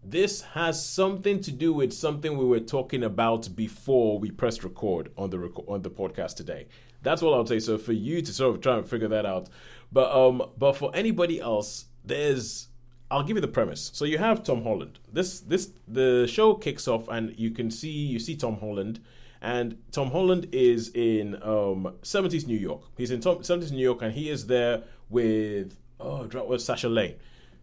this 0.03 0.41
has 0.41 0.83
something 0.83 1.41
to 1.41 1.51
do 1.51 1.73
with 1.73 1.93
something 1.93 2.35
we 2.35 2.45
were 2.45 2.59
talking 2.59 3.03
about 3.03 3.55
before 3.55 4.17
we 4.17 4.31
pressed 4.31 4.63
record 4.63 5.11
on 5.15 5.29
the 5.29 5.37
reco- 5.37 5.69
on 5.69 5.83
the 5.83 5.91
podcast 5.91 6.35
today. 6.35 6.67
That's 7.03 7.21
what 7.21 7.33
I 7.33 7.37
would 7.37 7.47
say. 7.47 7.59
So 7.59 7.77
for 7.77 7.93
you 7.93 8.21
to 8.21 8.33
sort 8.33 8.55
of 8.55 8.61
try 8.61 8.77
and 8.77 8.87
figure 8.87 9.09
that 9.09 9.25
out, 9.25 9.49
but 9.91 10.11
um, 10.11 10.41
but 10.57 10.73
for 10.73 10.91
anybody 10.95 11.39
else, 11.39 11.85
there's 12.03 12.67
I'll 13.11 13.23
give 13.23 13.35
you 13.35 13.41
the 13.41 13.47
premise. 13.47 13.91
So 13.93 14.05
you 14.05 14.17
have 14.17 14.43
Tom 14.43 14.63
Holland. 14.63 14.99
This 15.11 15.41
this 15.41 15.71
the 15.87 16.25
show 16.27 16.53
kicks 16.55 16.87
off, 16.87 17.09
and 17.09 17.37
you 17.37 17.51
can 17.51 17.69
see 17.69 17.91
you 17.91 18.19
see 18.19 18.35
Tom 18.37 18.57
Holland, 18.57 19.01
and 19.41 19.77
Tom 19.91 20.11
Holland 20.11 20.47
is 20.53 20.89
in 20.95 21.35
um 21.43 21.93
70s 22.01 22.47
New 22.47 22.57
York. 22.57 22.83
He's 22.97 23.11
in 23.11 23.19
Tom, 23.19 23.39
70s 23.39 23.71
New 23.71 23.83
York, 23.83 24.01
and 24.01 24.13
he 24.13 24.29
is 24.29 24.47
there 24.47 24.83
with 25.09 25.75
oh 25.99 26.25
with 26.47 26.61
Sasha 26.61 26.87
Lane. 26.87 27.15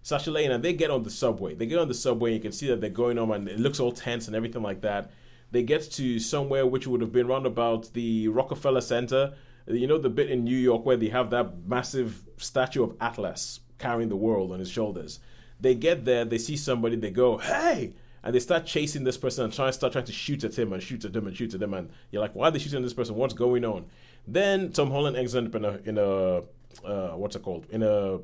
Sasha 0.02 0.30
Lane, 0.30 0.52
and 0.52 0.62
they 0.62 0.74
get 0.74 0.90
on 0.90 1.02
the 1.02 1.10
subway. 1.10 1.54
They 1.54 1.66
get 1.66 1.78
on 1.78 1.88
the 1.88 1.94
subway, 1.94 2.30
and 2.30 2.36
you 2.36 2.42
can 2.42 2.52
see 2.52 2.68
that 2.68 2.80
they're 2.80 2.90
going 2.90 3.18
on, 3.18 3.30
and 3.32 3.48
it 3.48 3.58
looks 3.58 3.80
all 3.80 3.92
tense 3.92 4.26
and 4.26 4.36
everything 4.36 4.62
like 4.62 4.82
that. 4.82 5.10
They 5.50 5.62
get 5.62 5.82
to 5.92 6.18
somewhere 6.18 6.66
which 6.66 6.86
would 6.86 7.00
have 7.00 7.12
been 7.12 7.26
round 7.26 7.46
about 7.46 7.92
the 7.94 8.28
Rockefeller 8.28 8.82
Center. 8.82 9.34
You 9.66 9.86
know, 9.86 9.98
the 9.98 10.10
bit 10.10 10.30
in 10.30 10.44
New 10.44 10.56
York 10.56 10.84
where 10.84 10.96
they 10.96 11.08
have 11.08 11.30
that 11.30 11.66
massive 11.66 12.22
statue 12.36 12.82
of 12.82 12.96
Atlas 13.00 13.60
carrying 13.78 14.08
the 14.08 14.16
world 14.16 14.52
on 14.52 14.58
his 14.58 14.70
shoulders. 14.70 15.20
They 15.60 15.74
get 15.74 16.04
there, 16.04 16.24
they 16.24 16.38
see 16.38 16.56
somebody, 16.56 16.96
they 16.96 17.10
go, 17.10 17.38
hey! 17.38 17.94
And 18.22 18.34
they 18.34 18.40
start 18.40 18.66
chasing 18.66 19.04
this 19.04 19.16
person 19.16 19.44
and 19.44 19.52
try 19.52 19.70
start 19.70 19.92
trying 19.92 20.04
to 20.04 20.12
shoot 20.12 20.42
at 20.44 20.58
him 20.58 20.72
and 20.72 20.82
shoot 20.82 21.04
at 21.04 21.12
them 21.12 21.26
and 21.26 21.36
shoot 21.36 21.54
at 21.54 21.60
them. 21.60 21.72
And 21.72 21.90
you're 22.10 22.20
like, 22.20 22.34
why 22.34 22.48
are 22.48 22.50
they 22.50 22.58
shooting 22.58 22.78
at 22.78 22.82
this 22.82 22.92
person? 22.92 23.14
What's 23.14 23.34
going 23.34 23.64
on? 23.64 23.86
Then 24.26 24.72
Tom 24.72 24.90
Holland 24.90 25.16
ends 25.16 25.34
up 25.34 25.54
in 25.54 25.64
a, 25.64 25.78
in 25.84 25.98
a 25.98 26.42
uh, 26.84 27.16
what's 27.16 27.36
it 27.36 27.42
called? 27.42 27.66
In 27.70 27.82
a 27.82 28.18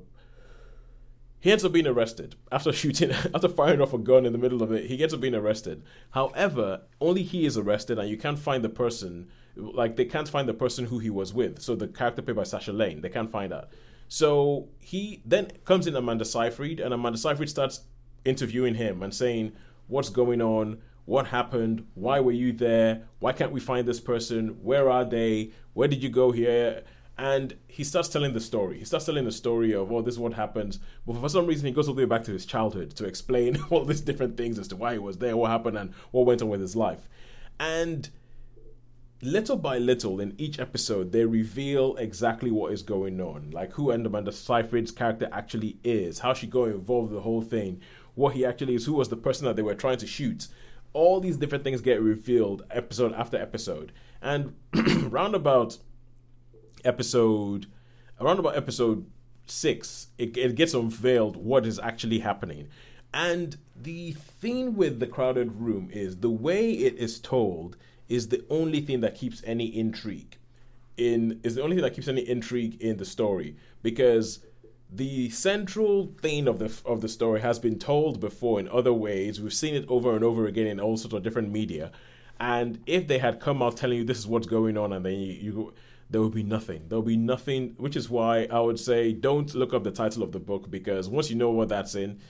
he 1.44 1.52
ends 1.52 1.62
up 1.62 1.72
being 1.72 1.86
arrested 1.86 2.36
after 2.50 2.72
shooting, 2.82 3.10
after 3.12 3.48
firing 3.48 3.82
off 3.82 3.92
a 3.92 3.98
gun 3.98 4.24
in 4.24 4.32
the 4.32 4.38
middle 4.38 4.62
of 4.62 4.72
it. 4.72 4.86
He 4.86 4.96
gets 4.96 5.12
up 5.12 5.20
being 5.20 5.34
arrested. 5.34 5.82
However, 6.12 6.80
only 7.02 7.22
he 7.22 7.44
is 7.44 7.58
arrested, 7.58 7.98
and 7.98 8.08
you 8.08 8.16
can't 8.16 8.38
find 8.38 8.64
the 8.64 8.70
person. 8.70 9.28
Like 9.54 9.96
they 9.96 10.06
can't 10.06 10.28
find 10.28 10.48
the 10.48 10.54
person 10.54 10.86
who 10.86 10.98
he 11.00 11.10
was 11.10 11.34
with. 11.34 11.60
So 11.60 11.76
the 11.76 11.86
character 11.86 12.22
played 12.22 12.36
by 12.36 12.44
Sasha 12.44 12.72
Lane, 12.72 13.02
they 13.02 13.10
can't 13.10 13.30
find 13.30 13.52
out. 13.52 13.68
So 14.08 14.68
he 14.78 15.22
then 15.24 15.50
comes 15.64 15.86
in 15.86 15.96
Amanda 15.96 16.24
Seyfried, 16.24 16.80
and 16.80 16.94
Amanda 16.94 17.18
Seyfried 17.18 17.50
starts 17.50 17.80
interviewing 18.24 18.74
him 18.74 19.02
and 19.02 19.14
saying, 19.14 19.52
"What's 19.86 20.10
going 20.10 20.40
on? 20.40 20.78
What 21.04 21.26
happened? 21.26 21.86
Why 21.94 22.20
were 22.20 22.32
you 22.32 22.52
there? 22.52 23.02
Why 23.18 23.32
can't 23.32 23.52
we 23.52 23.60
find 23.60 23.86
this 23.86 24.00
person? 24.00 24.58
Where 24.62 24.88
are 24.90 25.04
they? 25.04 25.50
Where 25.72 25.88
did 25.88 26.02
you 26.02 26.08
go 26.08 26.32
here?" 26.32 26.84
And 27.16 27.56
he 27.68 27.84
starts 27.84 28.08
telling 28.08 28.32
the 28.32 28.40
story. 28.40 28.78
He 28.78 28.84
starts 28.84 29.06
telling 29.06 29.24
the 29.24 29.30
story 29.30 29.72
of, 29.72 29.92
oh, 29.92 30.02
this 30.02 30.14
is 30.14 30.18
what 30.18 30.32
happened. 30.32 30.78
But 31.06 31.16
for 31.20 31.28
some 31.28 31.46
reason, 31.46 31.66
he 31.66 31.72
goes 31.72 31.86
all 31.86 31.94
the 31.94 32.02
way 32.02 32.06
back 32.06 32.24
to 32.24 32.32
his 32.32 32.44
childhood 32.44 32.96
to 32.96 33.04
explain 33.04 33.56
all 33.70 33.84
these 33.84 34.00
different 34.00 34.36
things 34.36 34.58
as 34.58 34.66
to 34.68 34.76
why 34.76 34.94
he 34.94 34.98
was 34.98 35.18
there, 35.18 35.36
what 35.36 35.50
happened, 35.50 35.78
and 35.78 35.94
what 36.10 36.26
went 36.26 36.42
on 36.42 36.48
with 36.48 36.60
his 36.60 36.74
life. 36.74 37.08
And 37.60 38.10
little 39.24 39.56
by 39.56 39.78
little 39.78 40.20
in 40.20 40.34
each 40.38 40.58
episode 40.58 41.10
they 41.10 41.24
reveal 41.24 41.96
exactly 41.96 42.50
what 42.50 42.72
is 42.72 42.82
going 42.82 43.20
on. 43.20 43.50
Like 43.50 43.72
who 43.72 43.90
Amanda 43.90 44.32
Seyfried's 44.32 44.90
character 44.90 45.28
actually 45.32 45.78
is 45.82 46.18
how 46.18 46.34
she 46.34 46.46
got 46.46 46.64
involved 46.64 47.08
in 47.08 47.16
the 47.16 47.22
whole 47.22 47.42
thing 47.42 47.80
what 48.14 48.34
he 48.34 48.44
actually 48.44 48.74
is 48.74 48.84
who 48.84 48.92
was 48.92 49.08
the 49.08 49.16
person 49.16 49.46
that 49.46 49.56
they 49.56 49.62
were 49.62 49.74
trying 49.74 49.98
to 49.98 50.06
shoot. 50.06 50.48
All 50.92 51.20
these 51.20 51.36
different 51.36 51.64
things 51.64 51.80
get 51.80 52.00
revealed 52.00 52.64
episode 52.70 53.12
after 53.14 53.36
episode. 53.36 53.92
And 54.22 54.54
roundabout 55.10 55.78
episode 56.84 57.66
around 58.20 58.38
about 58.38 58.56
episode 58.56 59.06
six 59.46 60.08
it, 60.18 60.36
it 60.36 60.54
gets 60.54 60.74
unveiled 60.74 61.36
what 61.36 61.66
is 61.66 61.78
actually 61.78 62.20
happening. 62.20 62.68
And 63.12 63.56
the 63.76 64.12
thing 64.12 64.74
with 64.74 65.00
the 65.00 65.06
crowded 65.06 65.60
room 65.60 65.88
is 65.92 66.18
the 66.18 66.30
way 66.30 66.72
it 66.72 66.96
is 66.96 67.20
told 67.20 67.76
is 68.14 68.28
the 68.28 68.44
only 68.48 68.80
thing 68.80 69.00
that 69.00 69.14
keeps 69.14 69.42
any 69.44 69.66
intrigue 69.66 70.36
in 70.96 71.40
is 71.42 71.56
the 71.56 71.62
only 71.62 71.74
thing 71.76 71.82
that 71.82 71.94
keeps 71.94 72.08
any 72.08 72.26
intrigue 72.28 72.80
in 72.80 72.96
the 72.98 73.04
story 73.04 73.56
because 73.82 74.40
the 74.90 75.28
central 75.30 76.14
thing 76.22 76.46
of 76.46 76.58
the 76.60 76.72
of 76.84 77.00
the 77.00 77.08
story 77.08 77.40
has 77.40 77.58
been 77.58 77.78
told 77.78 78.20
before 78.20 78.60
in 78.60 78.68
other 78.68 78.92
ways. 78.92 79.40
We've 79.40 79.52
seen 79.52 79.74
it 79.74 79.84
over 79.88 80.14
and 80.14 80.22
over 80.22 80.46
again 80.46 80.68
in 80.68 80.78
all 80.78 80.96
sorts 80.96 81.14
of 81.14 81.22
different 81.22 81.50
media. 81.50 81.90
And 82.38 82.80
if 82.86 83.08
they 83.08 83.18
had 83.18 83.40
come 83.40 83.62
out 83.62 83.76
telling 83.76 83.98
you 83.98 84.04
this 84.04 84.18
is 84.18 84.26
what's 84.26 84.46
going 84.46 84.76
on, 84.76 84.92
and 84.92 85.04
then 85.04 85.14
you, 85.14 85.32
you 85.32 85.74
there 86.10 86.20
would 86.20 86.34
be 86.34 86.44
nothing. 86.44 86.82
There 86.88 86.98
will 86.98 87.06
be 87.06 87.16
nothing, 87.16 87.74
which 87.76 87.96
is 87.96 88.08
why 88.08 88.46
I 88.50 88.60
would 88.60 88.78
say 88.78 89.12
don't 89.12 89.52
look 89.54 89.74
up 89.74 89.82
the 89.82 89.90
title 89.90 90.22
of 90.22 90.30
the 90.30 90.38
book 90.38 90.70
because 90.70 91.08
once 91.08 91.28
you 91.30 91.36
know 91.36 91.50
what 91.50 91.68
that's 91.68 91.94
in, 91.96 92.20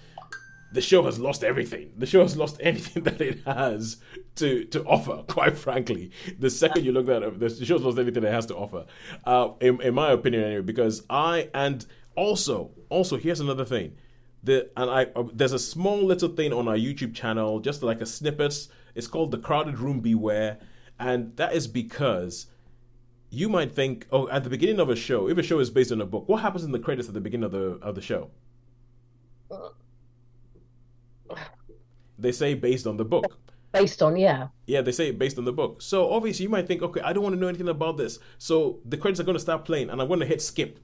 the 0.74 0.80
show 0.80 1.04
has 1.04 1.20
lost 1.20 1.44
everything. 1.44 1.92
The 1.96 2.04
show 2.04 2.22
has 2.22 2.36
lost 2.36 2.56
anything 2.60 3.02
that 3.04 3.20
it 3.20 3.44
has 3.46 3.98
to 4.36 4.64
to 4.66 4.84
offer. 4.84 5.22
Quite 5.28 5.56
frankly, 5.56 6.10
the 6.38 6.50
second 6.50 6.84
you 6.84 6.92
look 6.92 7.08
at 7.08 7.22
it, 7.22 7.38
the 7.38 7.64
show's 7.64 7.82
lost 7.82 7.98
everything 7.98 8.24
it 8.24 8.32
has 8.32 8.46
to 8.46 8.56
offer. 8.56 8.84
Uh, 9.24 9.50
in, 9.60 9.80
in 9.80 9.94
my 9.94 10.10
opinion, 10.10 10.42
anyway, 10.42 10.62
because 10.62 11.04
I 11.08 11.48
and 11.54 11.86
also 12.16 12.72
also 12.88 13.16
here's 13.16 13.40
another 13.40 13.64
thing. 13.64 13.96
The, 14.42 14.68
and 14.76 14.90
I 14.90 15.04
uh, 15.16 15.24
there's 15.32 15.52
a 15.52 15.58
small 15.58 16.04
little 16.04 16.28
thing 16.28 16.52
on 16.52 16.68
our 16.68 16.76
YouTube 16.76 17.14
channel, 17.14 17.60
just 17.60 17.82
like 17.82 18.00
a 18.00 18.06
snippet. 18.06 18.68
It's 18.96 19.06
called 19.06 19.30
the 19.30 19.38
Crowded 19.38 19.78
Room 19.78 20.00
Beware, 20.00 20.58
and 20.98 21.36
that 21.36 21.54
is 21.54 21.66
because 21.68 22.46
you 23.30 23.48
might 23.48 23.72
think, 23.72 24.06
oh, 24.12 24.28
at 24.28 24.44
the 24.44 24.50
beginning 24.50 24.80
of 24.80 24.90
a 24.90 24.96
show, 24.96 25.28
if 25.28 25.38
a 25.38 25.42
show 25.42 25.58
is 25.60 25.70
based 25.70 25.90
on 25.92 26.00
a 26.00 26.06
book, 26.06 26.28
what 26.28 26.42
happens 26.42 26.62
in 26.62 26.72
the 26.72 26.78
credits 26.78 27.08
at 27.08 27.14
the 27.14 27.20
beginning 27.20 27.44
of 27.44 27.52
the 27.52 27.78
of 27.80 27.94
the 27.94 28.02
show? 28.02 28.30
They 32.18 32.32
say 32.32 32.54
based 32.54 32.86
on 32.86 32.96
the 32.96 33.04
book. 33.04 33.38
Based 33.72 34.00
on, 34.02 34.16
yeah. 34.16 34.48
Yeah, 34.66 34.82
they 34.82 34.92
say 34.92 35.10
based 35.10 35.36
on 35.36 35.44
the 35.44 35.52
book. 35.52 35.82
So 35.82 36.12
obviously 36.12 36.44
you 36.44 36.48
might 36.48 36.68
think, 36.68 36.82
okay, 36.82 37.00
I 37.00 37.12
don't 37.12 37.24
want 37.24 37.34
to 37.34 37.40
know 37.40 37.48
anything 37.48 37.68
about 37.68 37.96
this. 37.96 38.20
So 38.38 38.78
the 38.84 38.96
credits 38.96 39.18
are 39.20 39.24
going 39.24 39.36
to 39.36 39.40
start 39.40 39.64
playing, 39.64 39.90
and 39.90 40.00
I'm 40.00 40.06
going 40.06 40.20
to 40.20 40.26
hit 40.26 40.40
skip 40.40 40.78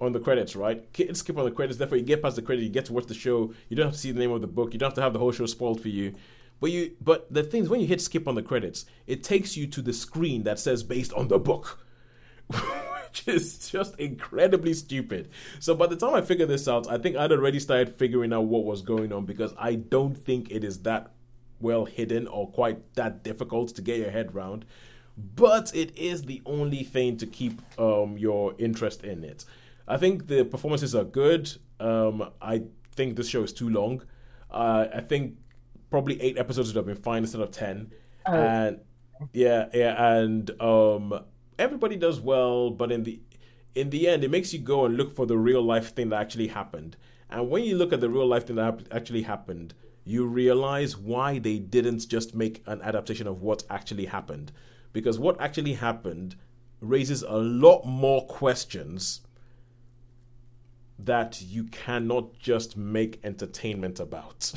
on 0.00 0.12
the 0.12 0.20
credits, 0.20 0.56
right? 0.56 0.88
Hit 0.94 1.14
skip 1.16 1.36
on 1.36 1.44
the 1.44 1.50
credits. 1.50 1.78
Therefore, 1.78 1.98
you 1.98 2.04
get 2.04 2.22
past 2.22 2.36
the 2.36 2.42
credit, 2.42 2.62
you 2.62 2.70
get 2.70 2.86
to 2.86 2.94
watch 2.94 3.06
the 3.06 3.14
show. 3.14 3.52
You 3.68 3.76
don't 3.76 3.86
have 3.86 3.94
to 3.94 4.00
see 4.00 4.12
the 4.12 4.18
name 4.18 4.32
of 4.32 4.40
the 4.40 4.46
book. 4.46 4.72
You 4.72 4.78
don't 4.78 4.88
have 4.88 4.94
to 4.94 5.02
have 5.02 5.12
the 5.12 5.18
whole 5.18 5.32
show 5.32 5.44
spoiled 5.46 5.82
for 5.82 5.88
you. 5.88 6.14
But 6.60 6.70
you, 6.70 6.92
but 7.00 7.32
the 7.32 7.42
thing 7.42 7.64
is, 7.64 7.68
when 7.68 7.80
you 7.80 7.86
hit 7.86 8.00
skip 8.00 8.26
on 8.26 8.34
the 8.34 8.42
credits, 8.42 8.86
it 9.06 9.22
takes 9.22 9.56
you 9.56 9.66
to 9.68 9.82
the 9.82 9.92
screen 9.92 10.44
that 10.44 10.58
says 10.58 10.82
based 10.82 11.12
on 11.12 11.28
the 11.28 11.38
book. 11.38 11.84
which 13.26 13.28
is 13.34 13.70
just 13.70 13.98
incredibly 13.98 14.74
stupid. 14.74 15.30
So 15.58 15.74
by 15.74 15.86
the 15.86 15.96
time 15.96 16.14
I 16.14 16.22
figured 16.22 16.48
this 16.48 16.68
out, 16.68 16.90
I 16.90 16.98
think 16.98 17.16
I'd 17.16 17.32
already 17.32 17.58
started 17.58 17.96
figuring 17.96 18.32
out 18.32 18.44
what 18.44 18.64
was 18.64 18.82
going 18.82 19.12
on 19.12 19.24
because 19.24 19.54
I 19.58 19.74
don't 19.74 20.14
think 20.14 20.50
it 20.50 20.64
is 20.64 20.80
that 20.80 21.12
well 21.60 21.84
hidden 21.84 22.26
or 22.26 22.50
quite 22.50 22.94
that 22.94 23.22
difficult 23.22 23.74
to 23.76 23.82
get 23.82 23.98
your 23.98 24.10
head 24.10 24.34
around. 24.34 24.64
But 25.16 25.74
it 25.74 25.96
is 25.98 26.22
the 26.22 26.40
only 26.46 26.82
thing 26.82 27.16
to 27.18 27.26
keep 27.26 27.60
um, 27.78 28.16
your 28.16 28.54
interest 28.58 29.04
in 29.04 29.24
it. 29.24 29.44
I 29.86 29.96
think 29.96 30.28
the 30.28 30.44
performances 30.44 30.94
are 30.94 31.04
good. 31.04 31.50
Um, 31.78 32.30
I 32.40 32.62
think 32.92 33.16
this 33.16 33.28
show 33.28 33.42
is 33.42 33.52
too 33.52 33.68
long. 33.68 34.02
Uh, 34.50 34.86
I 34.94 35.00
think 35.00 35.36
probably 35.90 36.20
eight 36.22 36.38
episodes 36.38 36.68
would 36.68 36.76
have 36.76 36.86
been 36.86 37.02
fine 37.02 37.24
instead 37.24 37.40
of 37.40 37.50
ten. 37.50 37.92
Oh. 38.24 38.32
And 38.32 38.80
yeah, 39.32 39.66
yeah, 39.74 40.12
and 40.14 40.50
um, 40.60 41.20
everybody 41.60 41.96
does 41.96 42.20
well, 42.20 42.70
but 42.70 42.90
in 42.90 43.04
the 43.04 43.20
in 43.74 43.90
the 43.90 44.08
end, 44.08 44.24
it 44.24 44.30
makes 44.30 44.52
you 44.52 44.58
go 44.58 44.84
and 44.84 44.96
look 44.96 45.14
for 45.14 45.26
the 45.26 45.38
real 45.38 45.62
life 45.62 45.94
thing 45.94 46.08
that 46.08 46.20
actually 46.20 46.48
happened. 46.48 46.96
And 47.28 47.48
when 47.48 47.62
you 47.62 47.76
look 47.76 47.92
at 47.92 48.00
the 48.00 48.10
real 48.10 48.26
life 48.26 48.48
thing 48.48 48.56
that 48.56 48.80
actually 48.90 49.22
happened, 49.22 49.74
you 50.04 50.26
realize 50.26 50.96
why 50.96 51.38
they 51.38 51.58
didn't 51.58 52.08
just 52.08 52.34
make 52.34 52.64
an 52.66 52.82
adaptation 52.82 53.28
of 53.28 53.42
what 53.42 53.62
actually 53.70 54.06
happened. 54.06 54.50
Because 54.92 55.20
what 55.20 55.40
actually 55.40 55.74
happened 55.74 56.34
raises 56.80 57.22
a 57.22 57.36
lot 57.36 57.84
more 57.84 58.26
questions 58.26 59.20
that 60.98 61.40
you 61.40 61.64
cannot 61.64 62.36
just 62.38 62.76
make 62.76 63.20
entertainment 63.22 64.00
about. 64.00 64.52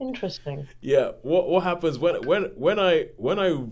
Interesting. 0.00 0.68
Yeah, 0.80 1.12
what 1.22 1.48
what 1.48 1.64
happens 1.64 1.98
when 1.98 2.24
when 2.24 2.44
when 2.54 2.78
I 2.78 3.08
when 3.16 3.38
I 3.38 3.64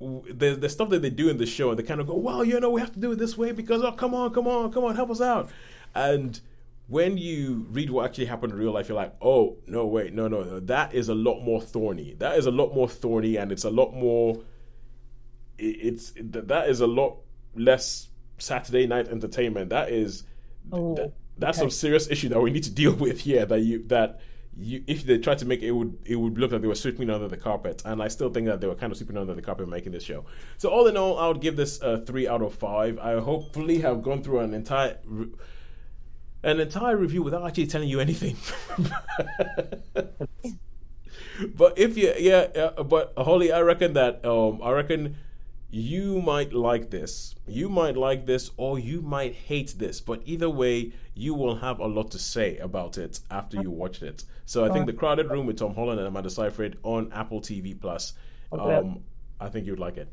the 0.00 0.56
the 0.58 0.68
stuff 0.68 0.90
that 0.90 1.02
they 1.02 1.10
do 1.10 1.28
in 1.28 1.38
the 1.38 1.46
show, 1.46 1.70
and 1.70 1.78
they 1.78 1.82
kind 1.82 2.00
of 2.00 2.06
go, 2.06 2.14
"Well, 2.14 2.44
you 2.44 2.60
know, 2.60 2.70
we 2.70 2.80
have 2.80 2.92
to 2.92 3.00
do 3.00 3.12
it 3.12 3.18
this 3.18 3.36
way 3.36 3.52
because 3.52 3.82
oh, 3.82 3.92
come 3.92 4.14
on, 4.14 4.32
come 4.32 4.46
on, 4.46 4.72
come 4.72 4.84
on, 4.84 4.94
help 4.94 5.10
us 5.10 5.20
out." 5.20 5.50
And 5.94 6.40
when 6.86 7.18
you 7.18 7.66
read 7.70 7.90
what 7.90 8.06
actually 8.06 8.26
happened 8.26 8.52
in 8.52 8.58
real 8.58 8.72
life, 8.72 8.88
you're 8.88 8.96
like, 8.96 9.14
"Oh, 9.20 9.56
no, 9.66 9.86
wait, 9.86 10.12
no, 10.12 10.28
no, 10.28 10.60
that 10.60 10.94
is 10.94 11.08
a 11.08 11.14
lot 11.14 11.40
more 11.40 11.60
thorny. 11.60 12.14
That 12.18 12.38
is 12.38 12.46
a 12.46 12.50
lot 12.50 12.74
more 12.74 12.88
thorny, 12.88 13.36
and 13.36 13.50
it's 13.50 13.64
a 13.64 13.70
lot 13.70 13.92
more. 13.92 14.40
It's 15.58 16.12
that 16.16 16.68
is 16.68 16.80
a 16.80 16.86
lot 16.86 17.18
less 17.56 18.08
Saturday 18.38 18.86
night 18.86 19.08
entertainment. 19.08 19.70
That 19.70 19.90
is, 19.90 20.22
oh, 20.70 20.94
that, 20.94 21.12
that's 21.36 21.58
okay. 21.58 21.64
some 21.64 21.70
serious 21.70 22.08
issue 22.08 22.28
that 22.28 22.40
we 22.40 22.52
need 22.52 22.64
to 22.64 22.70
deal 22.70 22.94
with 22.94 23.22
here. 23.22 23.44
That 23.44 23.60
you 23.60 23.82
that 23.88 24.20
you, 24.60 24.82
if 24.86 25.04
they 25.04 25.18
tried 25.18 25.38
to 25.38 25.46
make 25.46 25.62
it, 25.62 25.68
it 25.68 25.70
would 25.72 25.98
it 26.04 26.16
would 26.16 26.38
look 26.38 26.52
like 26.52 26.60
they 26.60 26.68
were 26.68 26.74
sweeping 26.74 27.10
under 27.10 27.28
the 27.28 27.36
carpet, 27.36 27.82
and 27.84 28.02
I 28.02 28.08
still 28.08 28.30
think 28.30 28.46
that 28.46 28.60
they 28.60 28.66
were 28.66 28.74
kind 28.74 28.90
of 28.90 28.98
sweeping 28.98 29.16
under 29.16 29.34
the 29.34 29.42
carpet 29.42 29.68
making 29.68 29.92
this 29.92 30.02
show. 30.04 30.24
So 30.56 30.68
all 30.70 30.86
in 30.86 30.96
all, 30.96 31.18
I 31.18 31.28
would 31.28 31.40
give 31.40 31.56
this 31.56 31.80
a 31.80 32.04
three 32.04 32.26
out 32.26 32.42
of 32.42 32.54
five. 32.54 32.98
I 32.98 33.20
hopefully 33.20 33.80
have 33.80 34.02
gone 34.02 34.22
through 34.22 34.40
an 34.40 34.54
entire 34.54 34.98
an 36.42 36.60
entire 36.60 36.96
review 36.96 37.22
without 37.22 37.46
actually 37.46 37.66
telling 37.66 37.88
you 37.88 38.00
anything. 38.00 38.36
but 41.54 41.78
if 41.78 41.96
you 41.96 42.12
yeah, 42.18 42.48
yeah, 42.54 42.70
but 42.82 43.12
Holly, 43.16 43.52
I 43.52 43.60
reckon 43.60 43.92
that 43.94 44.24
um 44.24 44.60
I 44.62 44.72
reckon 44.72 45.16
you 45.70 46.20
might 46.22 46.52
like 46.52 46.90
this. 46.90 47.34
You 47.46 47.68
might 47.68 47.96
like 47.96 48.26
this 48.26 48.50
or 48.56 48.78
you 48.78 49.02
might 49.02 49.34
hate 49.34 49.74
this, 49.78 50.00
but 50.00 50.22
either 50.24 50.48
way, 50.48 50.92
you 51.14 51.34
will 51.34 51.56
have 51.56 51.78
a 51.78 51.86
lot 51.86 52.10
to 52.12 52.18
say 52.18 52.56
about 52.58 52.96
it 52.96 53.20
after 53.30 53.60
you 53.60 53.70
watch 53.70 54.02
it. 54.02 54.24
So 54.46 54.64
I 54.64 54.70
think 54.70 54.86
The 54.86 54.92
Crowded 54.92 55.30
Room 55.30 55.46
with 55.46 55.58
Tom 55.58 55.74
Holland 55.74 55.98
and 55.98 56.08
Amanda 56.08 56.30
Seyfried 56.30 56.76
on 56.82 57.12
Apple 57.12 57.40
TV 57.40 57.78
Plus. 57.78 58.14
Um, 58.50 59.00
I 59.40 59.48
think 59.48 59.66
you'd 59.66 59.78
like 59.78 59.98
it. 59.98 60.08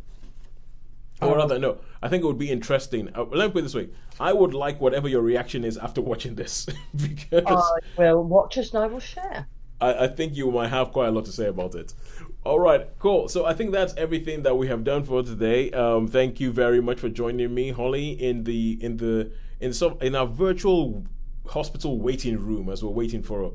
Or 1.22 1.38
rather, 1.38 1.58
no, 1.58 1.78
I 2.04 2.10
think 2.10 2.24
it 2.24 2.28
would 2.28 2.38
be 2.38 2.52
interesting. 2.52 3.10
Uh, 3.16 3.24
let 3.24 3.48
me 3.48 3.52
put 3.54 3.60
it 3.60 3.62
this 3.62 3.76
way: 3.76 3.90
I 4.20 4.34
would 4.34 4.54
like 4.54 4.82
whatever 4.82 5.08
your 5.08 5.22
reaction 5.22 5.64
is 5.64 5.78
after 5.78 6.02
watching 6.12 6.36
this, 6.36 6.68
because 6.94 7.64
I 7.98 8.14
will 8.14 8.24
watch 8.26 8.58
us 8.58 8.74
and 8.74 8.84
I 8.84 8.88
will 8.88 9.00
share. 9.00 9.48
I, 9.82 10.06
I, 10.06 10.08
think 10.08 10.36
you 10.36 10.52
might 10.52 10.70
have 10.70 10.92
quite 10.92 11.08
a 11.08 11.12
lot 11.12 11.26
to 11.26 11.32
say 11.32 11.48
about 11.48 11.76
it. 11.76 11.94
All 12.44 12.60
right, 12.60 12.88
cool. 13.00 13.28
So 13.28 13.46
I 13.46 13.54
think 13.54 13.72
that's 13.72 13.94
everything 13.96 14.44
that 14.44 14.56
we 14.58 14.68
have 14.68 14.84
done 14.84 15.04
for 15.04 15.24
today. 15.24 15.72
Um, 15.72 16.08
thank 16.08 16.40
you 16.40 16.52
very 16.52 16.82
much 16.82 17.00
for 17.00 17.10
joining 17.10 17.54
me, 17.54 17.72
Holly, 17.72 18.12
in 18.12 18.44
the 18.44 18.78
in 18.82 18.98
the 18.98 19.32
in 19.60 19.74
some 19.74 19.98
in 20.02 20.16
our 20.16 20.28
virtual 20.28 21.06
hospital 21.48 22.00
waiting 22.00 22.38
room 22.38 22.70
as 22.70 22.84
we're 22.84 22.90
waiting 22.90 23.22
for 23.22 23.52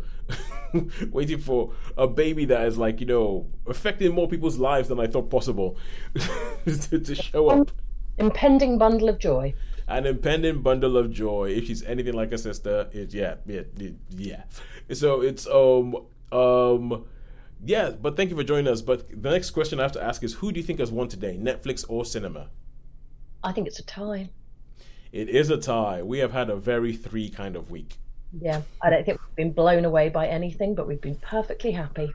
a, 0.70 0.80
waiting 1.10 1.38
for 1.38 1.72
a 1.96 2.06
baby 2.06 2.44
that 2.44 2.66
is 2.66 2.78
like 2.78 3.00
you 3.00 3.06
know 3.06 3.46
affecting 3.66 4.12
more 4.14 4.28
people's 4.28 4.58
lives 4.58 4.88
than 4.88 5.00
I 5.00 5.06
thought 5.06 5.30
possible 5.30 5.76
to, 6.66 6.98
to 6.98 7.14
show 7.14 7.48
up. 7.48 7.70
Impending 8.18 8.76
bundle 8.76 9.08
of 9.08 9.18
joy. 9.18 9.54
An 9.88 10.06
impending 10.06 10.62
bundle 10.62 10.96
of 10.96 11.10
joy. 11.10 11.50
If 11.50 11.66
she's 11.66 11.82
anything 11.84 12.14
like 12.14 12.32
a 12.32 12.38
sister, 12.38 12.88
it's 12.92 13.14
yeah, 13.14 13.36
yeah, 13.46 13.62
yeah. 14.10 14.42
So 14.93 15.20
it's 15.20 15.47
um 15.47 15.97
um 16.32 17.05
yeah, 17.64 17.91
but 17.91 18.16
thank 18.16 18.30
you 18.30 18.36
for 18.36 18.45
joining 18.45 18.72
us. 18.72 18.82
But 18.82 19.22
the 19.22 19.30
next 19.30 19.51
question 19.51 19.78
I 19.78 19.82
have 19.82 19.93
to 19.93 20.03
ask 20.03 20.22
is 20.22 20.34
who 20.34 20.53
do 20.53 20.61
you 20.61 20.66
think 20.66 20.80
has 20.80 20.91
won 20.91 21.09
today, 21.09 21.38
Netflix 21.41 21.84
or 21.88 22.05
cinema? 22.05 22.49
I 23.43 23.53
think 23.53 23.66
it's 23.66 23.78
a 23.78 23.84
tie. 23.84 24.30
It 25.12 25.28
is 25.28 25.51
a 25.51 25.59
tie. 25.59 26.03
We 26.03 26.18
have 26.18 26.32
had 26.32 26.51
a 26.51 26.57
very 26.57 26.95
three 26.95 27.28
kind 27.28 27.57
of 27.57 27.70
week. 27.70 27.99
Yeah, 28.38 28.62
I 28.80 28.91
don't 28.91 29.05
think 29.05 29.20
we've 29.20 29.36
been 29.36 29.53
blown 29.53 29.84
away 29.84 30.09
by 30.09 30.28
anything, 30.28 30.74
but 30.74 30.86
we've 30.86 31.01
been 31.01 31.16
perfectly 31.16 31.72
happy. 31.72 32.12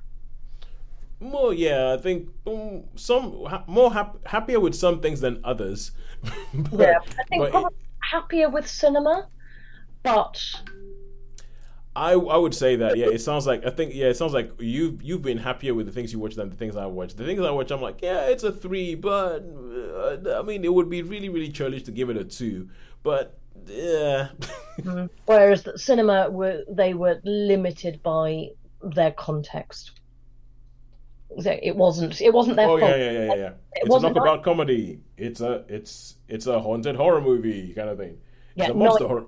More, 1.20 1.54
yeah, 1.54 1.94
I 1.94 1.98
think 1.98 2.30
um, 2.48 2.84
some 2.96 3.48
more 3.68 3.92
hap- 3.92 4.26
happier 4.28 4.60
with 4.60 4.76
some 4.76 5.02
things 5.02 5.22
than 5.22 5.42
others. 5.44 5.92
but, 6.54 6.80
yeah, 6.80 7.00
I 7.04 7.24
think 7.30 7.54
it, 7.54 7.66
happier 8.00 8.50
with 8.50 8.68
cinema, 8.68 9.28
but 10.04 10.42
I 11.96 12.12
I 12.14 12.38
would 12.38 12.54
say 12.54 12.76
that 12.78 12.98
yeah. 12.98 13.08
It 13.08 13.20
sounds 13.22 13.48
like 13.48 13.66
I 13.66 13.70
think 13.70 13.94
yeah. 13.94 14.08
It 14.08 14.16
sounds 14.18 14.34
like 14.34 14.52
you've 14.60 15.02
you've 15.02 15.22
been 15.22 15.38
happier 15.38 15.74
with 15.74 15.86
the 15.86 15.92
things 15.94 16.12
you 16.12 16.20
watch 16.20 16.36
than 16.36 16.50
the 16.50 16.56
things 16.56 16.76
I 16.76 16.86
watch. 16.88 17.16
The 17.16 17.26
things 17.26 17.40
I 17.42 17.52
watch, 17.52 17.72
I'm 17.72 17.82
like 17.82 18.02
yeah, 18.02 18.26
it's 18.28 18.44
a 18.44 18.52
three, 18.52 18.96
but 18.96 19.40
uh, 19.42 20.40
I 20.40 20.42
mean 20.44 20.66
it 20.66 20.74
would 20.74 20.90
be 20.90 21.02
really 21.02 21.30
really 21.30 21.50
churlish 21.52 21.84
to 21.84 21.92
give 21.92 22.10
it 22.10 22.18
a 22.18 22.26
two. 22.26 22.70
But 23.04 23.38
yeah. 23.66 24.30
Whereas 25.26 25.64
the 25.64 25.78
cinema 25.78 26.30
were 26.30 26.64
they 26.70 26.94
were 26.96 27.20
limited 27.24 28.02
by 28.02 28.50
their 28.82 29.12
context. 29.12 29.92
So 31.40 31.52
it 31.62 31.76
wasn't 31.76 32.20
it 32.22 32.34
wasn't 32.34 32.56
their 32.58 32.70
Oh 32.70 32.78
fault. 32.78 32.96
yeah, 32.96 32.96
yeah, 32.96 33.12
yeah, 33.12 33.24
yeah. 33.26 33.36
yeah. 33.36 33.54
It's 33.82 33.96
a 33.96 34.00
wasn't 34.00 34.02
knockabout 34.02 34.44
comedy. 34.44 35.02
It's 35.18 35.42
a 35.42 35.64
it's 35.70 36.16
it's 36.28 36.48
a 36.48 36.60
haunted 36.62 36.96
horror 36.96 37.22
movie 37.22 37.74
kind 37.74 37.90
of 37.90 37.98
thing. 37.98 38.20
It's 38.58 38.68
Yeah, 38.68 38.70
a 38.70 38.74
monster 38.74 39.08
horror. 39.08 39.26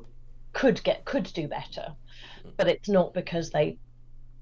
could 0.54 0.84
get 0.84 1.06
could 1.06 1.32
do 1.34 1.48
better, 1.48 1.96
but 2.58 2.68
it's 2.68 2.90
not 2.90 3.14
because 3.14 3.52
they 3.52 3.78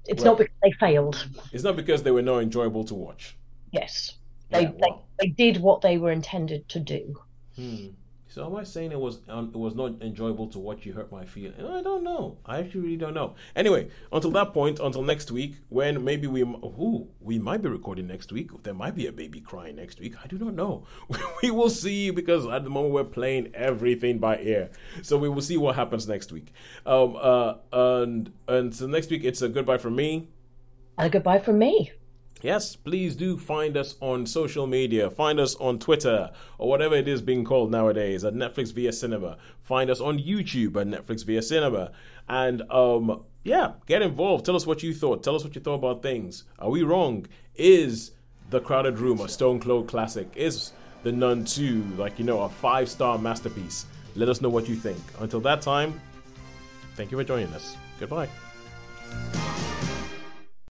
it's 0.06 0.22
Right. 0.22 0.30
not 0.30 0.38
because 0.38 0.54
they 0.62 0.70
failed. 0.72 1.26
It's 1.52 1.64
not 1.64 1.76
because 1.76 2.02
they 2.02 2.12
were 2.12 2.22
not 2.22 2.38
enjoyable 2.42 2.84
to 2.84 2.94
watch. 2.94 3.36
Yes, 3.72 4.16
they, 4.50 4.62
Yeah, 4.62 4.72
they 4.80 4.92
they 5.20 5.28
did 5.28 5.60
what 5.60 5.80
they 5.80 5.98
were 5.98 6.12
intended 6.12 6.68
to 6.70 6.80
do. 6.80 7.16
Hmm. 7.56 7.88
So 8.36 8.44
am 8.44 8.54
I 8.54 8.64
saying 8.64 8.92
it 8.92 9.00
was 9.00 9.20
um, 9.30 9.50
it 9.54 9.56
was 9.56 9.74
not 9.74 10.02
enjoyable 10.02 10.46
to 10.48 10.58
watch? 10.58 10.84
You 10.84 10.92
hurt 10.92 11.10
my 11.10 11.24
feeling. 11.24 11.54
I 11.58 11.80
don't 11.80 12.04
know. 12.04 12.36
I 12.44 12.58
actually 12.58 12.82
really 12.82 12.96
don't 12.98 13.14
know. 13.14 13.34
Anyway, 13.56 13.88
until 14.12 14.30
that 14.32 14.52
point, 14.52 14.78
until 14.78 15.00
next 15.00 15.30
week, 15.30 15.54
when 15.70 16.04
maybe 16.04 16.26
we 16.26 16.40
who 16.40 17.08
we 17.18 17.38
might 17.38 17.62
be 17.62 17.70
recording 17.70 18.06
next 18.06 18.30
week. 18.32 18.50
There 18.62 18.74
might 18.74 18.94
be 18.94 19.06
a 19.06 19.12
baby 19.12 19.40
crying 19.40 19.76
next 19.76 20.00
week. 20.00 20.16
I 20.22 20.26
do 20.26 20.36
not 20.36 20.52
know. 20.52 20.84
we 21.42 21.50
will 21.50 21.70
see 21.70 22.10
because 22.10 22.46
at 22.46 22.62
the 22.62 22.68
moment 22.68 22.92
we're 22.92 23.04
playing 23.04 23.52
everything 23.54 24.18
by 24.18 24.36
ear. 24.40 24.68
So 25.00 25.16
we 25.16 25.30
will 25.30 25.40
see 25.40 25.56
what 25.56 25.74
happens 25.74 26.06
next 26.06 26.30
week. 26.30 26.52
Um. 26.84 27.16
Uh. 27.18 27.54
And 27.72 28.34
and 28.46 28.74
so 28.74 28.86
next 28.86 29.08
week 29.10 29.24
it's 29.24 29.40
a 29.40 29.48
goodbye 29.48 29.78
from 29.78 29.96
me. 29.96 30.28
A 30.98 31.08
goodbye 31.08 31.38
from 31.38 31.58
me. 31.58 31.90
Yes, 32.46 32.76
please 32.76 33.16
do 33.16 33.36
find 33.36 33.76
us 33.76 33.96
on 34.00 34.24
social 34.24 34.68
media. 34.68 35.10
Find 35.10 35.40
us 35.40 35.56
on 35.56 35.80
Twitter 35.80 36.30
or 36.58 36.68
whatever 36.68 36.94
it 36.94 37.08
is 37.08 37.20
being 37.20 37.44
called 37.44 37.72
nowadays 37.72 38.24
at 38.24 38.34
Netflix 38.34 38.72
via 38.72 38.92
Cinema. 38.92 39.36
Find 39.64 39.90
us 39.90 40.00
on 40.00 40.20
YouTube 40.20 40.80
at 40.80 40.86
Netflix 40.86 41.26
via 41.26 41.42
Cinema. 41.42 41.90
And 42.28 42.62
um, 42.70 43.24
yeah, 43.42 43.72
get 43.86 44.00
involved. 44.00 44.44
Tell 44.44 44.54
us 44.54 44.64
what 44.64 44.84
you 44.84 44.94
thought. 44.94 45.24
Tell 45.24 45.34
us 45.34 45.42
what 45.42 45.56
you 45.56 45.60
thought 45.60 45.74
about 45.74 46.04
things. 46.04 46.44
Are 46.60 46.70
we 46.70 46.84
wrong? 46.84 47.26
Is 47.56 48.12
The 48.50 48.60
Crowded 48.60 49.00
Room 49.00 49.20
a 49.22 49.28
Stone 49.28 49.58
Cold 49.58 49.88
classic? 49.88 50.28
Is 50.36 50.70
The 51.02 51.10
Nun 51.10 51.44
2 51.44 51.82
like, 51.98 52.16
you 52.16 52.24
know, 52.24 52.42
a 52.42 52.48
five 52.48 52.88
star 52.88 53.18
masterpiece? 53.18 53.86
Let 54.14 54.28
us 54.28 54.40
know 54.40 54.50
what 54.50 54.68
you 54.68 54.76
think. 54.76 55.02
Until 55.18 55.40
that 55.40 55.62
time, 55.62 56.00
thank 56.94 57.10
you 57.10 57.18
for 57.18 57.24
joining 57.24 57.52
us. 57.54 57.76
Goodbye. 57.98 58.28